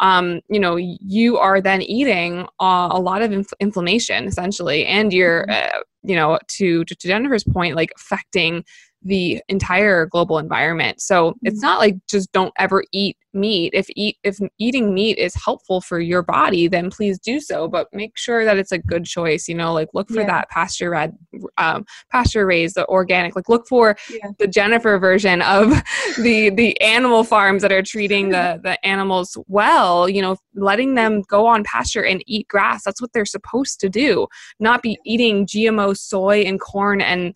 um, 0.00 0.40
you 0.48 0.60
know, 0.60 0.76
you 0.76 1.38
are 1.38 1.60
then 1.60 1.82
eating 1.82 2.46
uh, 2.60 2.88
a 2.90 3.00
lot 3.00 3.22
of 3.22 3.32
inf- 3.32 3.52
inflammation 3.60 4.24
essentially, 4.24 4.84
and 4.86 5.12
you're, 5.12 5.46
mm-hmm. 5.46 5.78
uh, 5.78 5.80
you 6.02 6.14
know, 6.14 6.38
to, 6.48 6.84
to 6.84 6.94
Jennifer's 6.94 7.44
point, 7.44 7.76
like 7.76 7.90
affecting 7.96 8.64
the 9.06 9.40
entire 9.48 10.06
global 10.06 10.38
environment. 10.38 11.00
So 11.00 11.34
it's 11.42 11.58
mm-hmm. 11.58 11.66
not 11.66 11.78
like 11.78 11.96
just 12.08 12.32
don't 12.32 12.52
ever 12.58 12.82
eat 12.92 13.16
meat. 13.36 13.72
If 13.74 13.86
eat 13.94 14.16
if 14.24 14.38
eating 14.58 14.92
meat 14.92 15.18
is 15.18 15.34
helpful 15.34 15.80
for 15.80 16.00
your 16.00 16.22
body, 16.22 16.66
then 16.66 16.90
please 16.90 17.18
do 17.18 17.38
so. 17.38 17.68
But 17.68 17.86
make 17.92 18.16
sure 18.16 18.44
that 18.44 18.56
it's 18.56 18.72
a 18.72 18.78
good 18.78 19.04
choice. 19.04 19.46
You 19.46 19.54
know, 19.54 19.72
like 19.72 19.88
look 19.94 20.08
for 20.08 20.20
yeah. 20.20 20.26
that 20.26 20.50
pasture 20.50 20.90
red, 20.90 21.16
um, 21.58 21.84
pasture 22.10 22.46
raised, 22.46 22.74
the 22.74 22.86
organic. 22.86 23.36
Like 23.36 23.48
look 23.48 23.68
for 23.68 23.96
yeah. 24.10 24.30
the 24.38 24.48
Jennifer 24.48 24.98
version 24.98 25.42
of 25.42 25.70
the 26.18 26.50
the 26.50 26.80
animal 26.80 27.22
farms 27.22 27.62
that 27.62 27.72
are 27.72 27.82
treating 27.82 28.30
the 28.30 28.58
the 28.62 28.84
animals 28.84 29.36
well. 29.46 30.08
You 30.08 30.22
know, 30.22 30.36
letting 30.54 30.94
them 30.94 31.22
go 31.22 31.46
on 31.46 31.62
pasture 31.62 32.04
and 32.04 32.22
eat 32.26 32.48
grass. 32.48 32.82
That's 32.84 33.00
what 33.00 33.12
they're 33.12 33.24
supposed 33.24 33.78
to 33.80 33.88
do. 33.88 34.26
Not 34.58 34.82
be 34.82 34.98
eating 35.04 35.46
GMO 35.46 35.96
soy 35.96 36.40
and 36.40 36.60
corn 36.60 37.00
and 37.00 37.34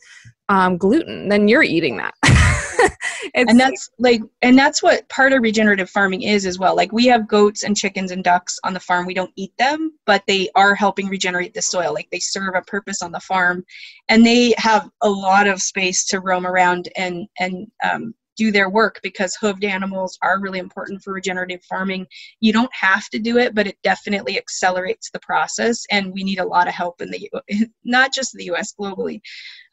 um, 0.51 0.77
gluten, 0.77 1.29
then 1.29 1.49
you're 1.49 1.63
eating 1.63 1.97
that. 1.97 2.15
and 3.35 3.61
that's 3.61 3.91
like 3.99 4.21
and 4.43 4.59
that's 4.59 4.83
what 4.83 5.09
part 5.09 5.33
of 5.33 5.43
regenerative 5.43 5.89
farming 5.89 6.23
is 6.23 6.47
as 6.47 6.59
well 6.59 6.75
like 6.75 6.91
we 6.91 7.07
have 7.07 7.29
goats 7.29 7.63
and 7.63 7.77
chickens 7.77 8.11
and 8.11 8.25
ducks 8.25 8.59
on 8.65 8.73
the 8.73 8.81
farm 8.81 9.07
we 9.07 9.15
don't 9.15 9.33
eat 9.37 9.53
them 9.59 9.93
but 10.07 10.23
they 10.27 10.49
are 10.55 10.75
helping 10.75 11.07
regenerate 11.09 11.53
the 11.53 11.61
soil 11.61 11.93
like 11.93 12.09
they 12.11 12.19
serve 12.19 12.55
a 12.55 12.63
purpose 12.63 13.03
on 13.03 13.13
the 13.13 13.21
farm 13.21 13.63
and 14.09 14.25
they 14.25 14.55
have 14.57 14.89
a 15.03 15.09
lot 15.09 15.47
of 15.47 15.61
space 15.61 16.05
to 16.07 16.21
roam 16.21 16.47
around 16.47 16.89
and 16.97 17.29
and 17.39 17.71
um, 17.85 18.15
do 18.41 18.51
their 18.51 18.71
work 18.71 18.99
because 19.03 19.37
hooved 19.37 19.65
animals 19.65 20.19
are 20.23 20.41
really 20.41 20.59
important 20.59 21.03
for 21.03 21.13
regenerative 21.13 21.63
farming. 21.65 22.07
You 22.41 22.55
don't 22.55 22.73
have 22.73 23.11
to 23.11 23.19
do 23.19 23.37
it, 23.37 23.55
but 23.55 23.67
it 23.67 23.77
definitely 23.83 24.39
accelerates 24.39 25.11
the 25.11 25.21
process, 25.21 25.85
and 25.91 26.11
we 26.15 26.25
need 26.25 26.39
a 26.39 26.47
lot 26.47 26.67
of 26.67 26.73
help 26.73 27.03
in 27.03 27.11
the 27.11 27.31
not 27.85 28.15
just 28.15 28.33
the 28.33 28.47
U.S. 28.47 28.73
globally. 28.81 29.21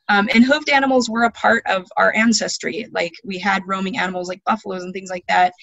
Um, 0.09 0.29
and 0.33 0.45
hoofed 0.45 0.69
animals 0.69 1.09
were 1.09 1.23
a 1.23 1.31
part 1.31 1.63
of 1.67 1.85
our 1.97 2.13
ancestry. 2.15 2.87
Like 2.91 3.13
we 3.25 3.39
had 3.39 3.67
roaming 3.67 3.97
animals 3.97 4.29
like 4.29 4.43
buffaloes 4.45 4.83
and 4.83 4.93
things 4.93 5.09
like 5.09 5.25
that. 5.27 5.53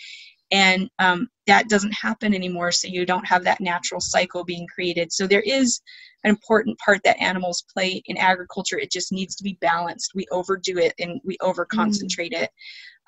and 0.52 0.88
um, 0.98 1.28
that 1.46 1.68
doesn't 1.68 1.92
happen 1.92 2.34
anymore 2.34 2.70
so 2.70 2.88
you 2.88 3.04
don't 3.04 3.26
have 3.26 3.44
that 3.44 3.60
natural 3.60 4.00
cycle 4.00 4.44
being 4.44 4.66
created 4.72 5.12
so 5.12 5.26
there 5.26 5.42
is 5.42 5.80
an 6.24 6.30
important 6.30 6.78
part 6.78 7.00
that 7.04 7.20
animals 7.20 7.64
play 7.72 8.02
in 8.06 8.16
agriculture 8.16 8.78
it 8.78 8.90
just 8.90 9.12
needs 9.12 9.34
to 9.34 9.44
be 9.44 9.58
balanced 9.60 10.12
we 10.14 10.26
overdo 10.30 10.78
it 10.78 10.94
and 10.98 11.20
we 11.24 11.36
over 11.40 11.64
concentrate 11.64 12.32
mm. 12.32 12.42
it 12.42 12.50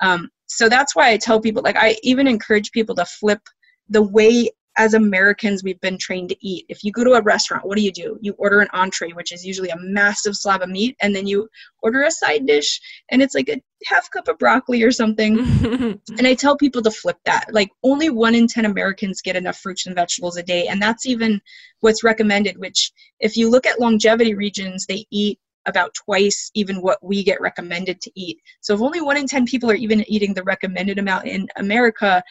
um, 0.01 0.29
so 0.47 0.67
that's 0.69 0.95
why 0.95 1.09
i 1.09 1.17
tell 1.17 1.39
people 1.39 1.63
like 1.63 1.77
i 1.77 1.95
even 2.03 2.27
encourage 2.27 2.71
people 2.71 2.95
to 2.95 3.05
flip 3.05 3.41
the 3.89 4.01
way 4.01 4.49
as 4.77 4.93
Americans, 4.93 5.63
we've 5.63 5.81
been 5.81 5.97
trained 5.97 6.29
to 6.29 6.47
eat. 6.47 6.65
If 6.69 6.83
you 6.83 6.91
go 6.91 7.03
to 7.03 7.13
a 7.13 7.21
restaurant, 7.21 7.65
what 7.65 7.77
do 7.77 7.83
you 7.83 7.91
do? 7.91 8.17
You 8.21 8.33
order 8.37 8.61
an 8.61 8.67
entree, 8.73 9.11
which 9.11 9.31
is 9.31 9.45
usually 9.45 9.69
a 9.69 9.79
massive 9.79 10.35
slab 10.35 10.61
of 10.61 10.69
meat, 10.69 10.95
and 11.01 11.15
then 11.15 11.25
you 11.25 11.49
order 11.81 12.03
a 12.03 12.11
side 12.11 12.45
dish, 12.45 12.79
and 13.09 13.21
it's 13.21 13.33
like 13.33 13.49
a 13.49 13.61
half 13.85 14.09
cup 14.11 14.27
of 14.27 14.37
broccoli 14.37 14.83
or 14.83 14.91
something. 14.91 15.39
and 16.17 16.27
I 16.27 16.35
tell 16.35 16.55
people 16.55 16.81
to 16.83 16.91
flip 16.91 17.17
that. 17.25 17.45
Like, 17.51 17.69
only 17.83 18.09
one 18.09 18.35
in 18.35 18.47
10 18.47 18.65
Americans 18.65 19.21
get 19.21 19.35
enough 19.35 19.57
fruits 19.57 19.87
and 19.87 19.95
vegetables 19.95 20.37
a 20.37 20.43
day, 20.43 20.67
and 20.67 20.81
that's 20.81 21.05
even 21.05 21.41
what's 21.79 22.03
recommended, 22.03 22.57
which, 22.57 22.91
if 23.19 23.35
you 23.35 23.49
look 23.49 23.65
at 23.65 23.79
longevity 23.79 24.35
regions, 24.35 24.85
they 24.85 25.05
eat 25.11 25.39
about 25.65 25.93
twice 25.93 26.49
even 26.53 26.81
what 26.81 26.97
we 27.03 27.23
get 27.23 27.41
recommended 27.41 27.99
to 28.01 28.11
eat. 28.15 28.39
So 28.61 28.73
if 28.73 28.81
only 28.81 29.01
one 29.01 29.17
in 29.17 29.27
10 29.27 29.45
people 29.45 29.69
are 29.69 29.75
even 29.75 30.09
eating 30.09 30.33
the 30.33 30.43
recommended 30.43 30.97
amount 30.97 31.27
in 31.27 31.47
America, 31.57 32.23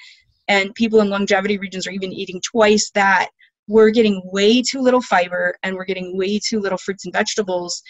and 0.49 0.75
people 0.75 1.01
in 1.01 1.11
longevity 1.11 1.59
regions 1.59 1.87
are 1.87 1.93
even 1.93 2.13
eating 2.13 2.41
twice 2.41 2.91
that. 2.95 3.29
We're 3.69 3.91
getting 3.91 4.23
way 4.27 4.63
too 4.63 4.81
little 4.81 5.03
fiber 5.03 5.57
and 5.65 5.75
we're 5.75 5.87
getting 5.87 6.17
way 6.17 6.39
too 6.39 6.61
little 6.61 6.79
fruits 6.79 7.05
and 7.05 7.13
vegetables 7.13 7.83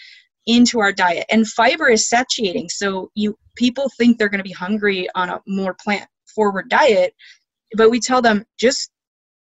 into 0.47 0.79
our 0.79 0.91
diet. 0.91 1.25
And 1.29 1.47
fiber 1.47 1.87
is 1.87 2.09
satiating 2.09 2.69
so 2.69 3.11
you 3.13 3.37
people 3.55 3.91
think 3.97 4.17
they're 4.17 4.29
going 4.29 4.39
to 4.39 4.43
be 4.43 4.51
hungry 4.51 5.07
on 5.13 5.29
a 5.29 5.39
more 5.45 5.75
plant 5.75 6.07
forward 6.33 6.69
diet 6.69 7.13
but 7.75 7.89
we 7.89 7.99
tell 7.99 8.21
them 8.21 8.45
just 8.59 8.91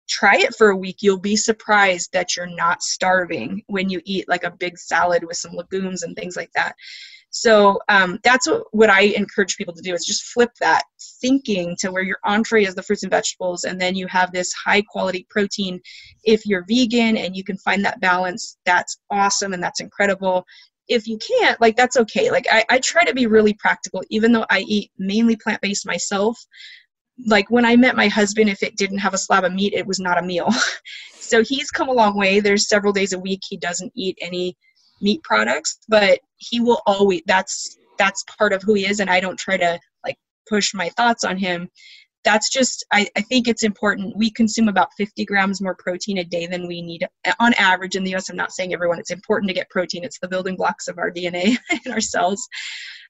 try 0.09 0.37
it 0.37 0.55
for 0.57 0.71
a 0.71 0.77
week. 0.77 0.97
You'll 1.01 1.21
be 1.21 1.37
surprised 1.37 2.11
that 2.13 2.35
you're 2.35 2.47
not 2.47 2.83
starving 2.83 3.63
when 3.67 3.91
you 3.91 4.01
eat 4.05 4.29
like 4.29 4.43
a 4.43 4.51
big 4.51 4.79
salad 4.79 5.23
with 5.23 5.37
some 5.37 5.53
legumes 5.53 6.03
and 6.03 6.17
things 6.17 6.35
like 6.35 6.51
that 6.55 6.75
so 7.39 7.79
um, 7.89 8.19
that's 8.25 8.49
what, 8.49 8.65
what 8.73 8.91
I 8.91 9.03
encourage 9.03 9.57
people 9.57 9.73
to 9.75 9.81
do 9.81 9.95
is 9.95 10.05
just 10.05 10.25
flip 10.25 10.51
that 10.59 10.83
thinking 11.21 11.77
to 11.79 11.93
where 11.93 12.03
your 12.03 12.19
entree 12.25 12.65
is 12.65 12.75
the 12.75 12.83
fruits 12.83 13.05
and 13.05 13.13
vegetables, 13.13 13.63
and 13.63 13.81
then 13.81 13.95
you 13.95 14.09
have 14.09 14.33
this 14.33 14.53
high 14.53 14.83
quality 14.83 15.25
protein. 15.31 15.81
If 16.25 16.45
you're 16.45 16.65
vegan 16.69 17.17
and 17.17 17.37
you 17.37 17.45
can 17.45 17.57
find 17.59 17.85
that 17.85 18.01
balance, 18.01 18.59
that's 18.67 18.99
awesome 19.09 19.53
and 19.53 19.63
that's 19.63 19.79
incredible. 19.79 20.45
If 20.89 21.07
you 21.07 21.17
can't, 21.19 21.61
like 21.61 21.77
that's 21.77 21.97
okay. 21.97 22.33
Like 22.33 22.47
I, 22.51 22.65
I 22.71 22.79
try 22.81 23.05
to 23.05 23.15
be 23.15 23.29
really 23.29 23.55
practical, 23.55 24.03
even 24.11 24.33
though 24.33 24.47
I 24.51 24.61
eat 24.67 24.91
mainly 24.99 25.37
plant 25.37 25.61
based 25.61 25.87
myself. 25.87 26.37
Like 27.25 27.49
when 27.53 27.65
I 27.65 27.77
met 27.77 27.95
my 27.95 28.09
husband, 28.09 28.51
if 28.51 28.65
it 28.65 28.77
didn't 28.77 28.99
have 28.99 29.15
a 29.15 29.19
slab 29.19 29.45
of 29.45 29.53
meat, 29.53 29.75
it 29.75 29.87
was 29.87 30.01
not 30.01 30.19
a 30.19 30.27
meal. 30.27 30.49
so 31.21 31.45
he's 31.45 31.71
come 31.71 31.89
a 31.89 31.93
long 31.93 32.17
way. 32.17 32.41
There's 32.41 32.69
several 32.69 32.93
days 32.93 33.13
a 33.13 33.19
week 33.19 33.43
he 33.49 33.57
doesn't 33.57 33.93
eat 33.95 34.19
any 34.21 34.57
meat 35.01 35.23
products, 35.23 35.79
but 35.89 36.21
he 36.37 36.61
will 36.61 36.83
always 36.87 37.23
that's 37.27 37.77
that's 37.99 38.25
part 38.39 38.53
of 38.53 38.63
who 38.63 38.75
he 38.75 38.87
is 38.87 39.01
and 39.01 39.11
I 39.11 39.21
don't 39.21 39.39
try 39.39 39.57
to 39.57 39.79
like 40.05 40.17
push 40.49 40.73
my 40.75 40.89
thoughts 40.91 41.25
on 41.25 41.37
him. 41.37 41.69
That's 42.25 42.51
just 42.51 42.85
I, 42.93 43.09
I 43.17 43.23
think 43.23 43.49
it's 43.49 43.63
important. 43.63 44.17
We 44.17 44.31
consume 44.31 44.69
about 44.69 44.89
50 44.97 45.25
grams 45.25 45.61
more 45.61 45.77
protein 45.79 46.19
a 46.19 46.25
day 46.25 46.47
than 46.47 46.67
we 46.67 46.83
need 46.83 47.07
on 47.41 47.55
average 47.55 47.97
in 47.97 48.05
the 48.05 48.15
US. 48.15 48.29
I'm 48.29 48.37
not 48.37 48.53
saying 48.53 48.73
everyone 48.73 48.99
it's 48.99 49.11
important 49.11 49.49
to 49.49 49.55
get 49.55 49.71
protein. 49.71 50.05
It's 50.05 50.19
the 50.19 50.29
building 50.29 50.57
blocks 50.57 50.89
of 50.89 50.99
our 50.99 51.11
DNA 51.11 51.57
and 51.71 51.81
our 51.93 52.01
cells. 52.01 52.47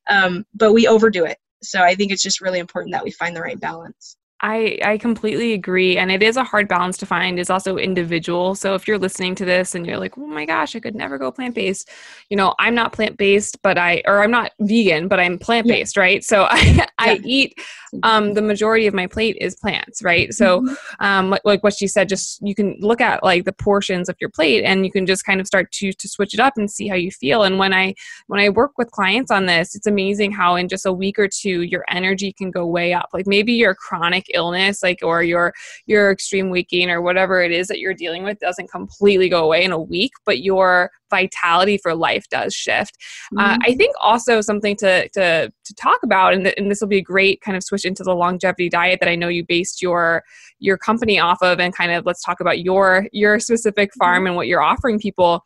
Um, 0.09 0.45
but 0.55 0.73
we 0.73 0.87
overdo 0.87 1.25
it. 1.25 1.39
So 1.63 1.83
I 1.83 1.95
think 1.95 2.13
it's 2.13 2.23
just 2.23 2.41
really 2.41 2.61
important 2.61 2.93
that 2.93 3.05
we 3.05 3.11
find 3.11 3.35
the 3.35 3.43
right 3.43 3.59
balance. 3.59 4.18
I, 4.41 4.79
I 4.85 4.99
completely 4.99 5.53
agree. 5.53 5.99
And 5.99 6.13
it 6.13 6.23
is 6.23 6.37
a 6.37 6.45
hard 6.45 6.69
balance 6.69 6.97
to 6.99 7.07
find, 7.07 7.41
is 7.41 7.51
also 7.51 7.77
individual. 7.77 8.55
So 8.55 8.75
if 8.75 8.87
you're 8.87 8.99
listening 8.99 9.35
to 9.37 9.45
this 9.45 9.75
and 9.75 9.85
you're 9.85 9.99
like, 9.99 10.17
oh 10.17 10.27
my 10.27 10.45
gosh, 10.45 10.77
I 10.77 10.81
could 10.81 10.95
never 10.95 11.19
go 11.19 11.33
plant 11.33 11.57
based, 11.57 11.91
you 12.31 12.37
know, 12.37 12.55
I'm 12.61 12.75
not 12.75 12.93
plant 12.93 13.17
based, 13.17 13.61
but 13.63 13.79
I, 13.79 14.03
or 14.07 14.23
I'm 14.23 14.31
not 14.31 14.53
vegan, 14.61 15.09
but 15.09 15.19
I'm 15.19 15.39
plant 15.39 15.67
based, 15.67 15.97
yeah. 15.97 16.03
right? 16.03 16.25
So 16.25 16.43
I, 16.51 16.61
yeah. 16.61 16.87
I 16.99 17.21
eat, 17.25 17.59
um, 18.03 18.35
the 18.35 18.43
majority 18.43 18.87
of 18.87 18.95
my 18.95 19.07
plate 19.07 19.37
is 19.41 19.57
plants, 19.57 20.03
right? 20.03 20.33
So, 20.33 20.61
mm-hmm. 20.61 21.05
um, 21.05 21.31
like, 21.31 21.43
like 21.45 21.65
what 21.65 21.75
she 21.75 21.89
said, 21.89 22.09
just 22.09 22.41
you 22.43 22.55
can 22.55 22.77
look 22.81 23.01
at 23.01 23.25
like 23.25 23.45
the 23.45 23.53
portions 23.53 24.09
of 24.09 24.17
your 24.21 24.31
plate 24.31 24.63
and 24.63 24.85
you 24.85 24.93
can 24.93 25.07
just 25.07 25.25
kind 25.25 25.41
of 25.41 25.47
start 25.47 25.73
to, 25.73 25.93
to 25.93 26.09
switch 26.09 26.35
it 26.35 26.41
up 26.41 26.55
and 26.57 26.71
see 26.71 26.87
how 26.87 26.97
you 26.97 27.11
feel. 27.11 27.43
And 27.43 27.59
when 27.59 27.73
I, 27.73 27.95
when 28.29 28.41
I 28.41 28.51
work 28.51 28.73
with 28.79 28.91
clients 28.93 29.33
on 29.33 29.47
this, 29.47 29.75
it's 29.75 29.87
amazing 29.87 30.33
how 30.33 30.55
in 30.55 30.69
just 30.69 30.87
a 30.87 30.93
week 30.93 31.19
or 31.19 31.29
two, 31.29 31.63
your 31.63 31.85
energy 31.89 32.33
can 32.33 32.53
go 32.53 32.67
way 32.67 32.93
up. 32.93 33.09
Like 33.13 33.27
maybe 33.27 33.55
you're 33.55 33.75
chronic 33.75 34.28
illness 34.35 34.83
like 34.83 34.99
or 35.03 35.23
your 35.23 35.53
your 35.87 36.11
extreme 36.11 36.53
gain 36.69 36.91
or 36.91 37.01
whatever 37.01 37.41
it 37.43 37.53
is 37.53 37.69
that 37.69 37.79
you're 37.79 37.95
dealing 37.95 38.23
with 38.23 38.39
doesn't 38.39 38.71
completely 38.71 39.29
go 39.29 39.45
away 39.45 39.63
in 39.65 39.73
a 39.73 39.81
week 39.81 40.13
but 40.25 40.41
your 40.41 40.91
vitality 41.11 41.79
for 41.79 41.95
life 41.95 42.25
does 42.31 42.55
shift 42.55 42.97
uh, 43.37 43.41
mm-hmm. 43.41 43.53
uh, 43.53 43.59
i 43.63 43.75
think 43.75 43.95
also 44.01 44.41
something 44.41 44.77
to 44.77 45.09
to, 45.11 45.51
to 45.65 45.75
talk 45.75 45.99
about 46.03 46.35
and, 46.35 46.45
th- 46.45 46.55
and 46.57 46.71
this 46.71 46.81
will 46.81 46.89
be 46.89 46.99
a 46.99 47.03
great 47.03 47.41
kind 47.41 47.57
of 47.57 47.63
switch 47.63 47.85
into 47.85 48.03
the 48.03 48.15
longevity 48.15 48.69
diet 48.69 49.01
that 49.01 49.09
i 49.09 49.15
know 49.15 49.29
you 49.29 49.45
based 49.47 49.83
your 49.83 50.23
your 50.59 50.77
company 50.77 51.19
off 51.19 51.39
of 51.43 51.61
and 51.61 51.75
kind 51.75 51.93
of 51.93 52.05
let's 52.05 52.23
talk 52.23 52.41
about 52.41 52.61
your 52.61 53.07
your 53.13 53.39
specific 53.39 53.91
farm 53.99 54.19
mm-hmm. 54.19 54.27
and 54.29 54.37
what 54.37 54.47
you're 54.47 54.63
offering 54.63 54.99
people 54.99 55.43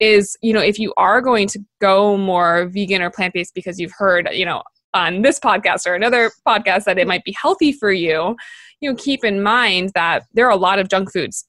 is 0.00 0.36
you 0.42 0.52
know 0.52 0.60
if 0.60 0.78
you 0.78 0.92
are 0.96 1.20
going 1.20 1.46
to 1.46 1.60
go 1.80 2.16
more 2.16 2.66
vegan 2.66 3.00
or 3.00 3.10
plant-based 3.10 3.54
because 3.54 3.78
you've 3.78 3.92
heard 3.96 4.28
you 4.32 4.44
know 4.44 4.62
on 4.94 5.22
this 5.22 5.38
podcast 5.38 5.86
or 5.86 5.94
another 5.94 6.30
podcast 6.46 6.84
that 6.84 6.98
it 6.98 7.06
might 7.06 7.24
be 7.24 7.34
healthy 7.40 7.72
for 7.72 7.92
you, 7.92 8.36
you 8.80 8.90
know, 8.90 8.96
keep 8.96 9.24
in 9.24 9.42
mind 9.42 9.90
that 9.94 10.24
there 10.32 10.46
are 10.46 10.52
a 10.52 10.56
lot 10.56 10.78
of 10.78 10.88
junk 10.88 11.12
foods 11.12 11.46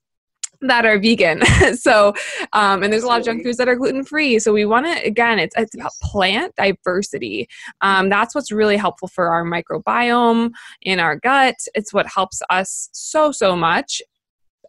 that 0.62 0.86
are 0.86 1.00
vegan. 1.00 1.41
so, 1.76 2.14
um, 2.54 2.84
and 2.84 2.91
there's 2.91 3.04
a 3.04 3.08
lot 3.08 3.20
of 3.20 3.26
junk 3.26 3.43
foods 3.43 3.58
that 3.58 3.68
are 3.68 3.76
gluten 3.76 4.04
free. 4.04 4.39
So 4.39 4.54
we 4.54 4.66
want 4.66 4.86
to 4.86 5.06
again, 5.06 5.39
it's 5.39 5.56
it's 5.58 5.76
about 5.76 5.91
plant 6.02 6.56
diversity. 6.56 7.48
Um, 7.82 8.10
that's 8.10 8.36
what's 8.36 8.52
really 8.52 8.78
helpful 8.78 9.08
for 9.08 9.30
our 9.30 9.43
microbiome 9.43 10.52
in 10.82 11.00
our 11.00 11.16
gut. 11.16 11.56
It's 11.74 11.93
what 11.93 12.08
helps 12.08 12.41
us 12.50 12.89
so 12.91 13.32
so 13.32 13.56
much. 13.56 14.02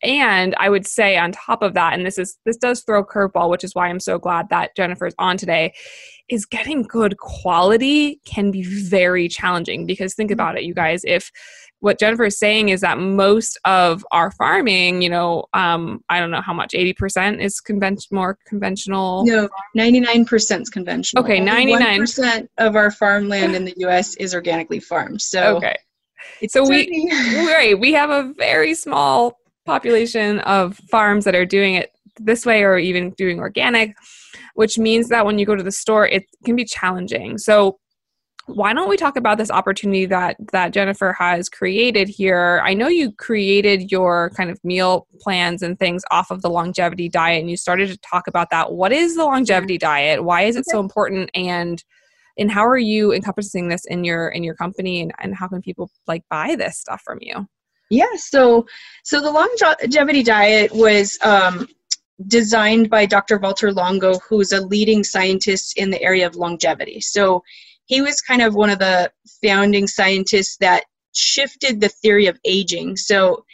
And 0.03 0.55
I 0.59 0.68
would 0.68 0.86
say 0.86 1.16
on 1.16 1.32
top 1.32 1.62
of 1.62 1.74
that, 1.74 1.94
and 1.94 2.05
this 2.05 2.18
is 2.18 2.38
this 2.44 2.57
does 2.57 2.82
throw 2.82 3.01
a 3.01 3.07
curveball, 3.07 3.51
which 3.51 3.64
is 3.64 3.74
why 3.74 3.88
I'm 3.88 4.01
so 4.01 4.18
glad 4.18 4.49
that 4.51 4.76
Jennifer's 4.76 5.14
on 5.18 5.36
today, 5.36 5.74
is 6.28 6.44
getting 6.44 6.82
good 6.82 7.18
quality 7.18 8.20
can 8.24 8.51
be 8.51 8.62
very 8.62 9.28
challenging 9.28 9.86
because 9.86 10.14
think 10.14 10.30
mm-hmm. 10.30 10.40
about 10.40 10.59
it, 10.59 10.64
you 10.64 10.74
guys, 10.74 11.03
if 11.05 11.30
what 11.80 11.99
Jennifer 11.99 12.24
is 12.24 12.38
saying 12.38 12.70
is 12.70 12.80
that 12.80 12.99
most 12.99 13.59
of 13.64 14.05
our 14.11 14.30
farming, 14.30 15.03
you 15.03 15.11
know, 15.11 15.44
um, 15.53 16.03
I 16.09 16.20
don't 16.20 16.30
know 16.30 16.40
how 16.40 16.55
much, 16.55 16.72
80% 16.72 17.40
is 17.40 17.61
convention 17.61 18.09
more 18.11 18.38
conventional. 18.47 19.24
No, 19.26 19.49
99% 19.76 20.62
is 20.62 20.70
conventional. 20.70 21.22
Okay, 21.22 21.38
99 21.38 22.01
percent 22.01 22.51
of 22.59 22.76
our 22.76 22.90
farmland 22.90 23.55
in 23.55 23.64
the 23.64 23.74
US 23.78 24.16
is 24.16 24.34
organically 24.34 24.80
farmed. 24.80 25.20
So 25.20 25.57
Okay. 25.57 25.76
so 26.49 26.66
we 26.66 27.09
right, 27.47 27.78
we 27.78 27.92
have 27.92 28.11
a 28.11 28.32
very 28.36 28.74
small 28.74 29.38
population 29.67 30.39
of 30.41 30.77
farms 30.91 31.25
that 31.25 31.35
are 31.35 31.47
doing 31.47 31.75
it 31.75 31.91
this 32.19 32.47
way 32.47 32.62
or 32.62 32.79
even 32.79 33.11
doing 33.11 33.41
organic 33.41 33.95
which 34.57 34.79
means 34.79 35.09
that 35.09 35.25
when 35.25 35.39
you 35.39 35.47
go 35.47 35.55
to 35.55 35.62
the 35.62 35.71
store, 35.71 36.07
it 36.07 36.25
can 36.45 36.57
be 36.57 36.64
challenging. 36.64 37.39
So 37.39 37.79
why 38.47 38.73
don't 38.73 38.89
we 38.89 38.97
talk 38.97 39.17
about 39.17 39.39
this 39.39 39.51
opportunity 39.51 40.07
that 40.07 40.37
that 40.53 40.73
Jennifer 40.73 41.12
has 41.12 41.49
created 41.49 42.09
here? 42.09 42.62
I 42.64 42.75
know 42.75 42.89
you 42.89 43.12
created 43.12 43.91
your 43.91 44.31
kind 44.31 44.51
of 44.51 44.59
meal 44.64 45.07
plans 45.21 45.62
and 45.62 45.79
things 45.79 46.05
off 46.11 46.31
of 46.31 46.43
the 46.43 46.49
longevity 46.51 47.09
diet 47.09 47.41
and 47.41 47.51
you 47.51 47.57
started 47.57 47.89
to 47.89 47.99
talk 47.99 48.29
about 48.29 48.51
that. 48.51 48.73
What 48.73 48.93
is 48.93 49.17
the 49.17 49.25
longevity 49.25 49.79
diet? 49.79 50.25
Why 50.25 50.43
is 50.43 50.57
it 50.57 50.64
so 50.67 50.81
important 50.81 51.31
and 51.35 51.83
and 52.39 52.51
how 52.51 52.67
are 52.67 52.79
you 52.79 53.12
encompassing 53.12 53.69
this 53.69 53.85
in 53.87 54.05
your 54.05 54.29
in 54.29 54.45
your 54.45 54.55
company 54.55 55.03
and, 55.03 55.12
and 55.19 55.35
how 55.35 55.49
can 55.49 55.61
people 55.61 55.91
like 56.07 56.23
buy 56.31 56.55
this 56.57 56.79
stuff 56.79 57.03
from 57.05 57.19
you? 57.21 57.47
Yeah, 57.91 58.16
so 58.16 58.66
so 59.05 59.20
the 59.20 59.30
longevity 59.30 60.22
diet 60.22 60.72
was 60.72 61.18
um, 61.22 61.68
designed 62.26 62.91
by 62.91 63.07
Dr. 63.07 63.39
Walter 63.39 63.72
Longo, 63.72 64.18
who's 64.28 64.53
a 64.53 64.61
leading 64.61 65.05
scientist 65.05 65.78
in 65.78 65.91
the 65.91 66.03
area 66.03 66.26
of 66.26 66.34
longevity. 66.34 67.01
So 67.01 67.43
he 67.84 68.01
was 68.01 68.20
kind 68.20 68.43
of 68.43 68.55
one 68.55 68.70
of 68.70 68.78
the 68.78 69.12
founding 69.43 69.87
scientists 69.87 70.57
that 70.59 70.84
shifted 71.12 71.80
the 71.80 71.89
theory 71.89 72.26
of 72.26 72.39
aging. 72.45 72.97
So 72.97 73.45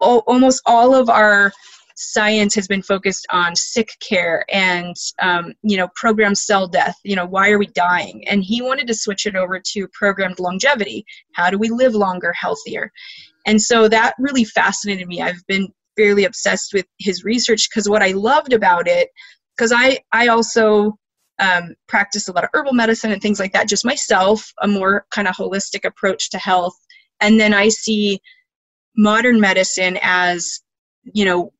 almost 0.00 0.62
all 0.66 0.94
of 0.94 1.08
our 1.08 1.52
science 1.96 2.54
has 2.54 2.66
been 2.66 2.80
focused 2.80 3.26
on 3.30 3.54
sick 3.54 3.90
care 4.00 4.44
and 4.50 4.96
um, 5.20 5.52
you 5.62 5.76
know 5.76 5.86
programmed 5.94 6.38
cell 6.38 6.66
death 6.66 6.96
you 7.04 7.14
know 7.14 7.26
why 7.26 7.50
are 7.50 7.58
we 7.58 7.66
dying 7.66 8.26
and 8.26 8.42
he 8.42 8.62
wanted 8.62 8.86
to 8.86 8.94
switch 8.94 9.26
it 9.26 9.36
over 9.36 9.60
to 9.60 9.86
programmed 9.88 10.40
longevity 10.40 11.04
how 11.34 11.50
do 11.50 11.58
we 11.58 11.68
live 11.68 11.94
longer 11.94 12.32
healthier 12.32 12.90
and 13.46 13.60
so 13.60 13.88
that 13.88 14.14
really 14.18 14.44
fascinated 14.44 15.08
me. 15.08 15.20
I've 15.20 15.44
been 15.46 15.68
fairly 15.96 16.24
obsessed 16.24 16.72
with 16.72 16.86
his 16.98 17.24
research 17.24 17.68
because 17.68 17.88
what 17.88 18.02
I 18.02 18.12
loved 18.12 18.52
about 18.52 18.88
it, 18.88 19.08
because 19.56 19.72
I 19.72 19.98
I 20.12 20.28
also 20.28 20.96
um, 21.40 21.74
practice 21.88 22.28
a 22.28 22.32
lot 22.32 22.44
of 22.44 22.50
herbal 22.52 22.74
medicine 22.74 23.12
and 23.12 23.22
things 23.22 23.40
like 23.40 23.52
that, 23.52 23.68
just 23.68 23.84
myself, 23.84 24.52
a 24.62 24.68
more 24.68 25.06
kind 25.10 25.26
of 25.26 25.36
holistic 25.36 25.86
approach 25.86 26.30
to 26.30 26.38
health. 26.38 26.76
and 27.20 27.38
then 27.40 27.52
i 27.54 27.68
see 27.68 28.18
modern 28.96 29.40
medicine 29.40 29.98
as 30.02 30.60
you 31.04 31.24
know 31.24 31.52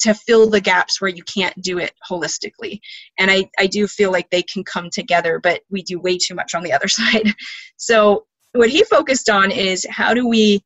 to 0.00 0.14
fill 0.14 0.50
the 0.50 0.60
gaps 0.60 1.00
where 1.00 1.10
you 1.10 1.22
can't 1.24 1.54
do 1.62 1.78
it 1.78 1.92
holistically. 2.10 2.80
And 3.18 3.30
i 3.30 3.48
i 3.58 3.66
do 3.66 3.86
feel 3.86 4.10
like 4.10 4.28
they 4.30 4.42
can 4.42 4.64
come 4.64 4.90
together 4.90 5.38
but 5.38 5.60
we 5.70 5.82
do 5.82 6.00
way 6.00 6.18
too 6.18 6.34
much 6.34 6.54
on 6.54 6.62
the 6.62 6.72
other 6.72 6.88
side. 6.98 7.34
So 7.76 8.26
what 8.52 8.68
he 8.70 8.84
focused 8.84 9.30
on 9.30 9.50
is 9.50 9.86
how 9.88 10.12
do 10.14 10.28
we 10.28 10.62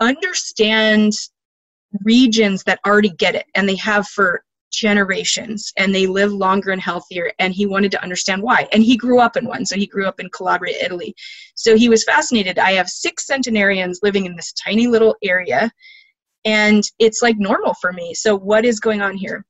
understand 0.00 1.12
regions 2.04 2.62
that 2.64 2.80
already 2.86 3.10
get 3.10 3.34
it 3.34 3.46
and 3.54 3.68
they 3.68 3.76
have 3.76 4.06
for 4.08 4.42
generations 4.72 5.72
and 5.76 5.94
they 5.94 6.06
live 6.06 6.32
longer 6.32 6.70
and 6.70 6.80
healthier 6.80 7.32
and 7.38 7.52
he 7.52 7.66
wanted 7.66 7.90
to 7.90 8.02
understand 8.02 8.40
why. 8.42 8.68
And 8.72 8.82
he 8.82 8.96
grew 8.96 9.20
up 9.20 9.36
in 9.36 9.44
one. 9.44 9.66
So 9.66 9.76
he 9.76 9.86
grew 9.86 10.06
up 10.06 10.20
in 10.20 10.30
calabria 10.30 10.76
italy. 10.82 11.14
So 11.56 11.76
he 11.76 11.88
was 11.88 12.04
fascinated. 12.04 12.58
I 12.58 12.72
have 12.72 12.88
six 12.88 13.26
centenarians 13.26 14.00
living 14.02 14.26
in 14.26 14.36
this 14.36 14.52
tiny 14.52 14.86
little 14.86 15.16
area 15.22 15.70
and 16.44 16.82
it's 16.98 17.20
like 17.20 17.36
normal 17.38 17.74
for 17.80 17.92
me. 17.92 18.14
So 18.14 18.36
what 18.36 18.64
is 18.64 18.80
going 18.80 19.02
on 19.02 19.16
here? 19.16 19.44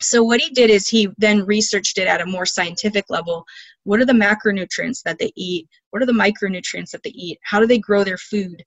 So 0.00 0.22
what 0.22 0.40
he 0.40 0.50
did 0.50 0.70
is 0.70 0.88
he 0.88 1.08
then 1.16 1.44
researched 1.46 1.98
it 1.98 2.06
at 2.06 2.20
a 2.20 2.26
more 2.26 2.46
scientific 2.46 3.06
level. 3.08 3.44
What 3.84 3.98
are 3.98 4.04
the 4.04 4.12
macronutrients 4.12 5.02
that 5.04 5.18
they 5.18 5.32
eat? 5.36 5.66
What 5.90 6.02
are 6.02 6.06
the 6.06 6.12
micronutrients 6.12 6.90
that 6.90 7.02
they 7.02 7.10
eat? 7.10 7.38
How 7.42 7.60
do 7.60 7.66
they 7.66 7.78
grow 7.78 8.04
their 8.04 8.18
food 8.18 8.62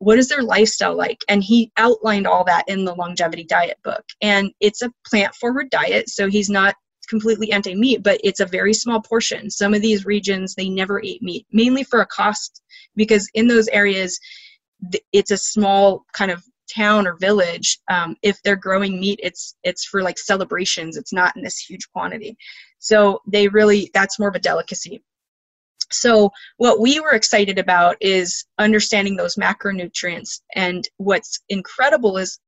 what 0.00 0.18
is 0.18 0.28
their 0.28 0.42
lifestyle 0.42 0.96
like? 0.96 1.20
And 1.28 1.44
he 1.44 1.70
outlined 1.76 2.26
all 2.26 2.42
that 2.44 2.64
in 2.68 2.86
the 2.86 2.94
longevity 2.94 3.44
diet 3.44 3.76
book. 3.84 4.02
And 4.22 4.50
it's 4.58 4.80
a 4.82 4.90
plant 5.06 5.34
forward 5.34 5.68
diet 5.70 6.08
so 6.08 6.28
he's 6.28 6.50
not 6.50 6.74
completely 7.08 7.52
anti 7.52 7.74
meat 7.74 8.02
but 8.02 8.20
it's 8.24 8.40
a 8.40 8.46
very 8.46 8.72
small 8.72 9.00
portion. 9.00 9.50
Some 9.50 9.74
of 9.74 9.82
these 9.82 10.06
regions 10.06 10.54
they 10.54 10.68
never 10.70 11.02
eat 11.02 11.22
meat 11.22 11.46
mainly 11.52 11.84
for 11.84 12.00
a 12.00 12.06
cost 12.06 12.62
because 12.96 13.28
in 13.34 13.46
those 13.46 13.68
areas 13.68 14.18
it's 15.12 15.30
a 15.30 15.36
small 15.36 16.04
kind 16.14 16.30
of 16.30 16.42
town 16.74 17.06
or 17.06 17.16
village 17.18 17.78
um, 17.90 18.16
if 18.22 18.40
they're 18.42 18.56
growing 18.56 18.98
meat 19.00 19.20
it's 19.22 19.54
it's 19.64 19.84
for 19.84 20.02
like 20.02 20.18
celebrations. 20.18 20.96
It's 20.96 21.12
not 21.12 21.36
in 21.36 21.42
this 21.42 21.58
huge 21.58 21.86
quantity. 21.92 22.38
So 22.78 23.20
they 23.30 23.48
really 23.48 23.90
that's 23.92 24.18
more 24.18 24.30
of 24.30 24.34
a 24.34 24.38
delicacy 24.38 25.02
so 25.92 26.30
what 26.58 26.80
we 26.80 27.00
were 27.00 27.12
excited 27.12 27.58
about 27.58 27.96
is 28.00 28.44
understanding 28.58 29.16
those 29.16 29.36
macronutrients 29.36 30.40
and 30.54 30.88
what's 30.98 31.40
incredible 31.48 32.16
is 32.16 32.38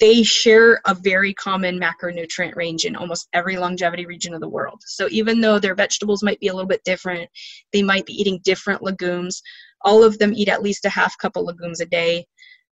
they 0.00 0.22
share 0.22 0.80
a 0.86 0.94
very 0.94 1.32
common 1.34 1.80
macronutrient 1.80 2.56
range 2.56 2.84
in 2.84 2.96
almost 2.96 3.28
every 3.32 3.56
longevity 3.56 4.06
region 4.06 4.34
of 4.34 4.40
the 4.40 4.48
world. 4.48 4.82
So 4.84 5.08
even 5.10 5.40
though 5.40 5.58
their 5.58 5.74
vegetables 5.74 6.22
might 6.22 6.40
be 6.40 6.48
a 6.48 6.52
little 6.52 6.68
bit 6.68 6.84
different, 6.84 7.30
they 7.72 7.82
might 7.82 8.04
be 8.04 8.12
eating 8.12 8.40
different 8.42 8.82
legumes. 8.82 9.40
All 9.82 10.02
of 10.02 10.18
them 10.18 10.34
eat 10.34 10.48
at 10.48 10.62
least 10.62 10.84
a 10.84 10.90
half 10.90 11.16
cup 11.18 11.36
of 11.36 11.44
legumes 11.44 11.80
a 11.80 11.86
day. 11.86 12.26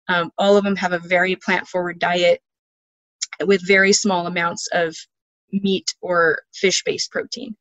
Um, 0.07 0.31
all 0.37 0.57
of 0.57 0.63
them 0.63 0.77
have 0.77 0.93
a 0.93 0.99
very 0.99 1.35
plant 1.35 1.67
forward 1.67 1.99
diet 1.99 2.41
with 3.45 3.67
very 3.67 3.93
small 3.93 4.27
amounts 4.27 4.67
of 4.73 4.95
meat 5.51 5.93
or 6.01 6.39
fish 6.53 6.83
based 6.83 7.11
protein. 7.11 7.55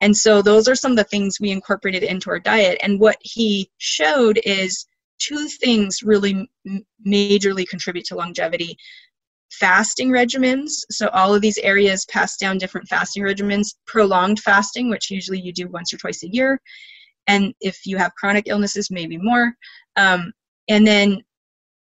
And 0.00 0.16
so 0.16 0.42
those 0.42 0.68
are 0.68 0.74
some 0.74 0.92
of 0.92 0.96
the 0.96 1.04
things 1.04 1.38
we 1.40 1.50
incorporated 1.50 2.02
into 2.02 2.30
our 2.30 2.40
diet. 2.40 2.78
And 2.82 2.98
what 2.98 3.18
he 3.20 3.70
showed 3.78 4.40
is 4.44 4.86
two 5.18 5.48
things 5.48 6.02
really 6.02 6.50
majorly 7.06 7.68
contribute 7.68 8.06
to 8.06 8.14
longevity 8.14 8.76
fasting 9.50 10.10
regimens. 10.10 10.84
So 10.90 11.08
all 11.08 11.34
of 11.34 11.42
these 11.42 11.58
areas 11.58 12.06
pass 12.06 12.36
down 12.36 12.58
different 12.58 12.88
fasting 12.88 13.22
regimens, 13.22 13.74
prolonged 13.86 14.40
fasting, 14.40 14.88
which 14.88 15.10
usually 15.10 15.40
you 15.40 15.52
do 15.52 15.68
once 15.68 15.92
or 15.92 15.98
twice 15.98 16.22
a 16.22 16.32
year. 16.32 16.60
And 17.26 17.54
if 17.60 17.84
you 17.84 17.96
have 17.98 18.14
chronic 18.14 18.44
illnesses, 18.46 18.90
maybe 18.90 19.18
more. 19.18 19.52
Um, 19.96 20.32
and 20.68 20.86
then 20.86 21.22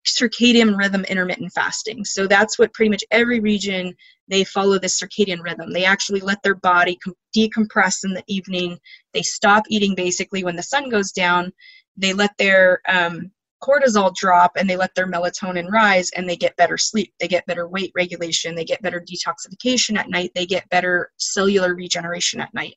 circadian 0.06 0.76
rhythm 0.76 1.04
intermittent 1.04 1.52
fasting. 1.52 2.04
So 2.04 2.26
that's 2.26 2.58
what 2.58 2.72
pretty 2.72 2.90
much 2.90 3.04
every 3.10 3.40
region 3.40 3.94
they 4.28 4.44
follow 4.44 4.78
this 4.78 5.00
circadian 5.00 5.42
rhythm. 5.42 5.72
They 5.72 5.84
actually 5.84 6.20
let 6.20 6.42
their 6.42 6.54
body 6.54 6.98
com- 7.02 7.14
decompress 7.36 8.04
in 8.04 8.14
the 8.14 8.24
evening. 8.26 8.78
They 9.12 9.22
stop 9.22 9.64
eating 9.68 9.94
basically 9.94 10.44
when 10.44 10.56
the 10.56 10.62
sun 10.62 10.88
goes 10.88 11.12
down. 11.12 11.52
They 11.96 12.12
let 12.12 12.36
their 12.38 12.80
um, 12.88 13.30
cortisol 13.62 14.14
drop 14.14 14.52
and 14.56 14.68
they 14.68 14.76
let 14.76 14.94
their 14.94 15.06
melatonin 15.06 15.68
rise 15.70 16.10
and 16.16 16.28
they 16.28 16.36
get 16.36 16.56
better 16.56 16.78
sleep. 16.78 17.12
They 17.20 17.28
get 17.28 17.46
better 17.46 17.68
weight 17.68 17.92
regulation. 17.94 18.54
They 18.54 18.64
get 18.64 18.82
better 18.82 19.00
detoxification 19.04 19.98
at 19.98 20.08
night. 20.08 20.30
They 20.34 20.46
get 20.46 20.68
better 20.70 21.10
cellular 21.18 21.74
regeneration 21.74 22.40
at 22.40 22.54
night. 22.54 22.76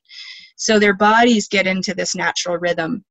So 0.56 0.78
their 0.78 0.94
bodies 0.94 1.48
get 1.48 1.66
into 1.66 1.94
this 1.94 2.14
natural 2.14 2.58
rhythm 2.58 3.04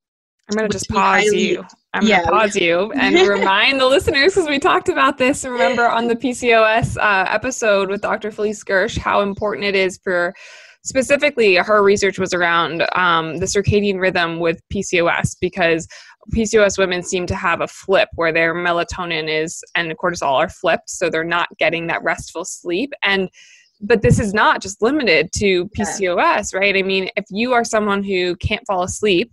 I'm 0.50 0.58
going 0.58 0.70
to 0.70 0.74
just 0.74 0.90
pause 0.90 1.24
highly, 1.24 1.52
you. 1.52 1.66
I'm 1.94 2.08
yeah. 2.08 2.18
going 2.18 2.26
to 2.26 2.32
pause 2.32 2.56
you 2.56 2.92
and 2.94 3.16
remind 3.28 3.80
the 3.80 3.86
listeners 3.86 4.34
because 4.34 4.50
we 4.50 4.58
talked 4.58 4.90
about 4.90 5.18
this. 5.18 5.46
Remember 5.46 5.88
on 5.88 6.08
the 6.08 6.16
PCOS 6.16 6.98
uh, 6.98 7.26
episode 7.30 7.90
with 7.90 8.02
Dr. 8.02 8.32
Felice 8.32 8.64
Gersh 8.64 8.98
how 8.98 9.22
important 9.22 9.66
it 9.66 9.76
is 9.76 10.00
for 10.04 10.34
specifically 10.84 11.56
her 11.56 11.84
research 11.84 12.20
was 12.20 12.34
around 12.34 12.86
um, 12.96 13.38
the 13.38 13.46
circadian 13.46 14.00
rhythm 14.00 14.40
with 14.40 14.62
PCOS 14.74 15.38
because 15.40 15.88
PCOS 16.36 16.78
women 16.78 17.04
seem 17.04 17.26
to 17.28 17.36
have 17.36 17.62
a 17.62 17.68
flip 17.68 18.10
where 18.16 18.34
their 18.34 18.56
melatonin 18.56 19.30
is 19.30 19.64
and 19.76 19.96
cortisol 19.98 20.34
are 20.34 20.50
flipped, 20.50 20.90
so 20.90 21.10
they're 21.10 21.24
not 21.24 21.48
getting 21.60 21.88
that 21.88 22.04
restful 22.04 22.44
sleep 22.44 22.94
and 23.04 23.30
but 23.86 24.02
this 24.02 24.18
is 24.18 24.34
not 24.34 24.62
just 24.62 24.82
limited 24.82 25.30
to 25.34 25.68
PCOS, 25.78 26.56
right? 26.56 26.78
I 26.78 26.82
mean, 26.84 27.10
if 27.18 27.26
you 27.30 27.52
are 27.52 27.66
someone 27.66 28.02
who 28.02 28.38
can't 28.38 28.66
fall 28.66 28.84
asleep 28.84 29.30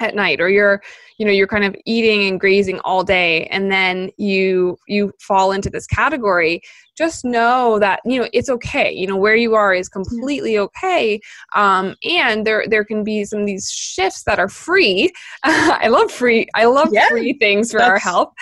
at 0.00 0.14
night 0.14 0.40
or 0.40 0.48
you're 0.48 0.82
you 1.18 1.26
know 1.26 1.32
you're 1.32 1.46
kind 1.46 1.64
of 1.64 1.76
eating 1.84 2.26
and 2.26 2.40
grazing 2.40 2.80
all 2.80 3.04
day 3.04 3.44
and 3.46 3.70
then 3.70 4.10
you 4.16 4.76
you 4.88 5.12
fall 5.20 5.52
into 5.52 5.68
this 5.68 5.86
category 5.86 6.62
just 6.96 7.24
know 7.24 7.78
that 7.78 8.00
you 8.04 8.20
know 8.20 8.28
it's 8.32 8.48
okay. 8.48 8.92
You 8.92 9.06
know 9.06 9.16
where 9.16 9.34
you 9.34 9.54
are 9.54 9.72
is 9.74 9.88
completely 9.88 10.58
okay. 10.58 11.20
Um, 11.54 11.94
and 12.08 12.46
there 12.46 12.64
there 12.68 12.84
can 12.84 13.02
be 13.04 13.24
some 13.24 13.40
of 13.40 13.46
these 13.46 13.70
shifts 13.70 14.24
that 14.24 14.38
are 14.38 14.48
free. 14.48 15.10
I 15.42 15.88
love 15.88 16.10
free 16.10 16.46
i 16.54 16.64
love 16.64 16.90
yeah, 16.92 17.08
free 17.08 17.34
things 17.34 17.72
for 17.72 17.82
our 17.82 17.98
health. 17.98 18.32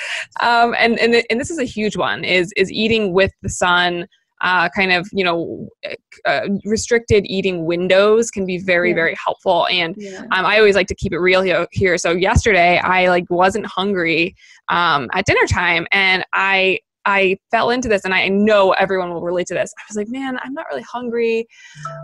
Um, 0.41 0.75
and 0.79 0.99
and, 0.99 1.25
and 1.31 1.41
this 1.41 1.51
is 1.51 1.59
a 1.59 1.65
huge 1.65 1.97
one 1.97 2.25
is 2.25 2.53
is 2.57 2.71
eating 2.73 3.13
with 3.13 3.33
the 3.43 3.49
sun 3.49 4.07
uh, 4.41 4.69
kind 4.71 4.93
of 4.93 5.09
you 5.13 5.25
know 5.25 5.69
uh, 6.25 6.49
restricted 6.65 7.25
eating 7.27 7.65
windows 7.65 8.31
can 8.31 8.47
be 8.47 8.59
very 8.59 8.91
yeah. 8.91 8.95
very 8.95 9.15
helpful 9.23 9.67
and 9.69 9.95
yeah. 9.99 10.21
um, 10.33 10.47
i 10.47 10.59
always 10.59 10.75
like 10.75 10.87
to 10.87 10.95
keep 10.95 11.13
it 11.13 11.19
real 11.19 11.67
here 11.73 11.99
so 11.99 12.13
yesterday 12.13 12.79
i 12.79 13.09
like 13.09 13.25
wasn't 13.31 13.65
hungry 13.67 14.35
um, 14.69 15.09
at 15.13 15.27
dinner 15.27 15.47
time 15.47 15.87
and 15.93 16.25
i 16.33 16.79
I 17.07 17.39
fell 17.51 17.71
into 17.71 17.89
this, 17.89 18.05
and 18.05 18.13
I 18.13 18.29
know 18.29 18.73
everyone 18.73 19.13
will 19.13 19.23
relate 19.23 19.47
to 19.49 19.55
this. 19.55 19.73
I 19.79 19.83
was 19.89 19.97
like, 19.97 20.09
man, 20.09 20.39
I'm 20.43 20.53
not 20.53 20.67
really 20.71 20.83
hungry. 20.83 21.47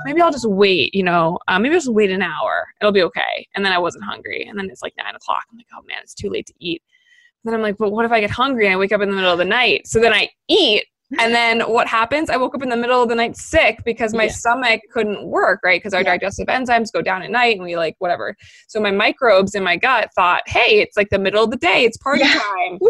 Maybe 0.05 0.21
I'll 0.21 0.33
just 0.33 0.49
wait, 0.49 0.95
you 0.95 1.03
know, 1.03 1.39
uh, 1.49 1.59
maybe 1.59 1.75
I'll 1.75 1.81
just 1.81 1.93
wait 1.93 2.11
an 2.11 2.23
hour. 2.23 2.67
It'll 2.81 2.93
be 2.93 3.03
okay. 3.03 3.47
And 3.55 3.65
then 3.65 3.73
I 3.73 3.79
wasn't 3.79 4.05
hungry. 4.05 4.47
And 4.49 4.59
then 4.59 4.69
it's 4.71 4.83
like 4.83 4.95
nine 4.97 5.15
o'clock. 5.15 5.45
I'm 5.51 5.59
like, 5.59 5.67
oh 5.75 5.83
man, 5.87 5.99
it's 6.03 6.15
too 6.15 6.31
late 6.31 6.47
to 6.47 6.55
eat. 6.61 6.83
And 7.45 7.53
then 7.53 7.61
I'm 7.61 7.63
like, 7.63 7.77
but 7.77 7.91
what 7.91 8.05
if 8.05 8.13
I 8.13 8.21
get 8.21 8.31
hungry 8.31 8.67
and 8.67 8.75
I 8.75 8.79
wake 8.79 8.93
up 8.93 9.03
in 9.03 9.11
the 9.11 9.15
middle 9.15 9.33
of 9.33 9.39
the 9.39 9.45
night? 9.45 9.87
So 9.87 10.01
then 10.01 10.13
I 10.13 10.31
eat 10.49 10.87
and 11.19 11.33
then 11.33 11.61
what 11.61 11.87
happens? 11.87 12.31
I 12.31 12.37
woke 12.37 12.55
up 12.55 12.63
in 12.63 12.69
the 12.69 12.77
middle 12.77 13.01
of 13.01 13.09
the 13.09 13.15
night 13.15 13.37
sick 13.37 13.83
because 13.85 14.13
my 14.13 14.25
yeah. 14.25 14.33
stomach 14.33 14.81
couldn't 14.93 15.25
work, 15.25 15.61
right? 15.65 15.81
Because 15.81 15.95
our 15.95 16.03
yeah. 16.03 16.17
digestive 16.17 16.49
enzymes 16.49 16.93
go 16.93 17.01
down 17.01 17.23
at 17.23 17.31
night 17.31 17.57
and 17.57 17.65
we 17.65 17.77
like 17.77 17.95
whatever. 17.99 18.35
So 18.67 18.81
my 18.81 18.91
microbes 18.91 19.55
in 19.55 19.63
my 19.63 19.77
gut 19.77 20.11
thought, 20.17 20.43
hey, 20.47 20.81
it's 20.81 20.97
like 20.97 21.11
the 21.11 21.19
middle 21.19 21.45
of 21.45 21.53
the 21.53 21.59
day, 21.59 21.85
it's 21.85 21.97
party 21.99 22.23
yeah. 22.25 22.33
time. 22.33 22.79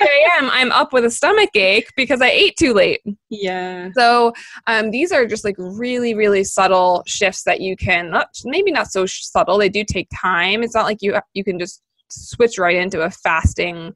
I 0.00 0.28
am, 0.36 0.50
I'm 0.50 0.72
up 0.72 0.92
with 0.92 1.04
a 1.04 1.10
stomach 1.10 1.50
ache 1.54 1.92
because 1.96 2.20
I 2.20 2.30
ate 2.30 2.56
too 2.58 2.74
late. 2.74 3.00
Yeah. 3.30 3.90
So 3.96 4.32
um, 4.66 4.90
these 4.90 5.12
are 5.12 5.24
just 5.24 5.44
like 5.44 5.56
really, 5.58 6.14
really 6.14 6.42
subtle 6.42 7.04
shifts 7.06 7.44
that 7.44 7.60
you 7.60 7.76
can, 7.76 8.10
not, 8.10 8.28
maybe 8.44 8.72
not 8.72 8.90
so 8.90 9.06
subtle, 9.06 9.58
they 9.58 9.68
do 9.68 9.84
take 9.84 10.08
time. 10.12 10.64
It's 10.64 10.74
not 10.74 10.86
like 10.86 10.98
you, 11.02 11.16
you 11.34 11.44
can 11.44 11.60
just 11.60 11.82
switch 12.10 12.58
right 12.58 12.76
into 12.76 13.02
a 13.02 13.10
fasting 13.10 13.92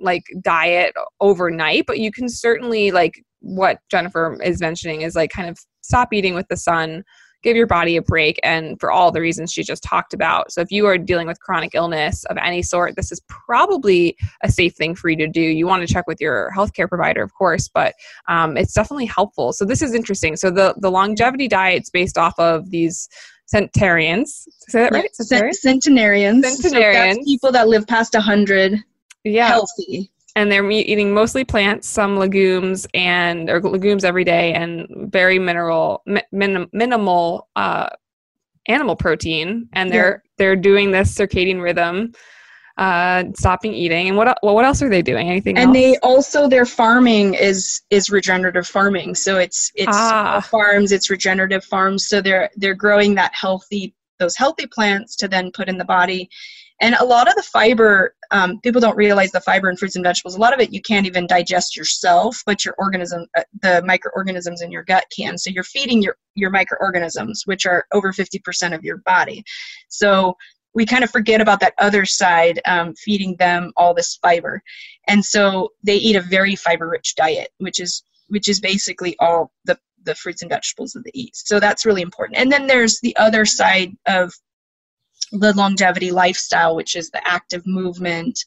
like 0.00 0.24
diet 0.42 0.94
overnight, 1.20 1.84
but 1.86 1.98
you 1.98 2.10
can 2.10 2.28
certainly 2.28 2.90
like 2.90 3.22
what 3.40 3.78
Jennifer 3.90 4.38
is 4.42 4.60
mentioning 4.60 5.02
is 5.02 5.14
like 5.14 5.30
kind 5.30 5.48
of 5.48 5.58
stop 5.82 6.12
eating 6.12 6.34
with 6.34 6.48
the 6.48 6.56
sun, 6.56 7.04
give 7.42 7.56
your 7.56 7.66
body 7.66 7.96
a 7.96 8.02
break, 8.02 8.40
and 8.42 8.78
for 8.80 8.90
all 8.90 9.12
the 9.12 9.20
reasons 9.20 9.52
she 9.52 9.62
just 9.62 9.82
talked 9.82 10.12
about. 10.12 10.50
So 10.50 10.60
if 10.60 10.70
you 10.70 10.86
are 10.86 10.98
dealing 10.98 11.26
with 11.26 11.40
chronic 11.40 11.74
illness 11.74 12.24
of 12.24 12.36
any 12.38 12.62
sort, 12.62 12.96
this 12.96 13.12
is 13.12 13.20
probably 13.28 14.16
a 14.42 14.50
safe 14.50 14.74
thing 14.74 14.94
for 14.94 15.08
you 15.08 15.16
to 15.18 15.28
do. 15.28 15.40
You 15.40 15.66
want 15.66 15.86
to 15.86 15.92
check 15.92 16.06
with 16.06 16.20
your 16.20 16.50
healthcare 16.56 16.88
provider, 16.88 17.22
of 17.22 17.32
course, 17.34 17.68
but 17.68 17.94
um, 18.28 18.56
it's 18.56 18.74
definitely 18.74 19.06
helpful. 19.06 19.52
So 19.52 19.64
this 19.64 19.82
is 19.82 19.94
interesting. 19.94 20.36
So 20.36 20.50
the 20.50 20.74
the 20.78 20.90
longevity 20.90 21.48
diet's 21.48 21.90
based 21.90 22.18
off 22.18 22.38
of 22.38 22.70
these 22.70 23.08
centenarians. 23.46 24.48
Say 24.68 24.80
that 24.80 24.92
right? 24.92 25.14
Centenarians. 25.14 25.60
Centenarians. 25.60 26.62
Centenarians. 26.62 27.18
So 27.18 27.24
people 27.24 27.52
that 27.52 27.68
live 27.68 27.86
past 27.86 28.14
a 28.16 28.20
hundred 28.20 28.82
yeah. 29.26 29.48
healthy. 29.48 30.10
And 30.34 30.52
they're 30.52 30.70
eating 30.70 31.14
mostly 31.14 31.44
plants, 31.44 31.88
some 31.88 32.18
legumes, 32.18 32.86
and 32.92 33.48
or 33.48 33.60
legumes 33.60 34.04
every 34.04 34.24
day, 34.24 34.52
and 34.52 34.86
very 35.10 35.38
mineral, 35.38 36.02
min, 36.30 36.66
minimal 36.74 37.48
uh, 37.56 37.88
animal 38.68 38.96
protein. 38.96 39.68
And 39.72 39.90
they're 39.90 40.22
yeah. 40.22 40.30
they're 40.36 40.56
doing 40.56 40.90
this 40.90 41.14
circadian 41.14 41.62
rhythm 41.62 42.12
uh, 42.78 43.24
stopping 43.34 43.72
eating. 43.72 44.08
And 44.08 44.16
what, 44.16 44.36
what 44.42 44.64
else 44.64 44.82
are 44.82 44.88
they 44.88 45.02
doing? 45.02 45.28
Anything 45.28 45.56
and 45.56 45.68
else? 45.68 45.74
they 45.74 45.96
also 45.98 46.48
their 46.48 46.66
farming 46.66 47.34
is 47.34 47.82
is 47.90 48.10
regenerative 48.10 48.66
farming. 48.66 49.14
So 49.14 49.38
it's 49.38 49.72
it's 49.74 49.92
Ah. 49.92 50.40
farms, 50.50 50.92
it's 50.92 51.08
regenerative 51.10 51.64
farms. 51.64 52.08
So 52.08 52.20
they're 52.20 52.50
they're 52.56 52.74
growing 52.74 53.14
that 53.14 53.34
healthy 53.34 53.94
those 54.18 54.36
healthy 54.36 54.66
plants 54.66 55.16
to 55.16 55.28
then 55.28 55.50
put 55.52 55.68
in 55.68 55.78
the 55.78 55.84
body. 55.84 56.28
And 56.80 56.94
a 56.96 57.04
lot 57.04 57.28
of 57.28 57.34
the 57.34 57.42
fiber, 57.42 58.14
um, 58.30 58.60
people 58.60 58.80
don't 58.80 58.96
realize 58.96 59.32
the 59.32 59.40
fiber 59.40 59.70
in 59.70 59.76
fruits 59.76 59.96
and 59.96 60.04
vegetables. 60.04 60.36
A 60.36 60.40
lot 60.40 60.52
of 60.52 60.60
it 60.60 60.72
you 60.72 60.82
can't 60.82 61.06
even 61.06 61.26
digest 61.26 61.76
yourself, 61.76 62.42
but 62.44 62.64
your 62.64 62.74
organism, 62.78 63.26
uh, 63.36 63.42
the 63.62 63.82
microorganisms 63.86 64.60
in 64.60 64.70
your 64.70 64.82
gut 64.82 65.04
can. 65.16 65.38
So 65.38 65.50
you're 65.50 65.64
feeding 65.64 66.02
your 66.02 66.16
your 66.34 66.50
microorganisms, 66.50 67.42
which 67.46 67.64
are 67.64 67.86
over 67.92 68.12
50% 68.12 68.74
of 68.74 68.84
your 68.84 68.98
body. 68.98 69.42
So 69.88 70.36
we 70.74 70.84
kind 70.84 71.02
of 71.02 71.10
forget 71.10 71.40
about 71.40 71.60
that 71.60 71.72
other 71.78 72.04
side, 72.04 72.60
um, 72.66 72.94
feeding 72.94 73.36
them 73.36 73.72
all 73.78 73.94
this 73.94 74.18
fiber, 74.20 74.62
and 75.08 75.24
so 75.24 75.70
they 75.82 75.96
eat 75.96 76.16
a 76.16 76.20
very 76.20 76.54
fiber-rich 76.54 77.14
diet, 77.14 77.48
which 77.58 77.80
is 77.80 78.02
which 78.28 78.48
is 78.48 78.60
basically 78.60 79.16
all 79.18 79.50
the 79.64 79.78
the 80.06 80.14
fruits 80.14 80.42
and 80.42 80.50
vegetables 80.50 80.92
that 80.92 81.04
they 81.04 81.10
eat. 81.14 81.34
So 81.34 81.60
that's 81.60 81.84
really 81.84 82.02
important. 82.02 82.38
And 82.38 82.50
then 82.50 82.66
there's 82.66 83.00
the 83.00 83.16
other 83.16 83.44
side 83.44 83.92
of 84.06 84.32
the 85.32 85.52
longevity 85.54 86.10
lifestyle, 86.10 86.76
which 86.76 86.96
is 86.96 87.10
the 87.10 87.26
active 87.26 87.66
movement, 87.66 88.38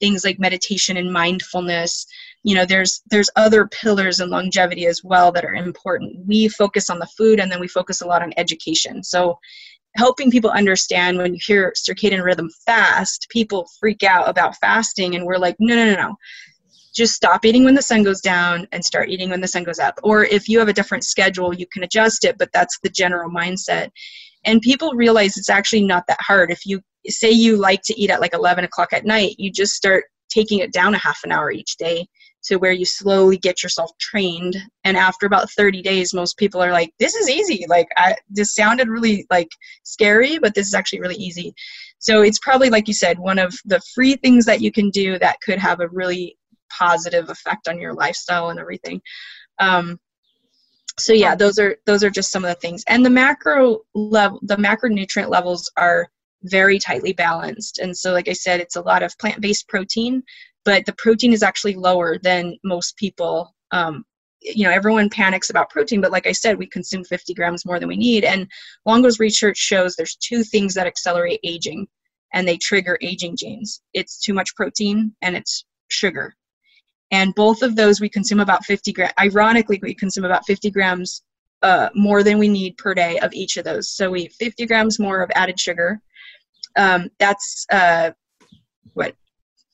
things 0.00 0.24
like 0.24 0.38
meditation 0.38 0.96
and 0.96 1.12
mindfulness. 1.12 2.06
You 2.44 2.54
know, 2.54 2.64
there's 2.64 3.02
there's 3.10 3.30
other 3.36 3.66
pillars 3.66 4.20
in 4.20 4.30
longevity 4.30 4.86
as 4.86 5.02
well 5.02 5.32
that 5.32 5.44
are 5.44 5.54
important. 5.54 6.26
We 6.26 6.48
focus 6.48 6.90
on 6.90 6.98
the 6.98 7.08
food 7.16 7.40
and 7.40 7.50
then 7.50 7.60
we 7.60 7.68
focus 7.68 8.00
a 8.00 8.06
lot 8.06 8.22
on 8.22 8.32
education. 8.36 9.02
So 9.02 9.38
helping 9.96 10.30
people 10.30 10.50
understand 10.50 11.18
when 11.18 11.34
you 11.34 11.40
hear 11.44 11.72
circadian 11.76 12.22
rhythm 12.22 12.48
fast, 12.64 13.26
people 13.30 13.68
freak 13.80 14.02
out 14.02 14.28
about 14.28 14.56
fasting 14.56 15.16
and 15.16 15.24
we're 15.24 15.38
like, 15.38 15.56
no, 15.58 15.74
no, 15.74 15.86
no, 15.86 15.96
no. 15.96 16.16
Just 16.94 17.14
stop 17.14 17.44
eating 17.44 17.64
when 17.64 17.74
the 17.74 17.82
sun 17.82 18.02
goes 18.02 18.20
down 18.20 18.66
and 18.72 18.84
start 18.84 19.08
eating 19.08 19.30
when 19.30 19.40
the 19.40 19.48
sun 19.48 19.62
goes 19.62 19.78
up. 19.78 19.98
Or 20.02 20.24
if 20.24 20.48
you 20.48 20.58
have 20.58 20.68
a 20.68 20.72
different 20.72 21.04
schedule, 21.04 21.54
you 21.54 21.66
can 21.66 21.84
adjust 21.84 22.24
it, 22.24 22.38
but 22.38 22.50
that's 22.52 22.78
the 22.82 22.88
general 22.88 23.30
mindset 23.30 23.90
and 24.44 24.60
people 24.60 24.92
realize 24.92 25.36
it's 25.36 25.50
actually 25.50 25.84
not 25.84 26.04
that 26.08 26.20
hard. 26.20 26.50
If 26.50 26.64
you 26.66 26.80
say 27.06 27.30
you 27.30 27.56
like 27.56 27.82
to 27.82 28.00
eat 28.00 28.10
at 28.10 28.20
like 28.20 28.34
11 28.34 28.64
o'clock 28.64 28.92
at 28.92 29.06
night 29.06 29.34
you 29.38 29.50
just 29.50 29.74
start 29.74 30.04
taking 30.28 30.58
it 30.58 30.72
down 30.72 30.94
a 30.94 30.98
half 30.98 31.20
an 31.24 31.32
hour 31.32 31.50
each 31.50 31.76
day 31.76 32.06
to 32.44 32.56
where 32.56 32.72
you 32.72 32.84
slowly 32.84 33.36
get 33.36 33.62
yourself 33.62 33.90
trained. 33.98 34.56
And 34.84 34.96
after 34.96 35.26
about 35.26 35.50
30 35.50 35.82
days 35.82 36.14
most 36.14 36.36
people 36.36 36.62
are 36.62 36.72
like 36.72 36.92
this 36.98 37.14
is 37.14 37.28
easy. 37.28 37.64
Like 37.68 37.88
I, 37.96 38.14
this 38.28 38.54
sounded 38.54 38.88
really 38.88 39.26
like 39.30 39.48
scary 39.84 40.38
but 40.38 40.54
this 40.54 40.66
is 40.66 40.74
actually 40.74 41.00
really 41.00 41.16
easy. 41.16 41.54
So 41.98 42.22
it's 42.22 42.38
probably 42.38 42.70
like 42.70 42.88
you 42.88 42.94
said 42.94 43.18
one 43.18 43.38
of 43.38 43.54
the 43.64 43.80
free 43.94 44.16
things 44.16 44.44
that 44.46 44.60
you 44.60 44.70
can 44.70 44.90
do 44.90 45.18
that 45.18 45.40
could 45.40 45.58
have 45.58 45.80
a 45.80 45.88
really 45.88 46.36
positive 46.70 47.30
effect 47.30 47.68
on 47.68 47.80
your 47.80 47.94
lifestyle 47.94 48.50
and 48.50 48.60
everything. 48.60 49.00
Um, 49.58 49.98
so 50.98 51.12
yeah 51.12 51.34
those 51.34 51.58
are 51.58 51.76
those 51.86 52.02
are 52.04 52.10
just 52.10 52.30
some 52.30 52.44
of 52.44 52.50
the 52.50 52.60
things. 52.60 52.84
And 52.88 53.04
the 53.04 53.10
macro 53.10 53.80
level 53.94 54.40
the 54.42 54.56
macronutrient 54.56 55.30
levels 55.30 55.70
are 55.76 56.08
very 56.44 56.78
tightly 56.78 57.12
balanced. 57.12 57.78
And 57.78 57.96
so 57.96 58.12
like 58.12 58.28
i 58.28 58.32
said 58.32 58.60
it's 58.60 58.76
a 58.76 58.82
lot 58.82 59.02
of 59.02 59.16
plant-based 59.18 59.68
protein 59.68 60.22
but 60.64 60.84
the 60.84 60.94
protein 60.94 61.32
is 61.32 61.42
actually 61.42 61.74
lower 61.74 62.18
than 62.18 62.56
most 62.64 62.96
people. 62.96 63.54
Um, 63.70 64.04
you 64.40 64.64
know 64.64 64.70
everyone 64.70 65.10
panics 65.10 65.50
about 65.50 65.68
protein 65.68 66.00
but 66.00 66.12
like 66.12 66.24
i 66.28 66.30
said 66.30 66.56
we 66.56 66.66
consume 66.68 67.02
50 67.02 67.34
grams 67.34 67.66
more 67.66 67.80
than 67.80 67.88
we 67.88 67.96
need. 67.96 68.24
And 68.24 68.46
longo's 68.86 69.18
research 69.18 69.58
shows 69.58 69.96
there's 69.96 70.16
two 70.16 70.44
things 70.44 70.74
that 70.74 70.86
accelerate 70.86 71.40
aging 71.44 71.88
and 72.34 72.46
they 72.46 72.56
trigger 72.58 72.98
aging 73.02 73.36
genes. 73.36 73.80
It's 73.94 74.20
too 74.20 74.34
much 74.34 74.54
protein 74.54 75.12
and 75.22 75.36
it's 75.36 75.64
sugar 75.88 76.34
and 77.10 77.34
both 77.34 77.62
of 77.62 77.76
those 77.76 78.00
we 78.00 78.08
consume 78.08 78.40
about 78.40 78.64
50 78.64 78.92
grams 78.92 79.12
ironically 79.20 79.78
we 79.82 79.94
consume 79.94 80.24
about 80.24 80.44
50 80.46 80.70
grams 80.70 81.22
uh, 81.62 81.88
more 81.94 82.22
than 82.22 82.38
we 82.38 82.48
need 82.48 82.76
per 82.76 82.94
day 82.94 83.18
of 83.18 83.32
each 83.32 83.56
of 83.56 83.64
those 83.64 83.90
so 83.90 84.10
we 84.10 84.22
eat 84.22 84.32
50 84.34 84.66
grams 84.66 84.98
more 84.98 85.22
of 85.22 85.30
added 85.34 85.58
sugar 85.58 86.00
um, 86.76 87.08
that's 87.18 87.66
uh, 87.72 88.10
what 88.94 89.14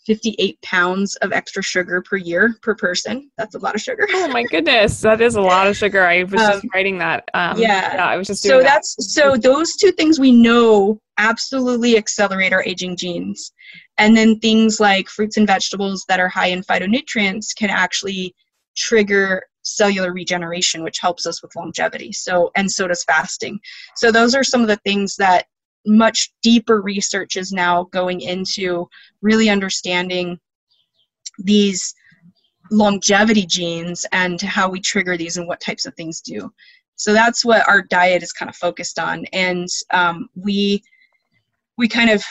58 0.07 0.61
pounds 0.63 1.17
of 1.17 1.33
extra 1.33 1.63
sugar 1.63 2.03
per 2.03 2.17
year 2.17 2.55
per 2.63 2.75
person 2.75 3.31
that's 3.39 3.55
a 3.55 3.59
lot 3.59 3.75
of 3.75 3.81
sugar 3.81 4.07
Oh 4.13 4.29
my 4.29 4.43
goodness, 4.45 5.01
that 5.01 5.21
is 5.21 5.37
a 5.37 5.41
lot 5.41 5.67
of 5.67 5.77
sugar. 5.77 6.05
I 6.05 6.23
was 6.25 6.33
just 6.33 6.65
Um, 6.65 6.71
writing 6.75 6.99
that. 6.99 7.29
Um, 7.35 7.59
yeah. 7.59 7.97
I 8.07 8.17
was 8.19 8.27
just 8.27 8.43
so 8.43 8.59
that. 8.59 8.65
that's 8.65 9.15
so 9.15 9.35
those 9.37 9.77
two 9.77 9.93
things 9.93 10.19
we 10.21 10.31
know 10.31 11.01
absolutely 11.19 11.97
accelerate 11.97 12.53
our 12.53 12.63
aging 12.65 12.97
genes 12.97 13.53
and 13.99 14.17
then 14.17 14.39
things 14.41 14.81
like 14.81 15.09
fruits 15.09 15.37
and 15.37 15.47
vegetables 15.47 16.05
that 16.09 16.21
are 16.21 16.29
high 16.29 16.49
in 16.49 16.63
phytonutrients 16.63 17.55
can 17.57 17.71
actually 17.71 18.35
trigger 18.77 19.43
cellular 19.63 20.13
regeneration 20.13 20.83
which 20.83 20.99
helps 20.99 21.27
us 21.27 21.43
with 21.43 21.55
longevity. 21.57 22.13
So 22.13 22.51
and 22.57 22.71
so 22.71 22.87
does 22.87 23.05
fasting. 23.05 23.59
So 23.97 24.13
those 24.13 24.35
are 24.35 24.45
some 24.45 24.63
of 24.63 24.69
the 24.69 24.81
things 24.85 25.17
that 25.17 25.47
much 25.87 26.33
deeper 26.43 26.81
research 26.81 27.37
is 27.37 27.53
now 27.53 27.85
going 27.85 28.21
into 28.21 28.89
really 29.23 29.51
understanding 29.51 30.39
these 31.39 31.95
longevity 32.71 33.47
genes 33.47 34.07
and 34.13 34.41
how 34.41 34.69
we 34.69 34.81
trigger 34.81 35.17
these 35.17 35.37
and 35.37 35.47
what 35.47 35.61
types 35.61 35.87
of 35.87 35.95
things 35.95 36.21
do. 36.21 36.53
So 36.97 37.13
that's 37.13 37.45
what 37.45 37.69
our 37.69 37.83
diet 37.83 38.23
is 38.23 38.33
kind 38.33 38.49
of 38.49 38.57
focused 38.57 38.99
on. 38.99 39.25
And 39.33 39.69
um, 39.91 40.29
we 40.35 40.83
we 41.77 41.89
kind 41.89 42.11
of 42.11 42.25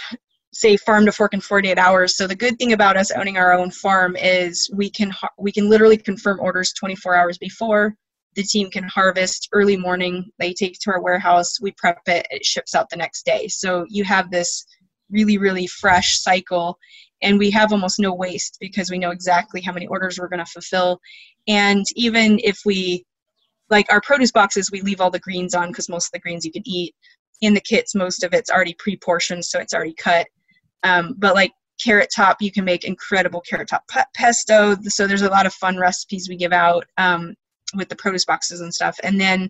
say 0.54 0.78
farm 0.78 1.06
to 1.06 1.12
fork 1.12 1.34
in 1.34 1.42
48 1.42 1.78
hours. 1.78 2.16
So 2.16 2.28
the 2.28 2.36
good 2.36 2.58
thing 2.58 2.74
about 2.74 2.96
us 2.96 3.12
owning 3.12 3.38
our 3.38 3.54
own 3.54 3.72
farm 3.72 4.16
is 4.16 4.70
we 4.74 4.90
can 4.90 5.12
we 5.38 5.52
can 5.52 5.70
literally 5.70 5.98
confirm 5.98 6.40
orders 6.40 6.74
24 6.74 7.16
hours 7.16 7.38
before. 7.38 7.96
The 8.36 8.44
team 8.44 8.70
can 8.70 8.84
harvest 8.84 9.50
early 9.52 9.78
morning 9.78 10.32
they 10.40 10.54
take 10.54 10.74
it 10.74 10.82
to 10.82 10.92
our 10.92 11.02
warehouse 11.02 11.60
we 11.62 11.72
prep 11.78 12.00
it 12.08 12.26
it 12.30 12.46
ships 12.46 12.76
out 12.76 12.90
the 12.90 12.98
next 12.98 13.26
day. 13.26 13.48
So 13.48 13.86
you 13.90 14.04
have 14.04 14.32
this 14.32 14.66
really 15.10 15.38
really 15.38 15.68
fresh 15.68 16.20
cycle 16.20 16.78
and 17.22 17.40
we 17.40 17.50
have 17.52 17.72
almost 17.72 18.00
no 18.00 18.14
waste 18.14 18.58
because 18.60 18.92
we 18.92 19.00
know 19.00 19.12
exactly 19.12 19.62
how 19.62 19.74
many 19.74 19.88
orders 19.88 20.20
we're 20.20 20.28
going 20.28 20.44
to 20.44 20.52
fulfill. 20.52 21.00
And 21.48 21.86
even 21.96 22.40
if 22.44 22.60
we 22.66 23.06
like 23.70 23.92
our 23.92 24.02
produce 24.02 24.32
boxes 24.32 24.72
we 24.72 24.82
leave 24.82 25.02
all 25.02 25.12
the 25.12 25.20
greens 25.20 25.56
on 25.56 25.70
because 25.70 25.90
most 25.90 26.08
of 26.08 26.12
the 26.12 26.20
greens 26.20 26.46
you 26.46 26.52
can 26.52 26.64
eat. 26.66 26.94
In 27.42 27.56
the 27.56 27.62
kits 27.62 27.96
most 27.96 28.24
of 28.24 28.34
it's 28.34 28.52
already 28.52 28.76
pre-portioned 28.78 29.44
so 29.44 29.60
it's 29.60 29.74
already 29.74 29.96
cut 29.96 30.28
um, 30.84 31.16
but 31.18 31.36
like 31.36 31.52
carrot 31.84 32.10
top 32.16 32.42
you 32.42 32.52
can 32.52 32.64
make 32.64 32.86
incredible 32.86 33.42
carrot 33.42 33.68
top 33.68 33.84
pesto 34.16 34.76
so 34.84 35.08
there's 35.08 35.22
a 35.22 35.30
lot 35.30 35.46
of 35.46 35.54
fun 35.54 35.78
recipes 35.78 36.30
we 36.30 36.36
give 36.36 36.54
out 36.54 36.86
um, 36.98 37.34
with 37.76 37.90
the 37.90 37.96
produce 37.96 38.26
boxes 38.26 38.62
and 38.62 38.74
stuff 38.74 39.00
and 39.04 39.20
then 39.20 39.50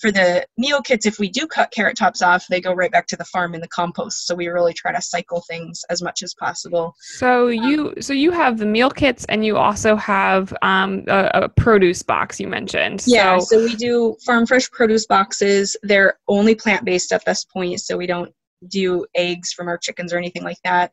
for 0.00 0.10
the 0.10 0.44
meal 0.58 0.82
kits 0.82 1.06
if 1.06 1.18
we 1.18 1.28
do 1.28 1.46
cut 1.46 1.70
carrot 1.70 1.96
tops 1.96 2.20
off 2.20 2.44
they 2.50 2.60
go 2.60 2.72
right 2.72 2.90
back 2.90 3.06
to 3.06 3.16
the 3.16 3.24
farm 3.26 3.54
in 3.54 3.60
the 3.60 3.68
compost 3.68 4.26
so 4.26 4.34
we 4.34 4.48
really 4.48 4.72
try 4.72 4.92
to 4.92 5.00
cycle 5.00 5.42
things 5.48 5.82
as 5.88 6.02
much 6.02 6.22
as 6.22 6.34
possible 6.34 6.94
So 7.00 7.46
you 7.46 7.94
so 8.00 8.12
you 8.12 8.32
have 8.32 8.58
the 8.58 8.66
meal 8.66 8.90
kits 8.90 9.24
and 9.28 9.44
you 9.44 9.56
also 9.56 9.94
have 9.96 10.52
um, 10.62 11.04
a, 11.06 11.30
a 11.34 11.48
produce 11.48 12.02
box 12.02 12.40
you 12.40 12.48
mentioned. 12.48 13.04
Yeah, 13.06 13.38
So, 13.38 13.58
so 13.58 13.64
we 13.64 13.76
do 13.76 14.16
farm 14.26 14.46
fresh 14.46 14.70
produce 14.70 15.06
boxes. 15.06 15.76
They're 15.82 16.18
only 16.26 16.54
plant 16.54 16.84
based 16.84 17.12
at 17.12 17.24
this 17.24 17.44
point, 17.44 17.80
so 17.80 17.96
we 17.96 18.06
don't 18.06 18.32
do 18.68 19.06
eggs 19.14 19.52
from 19.52 19.68
our 19.68 19.78
chickens 19.78 20.12
or 20.12 20.18
anything 20.18 20.42
like 20.42 20.60
that. 20.64 20.92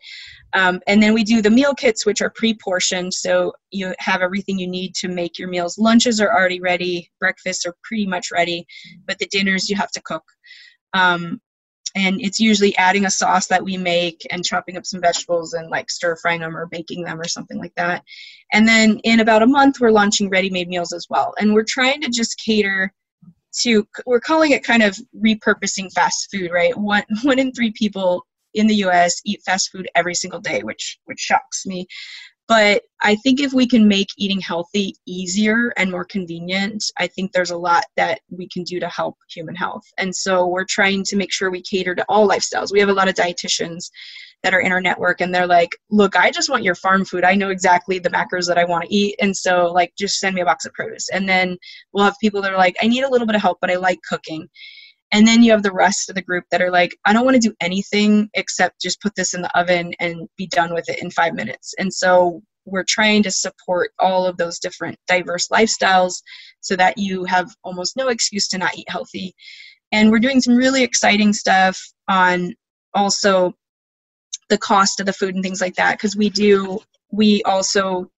Um, 0.54 0.82
and 0.88 1.02
then 1.02 1.14
we 1.14 1.24
do 1.24 1.42
the 1.42 1.50
meal 1.50 1.74
kits, 1.74 2.06
which 2.06 2.22
are 2.22 2.30
pre 2.30 2.54
portioned, 2.54 3.14
so 3.14 3.54
you 3.72 3.94
have 4.00 4.22
everything 4.22 4.60
you 4.60 4.68
need 4.68 4.96
to 4.96 5.08
make 5.08 5.40
your 5.40 5.48
meals. 5.48 5.78
Lunches 5.78 6.20
are 6.20 6.34
already 6.34 6.60
ready, 6.60 7.10
breakfasts 7.20 7.66
are 7.66 7.76
pretty 7.84 8.06
much 8.06 8.32
ready, 8.32 8.66
but 9.08 9.18
the 9.20 9.28
dinners 9.28 9.70
you 9.70 9.76
have 9.76 9.92
to 9.92 10.02
cook. 10.02 10.24
Um, 10.94 11.40
and 11.96 12.22
it's 12.22 12.40
usually 12.40 12.76
adding 12.78 13.06
a 13.06 13.12
sauce 13.12 13.48
that 13.48 13.64
we 13.64 13.76
make 13.78 14.26
and 14.32 14.46
chopping 14.46 14.78
up 14.78 14.86
some 14.86 15.02
vegetables 15.02 15.54
and 15.54 15.70
like 15.70 15.90
stir 15.90 16.16
frying 16.16 16.40
them 16.40 16.56
or 16.56 16.68
baking 16.68 17.04
them 17.04 17.20
or 17.20 17.28
something 17.28 17.58
like 17.58 17.74
that. 17.76 18.04
And 18.54 18.68
then 18.68 19.00
in 19.04 19.20
about 19.20 19.44
a 19.44 19.48
month, 19.48 19.80
we're 19.80 19.92
launching 19.92 20.30
ready 20.30 20.50
made 20.50 20.70
meals 20.70 20.94
as 20.94 21.08
well. 21.10 21.34
And 21.40 21.54
we're 21.54 21.66
trying 21.68 22.02
to 22.02 22.10
just 22.10 22.40
cater 22.40 22.94
to, 23.60 23.88
we're 24.06 24.20
calling 24.20 24.52
it 24.52 24.64
kind 24.64 24.84
of 24.84 24.98
repurposing 25.16 25.92
fast 25.92 26.30
food, 26.32 26.52
right? 26.52 26.76
One, 26.78 27.04
one 27.24 27.40
in 27.40 27.52
three 27.52 27.72
people 27.72 28.26
in 28.54 28.68
the 28.68 28.76
US 28.76 29.22
eat 29.26 29.42
fast 29.46 29.72
food 29.72 29.88
every 29.96 30.16
single 30.16 30.40
day, 30.40 30.62
which, 30.64 31.00
which 31.06 31.20
shocks 31.20 31.66
me. 31.66 31.88
But 32.48 32.82
I 33.02 33.16
think 33.16 33.40
if 33.40 33.54
we 33.54 33.66
can 33.66 33.88
make 33.88 34.10
eating 34.18 34.42
healthy 34.42 34.96
easier 35.08 35.72
and 35.78 35.90
more 35.90 36.04
convenient, 36.04 36.84
I 36.98 37.08
think 37.08 37.32
there's 37.32 37.52
a 37.52 37.58
lot 37.58 37.86
that 37.96 38.20
we 38.30 38.50
can 38.50 38.64
do 38.64 38.78
to 38.82 38.90
help 38.90 39.16
human 39.30 39.56
health. 39.56 39.86
And 39.98 40.14
so 40.14 40.46
we're 40.48 40.66
trying 40.66 41.06
to 41.06 41.16
make 41.16 41.32
sure 41.32 41.50
we 41.50 41.62
cater 41.62 41.96
to 41.96 42.06
all 42.10 42.28
lifestyles. 42.28 42.74
We 42.74 42.82
have 42.82 42.90
a 42.90 42.94
lot 42.94 43.08
of 43.08 43.16
dietitians 43.16 43.90
that 44.44 44.54
are 44.54 44.60
in 44.60 44.72
our 44.72 44.82
network 44.82 45.22
and 45.22 45.34
they're 45.34 45.48
like, 45.48 45.70
look, 45.90 46.16
I 46.16 46.32
just 46.32 46.50
want 46.50 46.64
your 46.64 46.76
farm 46.76 47.06
food. 47.06 47.24
I 47.24 47.36
know 47.36 47.50
exactly 47.50 48.00
the 48.00 48.10
macros 48.10 48.48
that 48.48 48.58
I 48.58 48.66
want 48.66 48.86
to 48.86 48.94
eat. 48.94 49.16
And 49.20 49.36
so, 49.36 49.72
like, 49.72 49.94
just 49.98 50.20
send 50.20 50.36
me 50.36 50.42
a 50.42 50.46
box 50.46 50.66
of 50.66 50.74
produce. 50.74 51.10
And 51.10 51.30
then 51.30 51.58
we'll 51.94 52.06
have 52.06 52.16
people 52.20 52.42
that 52.42 52.52
are 52.52 52.58
like, 52.58 52.76
I 52.82 52.88
need 52.88 53.04
a 53.04 53.10
little 53.10 53.28
bit 53.28 53.36
of 53.36 53.42
help, 53.42 53.60
but 53.62 53.72
I 53.72 53.76
like 53.76 54.00
cooking. 54.08 54.48
And 55.12 55.28
then 55.28 55.44
you 55.44 55.52
have 55.52 55.64
the 55.64 55.74
rest 55.74 56.10
of 56.10 56.16
the 56.16 56.22
group 56.22 56.46
that 56.52 56.62
are 56.62 56.72
like, 56.72 56.98
I 57.06 57.14
don't 57.14 57.26
want 57.26 57.36
to 57.36 57.48
do 57.50 57.54
anything 57.62 58.30
except 58.34 58.82
just 58.82 59.02
put 59.02 59.14
this 59.16 59.34
in 59.34 59.42
the 59.42 59.60
oven 59.60 59.94
and 60.00 60.28
be 60.38 60.48
done 60.48 60.74
with 60.74 60.90
it 60.90 61.02
in 61.04 61.12
five 61.12 61.34
minutes. 61.34 61.74
And 61.78 61.94
so 61.94 62.42
we're 62.66 62.86
trying 62.88 63.24
to 63.24 63.32
support 63.32 63.92
all 64.00 64.26
of 64.26 64.38
those 64.38 64.60
different 64.60 64.98
diverse 65.08 65.50
lifestyles 65.50 66.22
so 66.62 66.76
that 66.76 66.98
you 66.98 67.26
have 67.26 67.50
almost 67.64 67.98
no 67.98 68.08
excuse 68.08 68.48
to 68.50 68.58
not 68.58 68.78
eat 68.78 68.90
healthy. 68.90 69.34
And 69.92 70.12
we're 70.12 70.20
doing 70.20 70.40
some 70.40 70.56
really 70.56 70.84
exciting 70.84 71.34
stuff 71.34 71.78
on 72.08 72.54
also 72.94 73.54
the 74.52 74.58
cost 74.58 75.00
of 75.00 75.06
the 75.06 75.14
food 75.14 75.34
and 75.34 75.44
things 75.44 75.62
like 75.62 75.76
that 75.76 75.98
because 75.98 76.16
we 76.16 76.30
do 76.30 76.78
we 77.10 77.42
also 77.44 78.12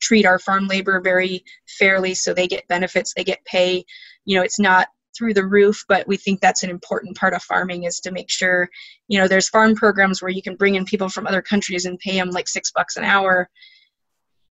treat 0.00 0.26
our 0.26 0.38
farm 0.38 0.68
labor 0.68 1.00
very 1.00 1.42
fairly 1.66 2.14
so 2.14 2.32
they 2.32 2.46
get 2.46 2.68
benefits 2.68 3.14
they 3.14 3.24
get 3.24 3.44
pay. 3.46 3.84
You 4.26 4.36
know 4.36 4.44
it's 4.44 4.60
not 4.60 4.88
through 5.16 5.32
the 5.32 5.46
roof 5.46 5.84
but 5.88 6.06
we 6.06 6.18
think 6.18 6.40
that's 6.40 6.62
an 6.62 6.68
important 6.68 7.16
part 7.16 7.32
of 7.32 7.42
farming 7.42 7.84
is 7.84 8.00
to 8.00 8.12
make 8.12 8.30
sure 8.30 8.68
you 9.08 9.18
know 9.18 9.26
there's 9.26 9.48
farm 9.48 9.74
programs 9.74 10.20
where 10.20 10.30
you 10.30 10.42
can 10.42 10.56
bring 10.56 10.74
in 10.74 10.84
people 10.84 11.08
from 11.08 11.26
other 11.26 11.42
countries 11.42 11.86
and 11.86 11.98
pay 11.98 12.16
them 12.16 12.30
like 12.30 12.46
six 12.46 12.70
bucks 12.70 12.96
an 12.96 13.04
hour. 13.04 13.48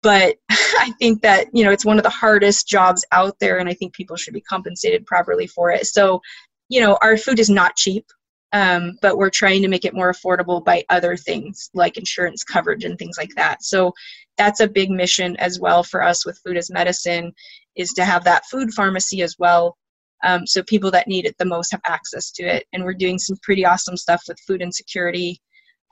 But 0.02 0.36
i 0.50 0.90
think 0.98 1.20
that 1.20 1.48
you 1.52 1.64
know 1.64 1.70
it's 1.70 1.84
one 1.84 1.98
of 1.98 2.02
the 2.02 2.10
hardest 2.10 2.66
jobs 2.66 3.04
out 3.12 3.38
there 3.40 3.58
and 3.58 3.68
i 3.68 3.74
think 3.74 3.92
people 3.92 4.16
should 4.16 4.34
be 4.34 4.40
compensated 4.40 5.04
properly 5.04 5.46
for 5.46 5.70
it. 5.70 5.86
So 5.86 6.22
you 6.70 6.80
know 6.80 6.96
our 7.02 7.18
food 7.18 7.38
is 7.38 7.50
not 7.50 7.76
cheap 7.76 8.06
um, 8.52 8.98
but 9.02 9.18
we're 9.18 9.30
trying 9.30 9.62
to 9.62 9.68
make 9.68 9.84
it 9.84 9.94
more 9.94 10.12
affordable 10.12 10.64
by 10.64 10.84
other 10.88 11.16
things 11.16 11.70
like 11.74 11.96
insurance 11.96 12.44
coverage 12.44 12.84
and 12.84 12.98
things 12.98 13.16
like 13.18 13.34
that. 13.36 13.62
So 13.62 13.92
that's 14.38 14.60
a 14.60 14.68
big 14.68 14.90
mission 14.90 15.36
as 15.36 15.58
well 15.58 15.82
for 15.82 16.02
us 16.02 16.24
with 16.24 16.40
food 16.44 16.56
as 16.56 16.70
medicine 16.70 17.32
is 17.76 17.90
to 17.94 18.04
have 18.04 18.24
that 18.24 18.46
food 18.46 18.72
pharmacy 18.72 19.22
as 19.22 19.36
well. 19.38 19.76
Um, 20.24 20.46
so 20.46 20.62
people 20.62 20.90
that 20.92 21.08
need 21.08 21.26
it 21.26 21.36
the 21.38 21.44
most 21.44 21.72
have 21.72 21.82
access 21.86 22.30
to 22.32 22.44
it. 22.44 22.66
And 22.72 22.84
we're 22.84 22.94
doing 22.94 23.18
some 23.18 23.36
pretty 23.42 23.66
awesome 23.66 23.96
stuff 23.96 24.22
with 24.28 24.38
food 24.46 24.62
insecurity 24.62 25.40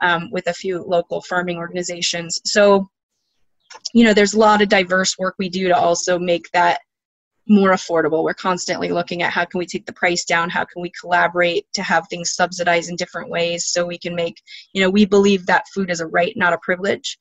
um, 0.03 0.31
with 0.31 0.47
a 0.47 0.55
few 0.55 0.83
local 0.83 1.23
farming 1.23 1.59
organizations. 1.59 2.41
So 2.45 2.89
you 3.93 4.05
know 4.05 4.15
there's 4.15 4.35
a 4.35 4.39
lot 4.39 4.63
of 4.63 4.69
diverse 4.69 5.19
work 5.19 5.35
we 5.39 5.49
do 5.49 5.69
to 5.69 5.77
also 5.77 6.19
make 6.19 6.51
that 6.53 6.81
more 7.49 7.73
affordable 7.73 8.25
we're 8.25 8.33
constantly 8.35 8.89
looking 8.89 9.23
at 9.23 9.33
how 9.33 9.45
can 9.45 9.59
we 9.59 9.67
take 9.67 9.85
the 9.85 9.93
price 9.93 10.25
down 10.25 10.49
how 10.49 10.65
can 10.65 10.81
we 10.81 10.91
collaborate 10.99 11.67
to 11.75 11.83
have 11.83 12.07
things 12.09 12.33
subsidized 12.33 12.89
in 12.89 12.97
different 12.97 13.29
ways 13.29 13.67
so 13.67 13.85
we 13.85 13.99
can 13.99 14.15
make 14.15 14.41
you 14.73 14.81
know 14.81 14.89
we 14.89 15.05
believe 15.05 15.45
that 15.45 15.69
food 15.75 15.91
is 15.91 16.01
a 16.01 16.07
right 16.07 16.35
not 16.37 16.55
a 16.55 16.59
privilege 16.59 17.19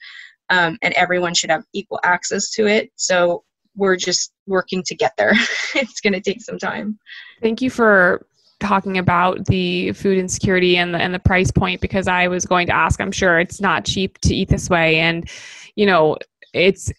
um, 0.50 0.78
and 0.82 0.94
everyone 0.94 1.34
should 1.34 1.50
have 1.50 1.64
equal 1.74 2.00
access 2.04 2.52
to 2.52 2.68
it. 2.68 2.92
So 2.96 3.44
we're 3.76 3.96
just 3.96 4.32
working 4.46 4.84
to 4.84 4.96
get 4.96 5.14
there. 5.18 5.32
it's 5.76 6.00
going 6.00 6.14
to 6.14 6.22
take 6.22 6.42
some 6.42 6.58
time. 6.58 7.00
Thank 7.42 7.62
you 7.62 7.70
for 7.70 8.26
talking 8.60 8.98
about 8.98 9.46
the 9.48 9.92
food 9.94 10.18
insecurity 10.18 10.78
and 10.78 10.94
the 10.94 11.00
and 11.00 11.14
the 11.14 11.20
price 11.20 11.52
point 11.52 11.82
because 11.82 12.08
I 12.08 12.28
was 12.28 12.46
going 12.46 12.68
to 12.68 12.76
ask. 12.76 13.02
I'm 13.02 13.12
sure 13.12 13.40
it's 13.40 13.60
not 13.60 13.84
cheap 13.84 14.20
to 14.22 14.36
eat 14.36 14.50
this 14.50 14.70
way, 14.70 15.00
and 15.00 15.28
you 15.76 15.86
know 15.86 16.18
it's 16.54 16.92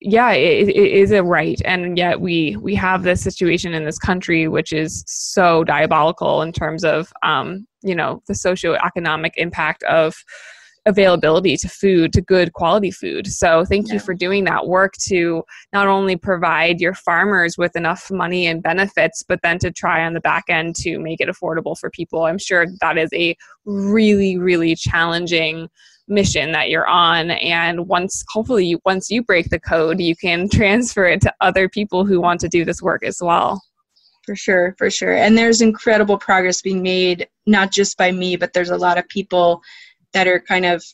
yeah 0.00 0.32
it, 0.32 0.68
it 0.68 0.92
is 0.92 1.12
a 1.12 1.22
right 1.22 1.60
and 1.64 1.96
yet 1.96 2.20
we 2.20 2.56
we 2.56 2.74
have 2.74 3.02
this 3.04 3.22
situation 3.22 3.72
in 3.72 3.84
this 3.84 3.98
country 3.98 4.48
which 4.48 4.72
is 4.72 5.04
so 5.06 5.62
diabolical 5.64 6.42
in 6.42 6.52
terms 6.52 6.84
of 6.84 7.12
um 7.22 7.66
you 7.82 7.94
know 7.94 8.22
the 8.26 8.34
socioeconomic 8.34 9.30
impact 9.36 9.82
of 9.84 10.14
availability 10.86 11.56
to 11.56 11.68
food, 11.68 12.12
to 12.12 12.22
good 12.22 12.52
quality 12.52 12.90
food. 12.90 13.26
So 13.26 13.64
thank 13.64 13.88
yeah. 13.88 13.94
you 13.94 14.00
for 14.00 14.14
doing 14.14 14.44
that 14.44 14.68
work 14.68 14.94
to 15.08 15.42
not 15.72 15.88
only 15.88 16.16
provide 16.16 16.80
your 16.80 16.94
farmers 16.94 17.58
with 17.58 17.76
enough 17.76 18.10
money 18.10 18.46
and 18.46 18.62
benefits, 18.62 19.24
but 19.26 19.40
then 19.42 19.58
to 19.58 19.72
try 19.72 20.04
on 20.04 20.14
the 20.14 20.20
back 20.20 20.44
end 20.48 20.76
to 20.76 20.98
make 20.98 21.20
it 21.20 21.28
affordable 21.28 21.76
for 21.76 21.90
people. 21.90 22.24
I'm 22.24 22.38
sure 22.38 22.66
that 22.80 22.96
is 22.96 23.10
a 23.12 23.36
really, 23.64 24.38
really 24.38 24.76
challenging 24.76 25.68
mission 26.08 26.52
that 26.52 26.70
you're 26.70 26.86
on 26.86 27.32
and 27.32 27.88
once 27.88 28.24
hopefully 28.28 28.80
once 28.84 29.10
you 29.10 29.22
break 29.22 29.50
the 29.50 29.58
code 29.58 30.00
you 30.00 30.14
can 30.14 30.48
transfer 30.52 31.04
it 31.06 31.20
to 31.20 31.34
other 31.40 31.68
people 31.68 32.04
who 32.04 32.20
want 32.20 32.40
to 32.40 32.48
do 32.48 32.64
this 32.64 32.82
work 32.82 33.04
as 33.04 33.18
well. 33.20 33.60
For 34.24 34.34
sure 34.34 34.74
for 34.76 34.90
sure. 34.90 35.14
And 35.14 35.38
there's 35.38 35.60
incredible 35.60 36.18
progress 36.18 36.60
being 36.60 36.82
made 36.82 37.28
not 37.46 37.72
just 37.72 37.96
by 37.96 38.12
me 38.12 38.36
but 38.36 38.52
there's 38.52 38.70
a 38.70 38.76
lot 38.76 38.98
of 38.98 39.08
people 39.08 39.62
that 40.12 40.26
are 40.26 40.40
kind 40.40 40.64
of 40.64 40.84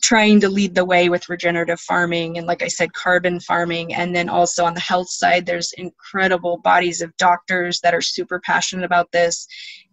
trying 0.00 0.40
to 0.40 0.48
lead 0.48 0.74
the 0.74 0.84
way 0.84 1.08
with 1.08 1.28
regenerative 1.28 1.80
farming 1.80 2.38
and 2.38 2.46
like 2.46 2.62
i 2.62 2.68
said 2.68 2.92
carbon 2.92 3.40
farming. 3.40 3.94
And 3.94 4.14
then 4.14 4.28
also 4.28 4.64
on 4.64 4.74
the 4.74 4.80
health 4.80 5.10
side 5.10 5.46
there's 5.46 5.72
incredible 5.72 6.58
bodies 6.58 7.00
of 7.00 7.16
doctors 7.16 7.80
that 7.80 7.94
are 7.94 8.00
super 8.00 8.40
passionate 8.40 8.84
about 8.84 9.10
this 9.12 9.46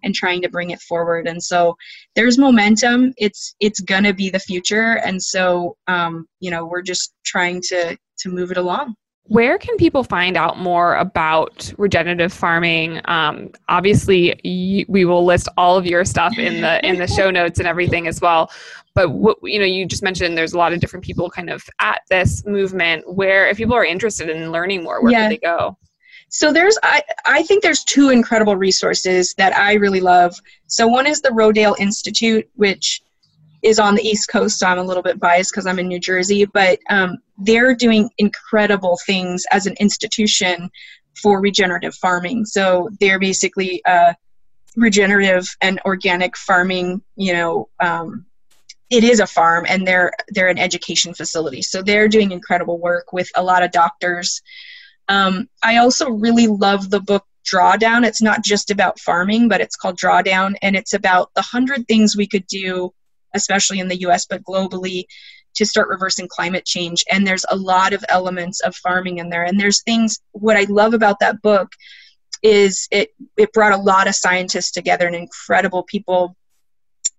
and 0.04 0.14
trying 0.14 0.42
to 0.42 0.50
bring 0.50 0.70
it 0.72 0.82
forward. 0.82 1.28
And 1.28 1.42
so 1.44 1.76
there's 2.16 2.38
momentum. 2.38 3.14
It's 3.18 3.56
it's 3.60 3.80
gonna 3.80 4.14
be 4.14 4.30
the 4.30 4.40
future. 4.40 5.00
And 5.04 5.22
so 5.22 5.78
um, 5.88 6.28
you 6.40 6.52
know 6.52 6.66
we're 6.66 6.82
just 6.82 7.14
trying 7.26 7.62
to 7.70 7.98
to 8.20 8.30
move 8.30 8.52
it 8.52 8.58
along 8.58 8.96
where 9.28 9.58
can 9.58 9.76
people 9.78 10.04
find 10.04 10.38
out 10.38 10.58
more 10.58 10.96
about 10.96 11.74
regenerative 11.78 12.32
farming? 12.32 13.02
Um, 13.06 13.52
obviously, 13.68 14.40
you, 14.44 14.86
we 14.88 15.06
will 15.06 15.26
list 15.26 15.50
all 15.58 15.78
of 15.78 15.86
your 15.86 16.06
stuff 16.06 16.38
in 16.38 16.62
the 16.62 16.86
in 16.88 16.98
the 16.98 17.08
show 17.08 17.30
notes 17.30 17.60
and 17.60 17.68
everything 17.68 18.08
as 18.08 18.22
well. 18.22 18.52
But 18.96 19.12
what, 19.12 19.38
you 19.44 19.60
know, 19.60 19.66
you 19.66 19.86
just 19.86 20.02
mentioned 20.02 20.38
there's 20.38 20.54
a 20.54 20.58
lot 20.58 20.74
of 20.74 20.80
different 20.80 21.06
people 21.06 21.30
kind 21.30 21.50
of 21.50 21.64
at 21.80 22.02
this 22.10 22.46
movement. 22.46 23.04
Where 23.14 23.48
if 23.50 23.58
people 23.58 23.76
are 23.76 23.86
interested 23.86 24.30
in 24.30 24.52
learning 24.52 24.84
more, 24.84 25.02
where 25.02 25.12
yeah. 25.12 25.22
can 25.22 25.30
they 25.30 25.38
go? 25.38 25.78
So 26.30 26.52
there's 26.52 26.78
I, 26.84 27.02
I 27.26 27.44
think 27.44 27.64
there's 27.64 27.84
two 27.84 28.10
incredible 28.10 28.56
resources 28.56 29.34
that 29.36 29.56
I 29.56 29.74
really 29.74 30.02
love. 30.02 30.36
So 30.68 30.88
one 30.88 31.08
is 31.08 31.22
the 31.22 31.30
Rodale 31.30 31.78
Institute, 31.80 32.50
which 32.56 33.02
is 33.64 33.80
on 33.80 33.96
the 33.96 34.04
East 34.04 34.30
Coast, 34.30 34.60
so 34.60 34.68
I'm 34.68 34.78
a 34.78 34.84
little 34.84 35.04
bit 35.04 35.20
biased 35.20 35.52
because 35.52 35.66
I'm 35.66 35.80
in 35.80 35.88
New 35.88 36.00
Jersey, 36.00 36.46
but 36.46 36.80
um, 36.90 37.18
they're 37.38 37.76
doing 37.76 38.10
incredible 38.18 39.00
things 39.06 39.46
as 39.52 39.66
an 39.66 39.76
institution 39.80 40.70
for 41.22 41.42
regenerative 41.42 41.96
farming. 41.96 42.46
So 42.46 42.90
they're 43.00 43.20
basically 43.20 43.84
uh, 43.86 44.14
regenerative 44.76 45.48
and 45.62 45.80
organic 45.86 46.38
farming. 46.38 47.02
You 47.16 47.34
know, 47.34 47.70
um, 47.80 48.26
it 48.90 49.04
is 49.04 49.20
a 49.20 49.28
farm, 49.28 49.66
and 49.68 49.88
they're 49.88 50.12
they're 50.30 50.50
an 50.50 50.60
education 50.60 51.14
facility. 51.14 51.62
So 51.62 51.82
they're 51.82 52.08
doing 52.08 52.32
incredible 52.32 52.80
work 52.80 53.12
with 53.12 53.30
a 53.36 53.44
lot 53.44 53.64
of 53.64 53.72
doctors. 53.72 54.42
Um, 55.10 55.50
I 55.64 55.78
also 55.78 56.10
really 56.10 56.48
love 56.48 56.90
the 56.90 57.00
book 57.00 57.26
Drawdown. 57.52 58.06
It's 58.06 58.22
not 58.22 58.44
just 58.44 58.72
about 58.72 59.00
farming, 59.00 59.48
but 59.48 59.62
it's 59.62 59.76
called 59.76 59.98
Drawdown, 59.98 60.56
and 60.62 60.76
it's 60.76 60.94
about 60.94 61.32
the 61.34 61.42
hundred 61.42 61.88
things 61.88 62.16
we 62.16 62.28
could 62.28 62.46
do 62.48 62.94
especially 63.34 63.80
in 63.80 63.88
the 63.88 64.02
US, 64.02 64.26
but 64.26 64.44
globally, 64.44 65.06
to 65.58 65.66
start 65.66 65.90
reversing 65.90 66.28
climate 66.28 66.66
change. 66.66 67.04
And 67.12 67.26
there's 67.26 67.46
a 67.50 67.56
lot 67.56 67.94
of 67.94 68.06
elements 68.10 68.62
of 68.62 68.76
farming 68.76 69.18
in 69.18 69.30
there. 69.30 69.44
And 69.44 69.60
there's 69.60 69.82
things, 69.82 70.20
what 70.32 70.56
I 70.56 70.66
love 70.70 70.94
about 70.94 71.20
that 71.20 71.42
book 71.42 71.72
is 72.44 72.88
it, 72.92 73.10
it 73.38 73.52
brought 73.54 73.74
a 73.74 73.78
lot 73.78 74.08
of 74.08 74.16
scientists 74.16 74.72
together 74.72 75.08
and 75.08 75.16
incredible 75.16 75.84
people. 75.84 76.36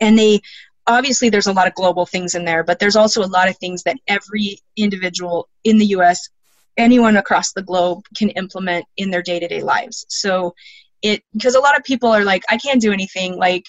And 0.00 0.16
they, 0.16 0.40
obviously, 0.86 1.28
there's 1.28 1.48
a 1.48 1.52
lot 1.52 1.66
of 1.66 1.74
global 1.74 2.06
things 2.06 2.36
in 2.36 2.44
there, 2.44 2.62
but 2.62 2.78
there's 2.78 2.96
also 2.96 3.24
a 3.24 3.26
lot 3.26 3.48
of 3.48 3.58
things 3.58 3.82
that 3.82 3.98
every 4.06 4.58
individual 4.76 5.48
in 5.64 5.78
the 5.78 5.86
US, 5.86 6.28
anyone 6.76 7.16
across 7.16 7.52
the 7.52 7.62
globe 7.62 8.04
can 8.16 8.28
implement 8.30 8.84
in 8.96 9.10
their 9.10 9.22
day 9.22 9.40
to 9.40 9.48
day 9.48 9.62
lives. 9.62 10.06
So 10.08 10.54
it, 11.02 11.22
because 11.32 11.56
a 11.56 11.60
lot 11.60 11.76
of 11.76 11.82
people 11.82 12.10
are 12.10 12.24
like, 12.24 12.44
I 12.48 12.56
can't 12.56 12.80
do 12.80 12.92
anything. 12.92 13.36
Like, 13.36 13.64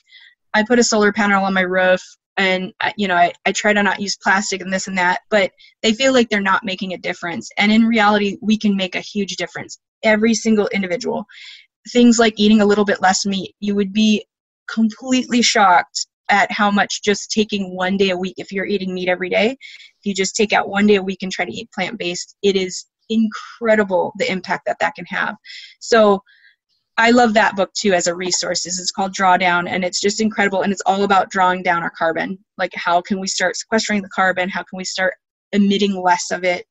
I 0.53 0.63
put 0.63 0.79
a 0.79 0.83
solar 0.83 1.11
panel 1.11 1.43
on 1.43 1.53
my 1.53 1.61
roof 1.61 2.01
and 2.39 2.73
uh, 2.81 2.91
you 2.97 3.07
know 3.07 3.15
I, 3.15 3.31
I 3.45 3.51
try 3.51 3.73
to 3.73 3.83
not 3.83 3.99
use 3.99 4.17
plastic 4.17 4.61
and 4.61 4.73
this 4.73 4.87
and 4.87 4.97
that 4.97 5.21
but 5.29 5.51
they 5.83 5.93
feel 5.93 6.13
like 6.13 6.29
they're 6.29 6.41
not 6.41 6.65
making 6.65 6.93
a 6.93 6.97
difference. 6.97 7.49
And 7.57 7.71
in 7.71 7.85
reality 7.85 8.37
we 8.41 8.57
can 8.57 8.75
make 8.75 8.95
a 8.95 9.01
huge 9.01 9.35
difference 9.35 9.79
every 10.03 10.33
single 10.33 10.67
individual. 10.69 11.25
Things 11.91 12.17
like 12.19 12.33
eating 12.37 12.61
a 12.61 12.65
little 12.65 12.85
bit 12.85 13.01
less 13.01 13.25
meat 13.25 13.55
you 13.59 13.75
would 13.75 13.93
be 13.93 14.25
completely 14.67 15.41
shocked 15.41 16.07
at 16.31 16.51
how 16.51 16.69
much 16.69 17.01
just 17.03 17.31
taking 17.31 17.75
one 17.75 17.97
day 17.97 18.11
a 18.11 18.17
week 18.17 18.35
if 18.37 18.51
you're 18.51 18.65
eating 18.65 18.93
meat 18.93 19.09
every 19.09 19.29
day 19.29 19.49
if 19.49 20.05
you 20.05 20.13
just 20.13 20.35
take 20.35 20.53
out 20.53 20.69
one 20.69 20.85
day 20.85 20.95
a 20.95 21.01
week 21.01 21.19
and 21.23 21.31
try 21.31 21.43
to 21.43 21.51
eat 21.51 21.67
plant-based 21.71 22.35
it 22.43 22.55
is 22.55 22.85
incredible 23.09 24.13
the 24.17 24.31
impact 24.31 24.63
that 24.65 24.77
that 24.79 24.95
can 24.95 25.05
have. 25.05 25.35
So 25.79 26.23
I 26.99 27.11
love 27.11 27.33
that 27.35 27.55
book 27.55 27.71
too 27.73 27.93
as 27.93 28.07
a 28.07 28.13
resource. 28.13 28.65
It's 28.65 28.91
called 28.91 29.13
Drawdown, 29.13 29.69
and 29.69 29.85
it's 29.85 30.01
just 30.01 30.19
incredible. 30.19 30.63
And 30.63 30.73
it's 30.73 30.81
all 30.85 31.03
about 31.03 31.29
drawing 31.29 31.63
down 31.63 31.81
our 31.81 31.89
carbon. 31.89 32.37
Like, 32.57 32.73
how 32.75 33.01
can 33.01 33.21
we 33.21 33.27
start 33.27 33.55
sequestering 33.55 34.01
the 34.01 34.09
carbon? 34.09 34.49
How 34.49 34.63
can 34.63 34.75
we 34.75 34.83
start 34.83 35.13
emitting 35.53 35.95
less 35.95 36.29
of 36.29 36.43
it? 36.43 36.65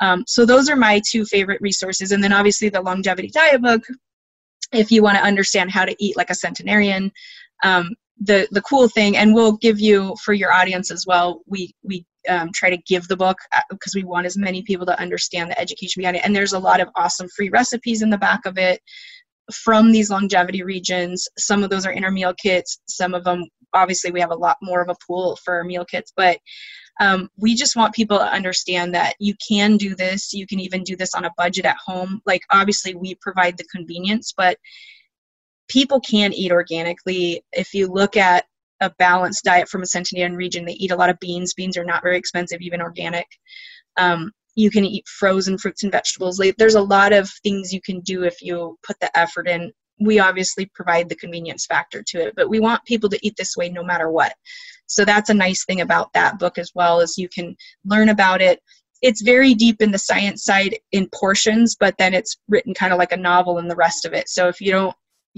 Um, 0.00 0.24
so 0.26 0.44
those 0.44 0.68
are 0.68 0.74
my 0.74 1.00
two 1.08 1.24
favorite 1.24 1.60
resources. 1.60 2.10
And 2.10 2.22
then 2.22 2.32
obviously 2.32 2.68
the 2.68 2.80
longevity 2.80 3.28
diet 3.28 3.62
book, 3.62 3.82
if 4.72 4.90
you 4.90 5.00
want 5.00 5.16
to 5.16 5.24
understand 5.24 5.70
how 5.70 5.84
to 5.84 5.94
eat 6.00 6.16
like 6.16 6.30
a 6.30 6.34
centenarian. 6.34 7.12
Um, 7.62 7.94
the 8.20 8.48
the 8.50 8.62
cool 8.62 8.88
thing, 8.88 9.16
and 9.16 9.32
we'll 9.32 9.56
give 9.58 9.78
you 9.78 10.16
for 10.24 10.32
your 10.34 10.52
audience 10.52 10.90
as 10.90 11.04
well. 11.06 11.42
We 11.46 11.72
we 11.84 12.04
um, 12.28 12.50
try 12.52 12.68
to 12.68 12.76
give 12.78 13.06
the 13.06 13.16
book 13.16 13.38
because 13.70 13.94
uh, 13.94 14.00
we 14.00 14.04
want 14.04 14.26
as 14.26 14.36
many 14.36 14.62
people 14.62 14.86
to 14.86 15.00
understand 15.00 15.52
the 15.52 15.60
education 15.60 16.00
behind 16.00 16.16
it. 16.16 16.24
And 16.24 16.34
there's 16.34 16.52
a 16.52 16.58
lot 16.58 16.80
of 16.80 16.88
awesome 16.96 17.28
free 17.28 17.48
recipes 17.48 18.02
in 18.02 18.10
the 18.10 18.18
back 18.18 18.44
of 18.44 18.58
it 18.58 18.80
from 19.52 19.92
these 19.92 20.10
longevity 20.10 20.62
regions. 20.62 21.26
Some 21.38 21.62
of 21.62 21.70
those 21.70 21.86
are 21.86 21.92
inner 21.92 22.10
meal 22.10 22.34
kits. 22.34 22.80
Some 22.86 23.14
of 23.14 23.24
them, 23.24 23.44
obviously, 23.74 24.10
we 24.10 24.20
have 24.20 24.30
a 24.30 24.36
lot 24.36 24.56
more 24.62 24.82
of 24.82 24.88
a 24.88 24.96
pool 25.06 25.38
for 25.44 25.64
meal 25.64 25.84
kits, 25.84 26.12
but 26.16 26.38
um, 27.00 27.28
we 27.36 27.54
just 27.54 27.76
want 27.76 27.94
people 27.94 28.18
to 28.18 28.24
understand 28.24 28.94
that 28.94 29.14
you 29.20 29.34
can 29.46 29.76
do 29.76 29.94
this. 29.94 30.32
You 30.32 30.46
can 30.46 30.60
even 30.60 30.82
do 30.82 30.96
this 30.96 31.14
on 31.14 31.24
a 31.24 31.32
budget 31.36 31.64
at 31.64 31.76
home. 31.76 32.20
Like, 32.26 32.42
obviously, 32.50 32.94
we 32.94 33.14
provide 33.20 33.56
the 33.56 33.66
convenience, 33.72 34.34
but 34.36 34.58
people 35.68 36.00
can 36.00 36.32
eat 36.32 36.50
organically. 36.50 37.42
If 37.52 37.72
you 37.72 37.86
look 37.86 38.16
at 38.16 38.46
a 38.80 38.90
balanced 38.98 39.44
diet 39.44 39.68
from 39.68 39.82
a 39.82 39.86
Centenarian 39.86 40.36
region, 40.36 40.64
they 40.64 40.72
eat 40.72 40.90
a 40.90 40.96
lot 40.96 41.10
of 41.10 41.20
beans. 41.20 41.54
Beans 41.54 41.76
are 41.76 41.84
not 41.84 42.02
very 42.02 42.16
expensive, 42.16 42.60
even 42.60 42.80
organic. 42.80 43.26
Um, 43.96 44.32
you 44.54 44.70
can 44.70 44.84
eat 44.84 45.06
frozen 45.08 45.58
fruits 45.58 45.82
and 45.82 45.92
vegetables. 45.92 46.40
There's 46.58 46.74
a 46.74 46.80
lot 46.80 47.12
of 47.12 47.30
things 47.42 47.72
you 47.72 47.80
can 47.80 48.00
do 48.00 48.24
if 48.24 48.42
you 48.42 48.78
put 48.86 48.98
the 49.00 49.16
effort 49.18 49.48
in. 49.48 49.72
We 50.00 50.18
obviously 50.18 50.70
provide 50.74 51.08
the 51.08 51.16
convenience 51.16 51.66
factor 51.66 52.02
to 52.08 52.26
it, 52.26 52.34
but 52.36 52.48
we 52.48 52.60
want 52.60 52.84
people 52.84 53.08
to 53.10 53.18
eat 53.26 53.34
this 53.36 53.56
way 53.56 53.68
no 53.68 53.82
matter 53.82 54.10
what. 54.10 54.32
So 54.86 55.04
that's 55.04 55.30
a 55.30 55.34
nice 55.34 55.64
thing 55.64 55.80
about 55.80 56.12
that 56.14 56.38
book 56.38 56.58
as 56.58 56.72
well 56.74 57.00
is 57.00 57.18
you 57.18 57.28
can 57.28 57.56
learn 57.84 58.08
about 58.08 58.40
it. 58.40 58.60
It's 59.02 59.22
very 59.22 59.54
deep 59.54 59.80
in 59.80 59.92
the 59.92 59.98
science 59.98 60.44
side 60.44 60.76
in 60.92 61.08
portions, 61.14 61.76
but 61.78 61.94
then 61.98 62.14
it's 62.14 62.36
written 62.48 62.74
kind 62.74 62.92
of 62.92 62.98
like 62.98 63.12
a 63.12 63.16
novel 63.16 63.58
in 63.58 63.68
the 63.68 63.76
rest 63.76 64.04
of 64.04 64.12
it. 64.12 64.28
So 64.28 64.48
if 64.48 64.60
you 64.60 64.72
don't 64.72 64.94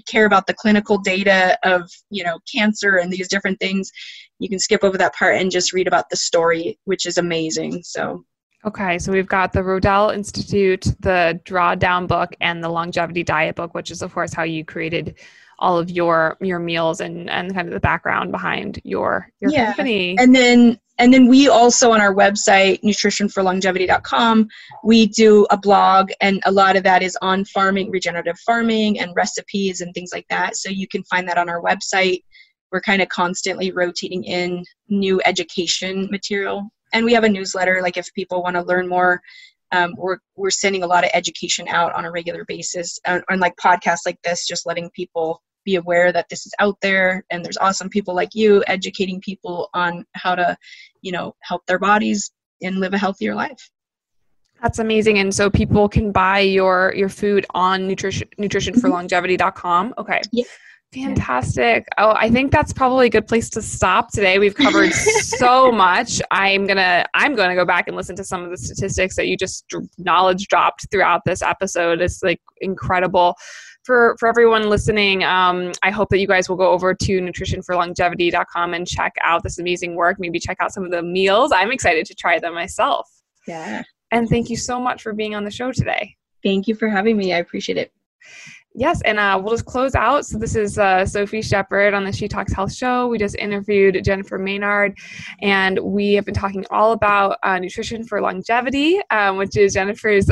care 0.06 0.24
about 0.24 0.46
the 0.46 0.54
clinical 0.54 0.98
data 0.98 1.58
of 1.62 1.90
you 2.10 2.24
know 2.24 2.38
cancer 2.52 2.96
and 2.96 3.12
these 3.12 3.28
different 3.28 3.58
things 3.60 3.90
you 4.38 4.48
can 4.48 4.58
skip 4.58 4.82
over 4.82 4.96
that 4.96 5.14
part 5.14 5.36
and 5.36 5.50
just 5.50 5.72
read 5.72 5.86
about 5.86 6.08
the 6.10 6.16
story 6.16 6.78
which 6.84 7.06
is 7.06 7.18
amazing 7.18 7.82
so 7.82 8.24
Okay, 8.64 8.98
so 8.98 9.10
we've 9.10 9.26
got 9.26 9.52
the 9.52 9.60
Rodale 9.60 10.14
Institute, 10.14 10.84
the 11.00 11.40
Drawdown 11.44 12.06
book, 12.06 12.34
and 12.42 12.62
the 12.62 12.68
Longevity 12.68 13.22
Diet 13.22 13.56
book, 13.56 13.74
which 13.74 13.90
is, 13.90 14.02
of 14.02 14.12
course, 14.12 14.34
how 14.34 14.42
you 14.42 14.64
created 14.64 15.18
all 15.60 15.78
of 15.78 15.90
your 15.90 16.36
your 16.40 16.58
meals 16.58 17.00
and 17.00 17.28
and 17.28 17.54
kind 17.54 17.68
of 17.68 17.74
the 17.74 17.80
background 17.80 18.32
behind 18.32 18.80
your 18.82 19.30
your 19.40 19.50
yeah. 19.50 19.66
company. 19.66 20.16
And 20.18 20.34
then 20.34 20.78
and 21.00 21.14
then 21.14 21.28
we 21.28 21.48
also 21.48 21.92
on 21.92 22.00
our 22.00 22.14
website 22.14 22.80
nutritionforlongevity.com 22.82 24.48
we 24.84 25.06
do 25.06 25.46
a 25.50 25.56
blog 25.56 26.10
and 26.20 26.42
a 26.44 26.52
lot 26.52 26.76
of 26.76 26.82
that 26.84 27.02
is 27.02 27.16
on 27.22 27.44
farming 27.46 27.90
regenerative 27.90 28.38
farming 28.40 29.00
and 29.00 29.16
recipes 29.16 29.80
and 29.80 29.92
things 29.94 30.10
like 30.12 30.26
that 30.28 30.56
so 30.56 30.68
you 30.68 30.86
can 30.86 31.02
find 31.04 31.26
that 31.26 31.38
on 31.38 31.48
our 31.48 31.62
website 31.62 32.22
we're 32.70 32.82
kind 32.82 33.02
of 33.02 33.08
constantly 33.08 33.72
rotating 33.72 34.22
in 34.24 34.62
new 34.88 35.20
education 35.24 36.06
material 36.10 36.70
and 36.92 37.04
we 37.04 37.12
have 37.12 37.24
a 37.24 37.28
newsletter 37.28 37.80
like 37.82 37.96
if 37.96 38.12
people 38.14 38.42
want 38.42 38.56
to 38.56 38.62
learn 38.62 38.88
more 38.88 39.20
um, 39.72 39.94
we're, 39.96 40.18
we're 40.34 40.50
sending 40.50 40.82
a 40.82 40.86
lot 40.86 41.04
of 41.04 41.10
education 41.14 41.68
out 41.68 41.94
on 41.94 42.04
a 42.04 42.10
regular 42.10 42.44
basis 42.44 42.98
on, 43.06 43.22
on 43.30 43.38
like 43.38 43.54
podcasts 43.56 44.06
like 44.06 44.20
this 44.22 44.46
just 44.46 44.66
letting 44.66 44.90
people 44.90 45.42
be 45.64 45.76
aware 45.76 46.12
that 46.12 46.28
this 46.28 46.46
is 46.46 46.52
out 46.58 46.76
there 46.80 47.24
and 47.30 47.44
there's 47.44 47.58
awesome 47.58 47.88
people 47.88 48.14
like 48.14 48.30
you 48.34 48.64
educating 48.66 49.20
people 49.20 49.68
on 49.74 50.04
how 50.14 50.34
to 50.34 50.56
you 51.02 51.12
know 51.12 51.34
help 51.42 51.64
their 51.66 51.78
bodies 51.78 52.30
and 52.62 52.78
live 52.78 52.92
a 52.92 52.98
healthier 52.98 53.34
life. 53.34 53.70
That's 54.62 54.78
amazing 54.78 55.18
and 55.18 55.34
so 55.34 55.48
people 55.50 55.88
can 55.88 56.12
buy 56.12 56.40
your 56.40 56.92
your 56.96 57.08
food 57.08 57.46
on 57.50 57.86
nutrition 57.86 58.28
nutritionforlongevity.com 58.38 59.94
okay. 59.98 60.20
Yeah. 60.32 60.44
Fantastic. 60.92 61.86
Oh, 61.98 62.14
I 62.16 62.30
think 62.30 62.50
that's 62.50 62.72
probably 62.72 63.06
a 63.06 63.10
good 63.10 63.28
place 63.28 63.48
to 63.50 63.62
stop 63.62 64.10
today. 64.10 64.40
We've 64.40 64.54
covered 64.54 64.92
so 64.92 65.70
much. 65.70 66.20
I'm 66.32 66.66
going 66.66 66.78
to 66.78 67.04
I'm 67.14 67.36
going 67.36 67.48
to 67.48 67.54
go 67.54 67.64
back 67.64 67.86
and 67.86 67.96
listen 67.96 68.16
to 68.16 68.24
some 68.24 68.42
of 68.42 68.50
the 68.50 68.56
statistics 68.56 69.14
that 69.14 69.28
you 69.28 69.36
just 69.36 69.72
knowledge 69.98 70.48
dropped 70.48 70.90
throughout 70.90 71.22
this 71.24 71.42
episode. 71.42 72.00
It's 72.00 72.22
like 72.24 72.40
incredible 72.60 73.36
for 73.84 74.16
for 74.18 74.28
everyone 74.28 74.68
listening, 74.68 75.24
um, 75.24 75.72
I 75.82 75.90
hope 75.90 76.10
that 76.10 76.18
you 76.18 76.26
guys 76.26 76.48
will 76.48 76.56
go 76.56 76.70
over 76.70 76.94
to 76.94 77.20
nutritionforlongevity.com 77.20 78.74
and 78.74 78.86
check 78.86 79.14
out 79.22 79.42
this 79.42 79.58
amazing 79.58 79.94
work. 79.94 80.18
Maybe 80.18 80.38
check 80.38 80.58
out 80.60 80.72
some 80.72 80.84
of 80.84 80.90
the 80.90 81.02
meals. 81.02 81.52
I'm 81.52 81.72
excited 81.72 82.06
to 82.06 82.14
try 82.14 82.38
them 82.38 82.54
myself. 82.54 83.08
Yeah. 83.46 83.82
And 84.10 84.28
thank 84.28 84.50
you 84.50 84.56
so 84.56 84.80
much 84.80 85.02
for 85.02 85.12
being 85.12 85.34
on 85.34 85.44
the 85.44 85.50
show 85.50 85.72
today. 85.72 86.16
Thank 86.42 86.68
you 86.68 86.74
for 86.74 86.88
having 86.88 87.16
me. 87.16 87.32
I 87.32 87.38
appreciate 87.38 87.78
it. 87.78 87.92
Yes, 88.80 89.02
and 89.02 89.18
uh, 89.18 89.38
we'll 89.38 89.52
just 89.52 89.66
close 89.66 89.94
out. 89.94 90.24
So 90.24 90.38
this 90.38 90.56
is 90.56 90.78
uh, 90.78 91.04
Sophie 91.04 91.42
Shepard 91.42 91.92
on 91.92 92.02
the 92.02 92.12
She 92.12 92.26
Talks 92.26 92.50
Health 92.50 92.72
show. 92.72 93.08
We 93.08 93.18
just 93.18 93.36
interviewed 93.36 94.02
Jennifer 94.02 94.38
Maynard, 94.38 94.96
and 95.42 95.78
we 95.80 96.14
have 96.14 96.24
been 96.24 96.32
talking 96.32 96.64
all 96.70 96.92
about 96.92 97.36
uh, 97.42 97.58
nutrition 97.58 98.04
for 98.04 98.22
longevity, 98.22 98.98
um, 99.10 99.36
which 99.36 99.54
is 99.58 99.74
Jennifer's 99.74 100.30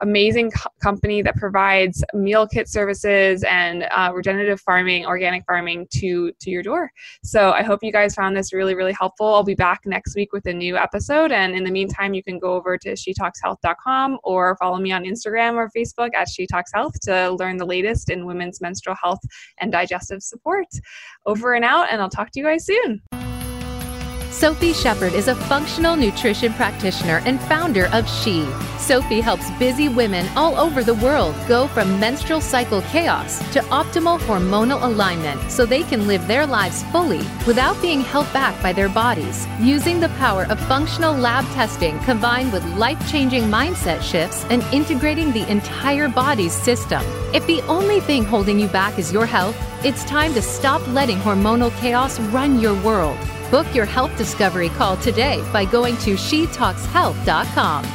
amazing 0.00 0.50
co- 0.50 0.70
company 0.80 1.22
that 1.22 1.36
provides 1.36 2.04
meal 2.14 2.46
kit 2.46 2.68
services 2.68 3.44
and 3.44 3.86
uh, 3.90 4.10
regenerative 4.14 4.60
farming, 4.60 5.06
organic 5.06 5.44
farming 5.46 5.86
to 5.94 6.32
to 6.40 6.50
your 6.50 6.62
door. 6.62 6.90
So 7.24 7.52
I 7.52 7.62
hope 7.62 7.80
you 7.82 7.92
guys 7.92 8.14
found 8.14 8.36
this 8.36 8.52
really 8.52 8.74
really 8.74 8.92
helpful. 8.92 9.26
I'll 9.26 9.44
be 9.44 9.54
back 9.54 9.80
next 9.84 10.14
week 10.14 10.32
with 10.32 10.46
a 10.46 10.52
new 10.52 10.76
episode, 10.76 11.32
and 11.32 11.54
in 11.54 11.64
the 11.64 11.70
meantime, 11.70 12.14
you 12.14 12.22
can 12.22 12.38
go 12.38 12.54
over 12.54 12.78
to 12.78 12.92
shetalkshealth.com 12.92 14.18
or 14.24 14.56
follow 14.56 14.78
me 14.78 14.92
on 14.92 15.04
Instagram 15.04 15.54
or 15.54 15.70
Facebook 15.76 16.10
at 16.14 16.28
She 16.28 16.46
Talks 16.46 16.72
Health 16.72 16.98
to 17.02 17.30
learn 17.32 17.56
the 17.56 17.66
latest 17.66 18.10
in 18.10 18.26
women's 18.26 18.60
menstrual 18.60 18.96
health 19.02 19.20
and 19.58 19.72
digestive 19.72 20.22
support. 20.22 20.66
Over 21.26 21.54
and 21.54 21.64
out, 21.64 21.88
and 21.90 22.00
I'll 22.00 22.08
talk 22.08 22.30
to 22.32 22.40
you 22.40 22.46
guys 22.46 22.64
soon. 22.64 23.02
Sophie 24.38 24.72
Shepard 24.72 25.14
is 25.14 25.26
a 25.26 25.34
functional 25.34 25.96
nutrition 25.96 26.52
practitioner 26.52 27.20
and 27.24 27.40
founder 27.40 27.86
of 27.86 28.08
She. 28.08 28.46
Sophie 28.78 29.20
helps 29.20 29.50
busy 29.58 29.88
women 29.88 30.28
all 30.36 30.56
over 30.56 30.84
the 30.84 30.94
world 30.94 31.34
go 31.48 31.66
from 31.66 31.98
menstrual 31.98 32.40
cycle 32.40 32.80
chaos 32.82 33.40
to 33.52 33.58
optimal 33.62 34.16
hormonal 34.20 34.80
alignment 34.84 35.40
so 35.50 35.66
they 35.66 35.82
can 35.82 36.06
live 36.06 36.24
their 36.28 36.46
lives 36.46 36.84
fully 36.92 37.18
without 37.48 37.82
being 37.82 38.00
held 38.00 38.32
back 38.32 38.62
by 38.62 38.72
their 38.72 38.88
bodies, 38.88 39.48
using 39.58 39.98
the 39.98 40.14
power 40.20 40.44
of 40.44 40.60
functional 40.68 41.16
lab 41.16 41.44
testing 41.46 41.98
combined 42.04 42.52
with 42.52 42.64
life 42.76 43.10
changing 43.10 43.42
mindset 43.42 44.00
shifts 44.00 44.44
and 44.50 44.62
integrating 44.72 45.32
the 45.32 45.50
entire 45.50 46.08
body's 46.08 46.52
system. 46.52 47.02
If 47.34 47.44
the 47.48 47.60
only 47.62 47.98
thing 47.98 48.24
holding 48.24 48.60
you 48.60 48.68
back 48.68 49.00
is 49.00 49.12
your 49.12 49.26
health, 49.26 49.56
it's 49.84 50.04
time 50.04 50.32
to 50.34 50.42
stop 50.42 50.86
letting 50.86 51.18
hormonal 51.18 51.76
chaos 51.80 52.20
run 52.30 52.60
your 52.60 52.80
world. 52.84 53.18
Book 53.50 53.74
your 53.74 53.86
health 53.86 54.16
discovery 54.18 54.68
call 54.68 54.96
today 54.98 55.42
by 55.52 55.64
going 55.64 55.96
to 55.98 56.14
shetalkshealth.com. 56.14 57.86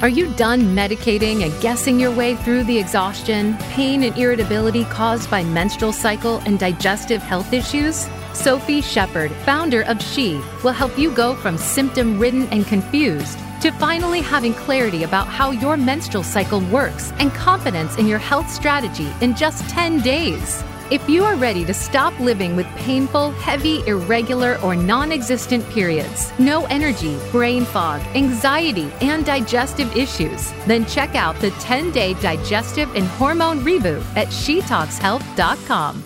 Are 0.00 0.08
you 0.08 0.32
done 0.34 0.60
medicating 0.76 1.42
and 1.42 1.60
guessing 1.60 1.98
your 1.98 2.12
way 2.12 2.36
through 2.36 2.62
the 2.64 2.78
exhaustion, 2.78 3.56
pain, 3.70 4.04
and 4.04 4.16
irritability 4.16 4.84
caused 4.84 5.28
by 5.28 5.42
menstrual 5.42 5.92
cycle 5.92 6.38
and 6.46 6.56
digestive 6.56 7.20
health 7.20 7.52
issues? 7.52 8.06
Sophie 8.32 8.80
Shepard, 8.80 9.32
founder 9.44 9.82
of 9.82 10.00
She, 10.00 10.40
will 10.62 10.70
help 10.70 10.96
you 10.96 11.10
go 11.10 11.34
from 11.34 11.58
symptom 11.58 12.20
ridden 12.20 12.46
and 12.50 12.64
confused 12.64 13.36
to 13.60 13.72
finally 13.72 14.20
having 14.20 14.54
clarity 14.54 15.02
about 15.02 15.26
how 15.26 15.50
your 15.50 15.76
menstrual 15.76 16.22
cycle 16.22 16.60
works 16.60 17.12
and 17.18 17.34
confidence 17.34 17.98
in 17.98 18.06
your 18.06 18.20
health 18.20 18.48
strategy 18.48 19.08
in 19.20 19.34
just 19.34 19.68
10 19.68 20.00
days. 20.02 20.62
If 20.90 21.06
you 21.06 21.22
are 21.22 21.36
ready 21.36 21.66
to 21.66 21.74
stop 21.74 22.18
living 22.18 22.56
with 22.56 22.66
painful, 22.76 23.32
heavy, 23.32 23.86
irregular, 23.86 24.58
or 24.62 24.74
non 24.74 25.12
existent 25.12 25.68
periods, 25.68 26.32
no 26.38 26.64
energy, 26.66 27.18
brain 27.30 27.66
fog, 27.66 28.00
anxiety, 28.16 28.90
and 29.02 29.22
digestive 29.26 29.94
issues, 29.94 30.50
then 30.66 30.86
check 30.86 31.14
out 31.14 31.36
the 31.40 31.50
10 31.52 31.90
day 31.90 32.14
digestive 32.14 32.94
and 32.94 33.04
hormone 33.04 33.60
reboot 33.60 34.02
at 34.16 34.28
shetalkshealth.com. 34.28 36.04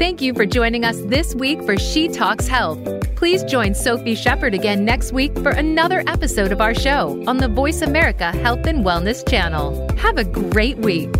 Thank 0.00 0.20
you 0.20 0.34
for 0.34 0.44
joining 0.44 0.84
us 0.84 1.00
this 1.02 1.32
week 1.32 1.62
for 1.62 1.78
She 1.78 2.08
Talks 2.08 2.48
Health. 2.48 3.07
Please 3.18 3.42
join 3.42 3.74
Sophie 3.74 4.14
Shepard 4.14 4.54
again 4.54 4.84
next 4.84 5.10
week 5.10 5.36
for 5.40 5.50
another 5.50 6.04
episode 6.06 6.52
of 6.52 6.60
our 6.60 6.72
show 6.72 7.20
on 7.26 7.38
the 7.38 7.48
Voice 7.48 7.82
America 7.82 8.30
Health 8.30 8.64
and 8.66 8.84
Wellness 8.84 9.28
channel. 9.28 9.88
Have 9.96 10.18
a 10.18 10.24
great 10.24 10.78
week. 10.78 11.10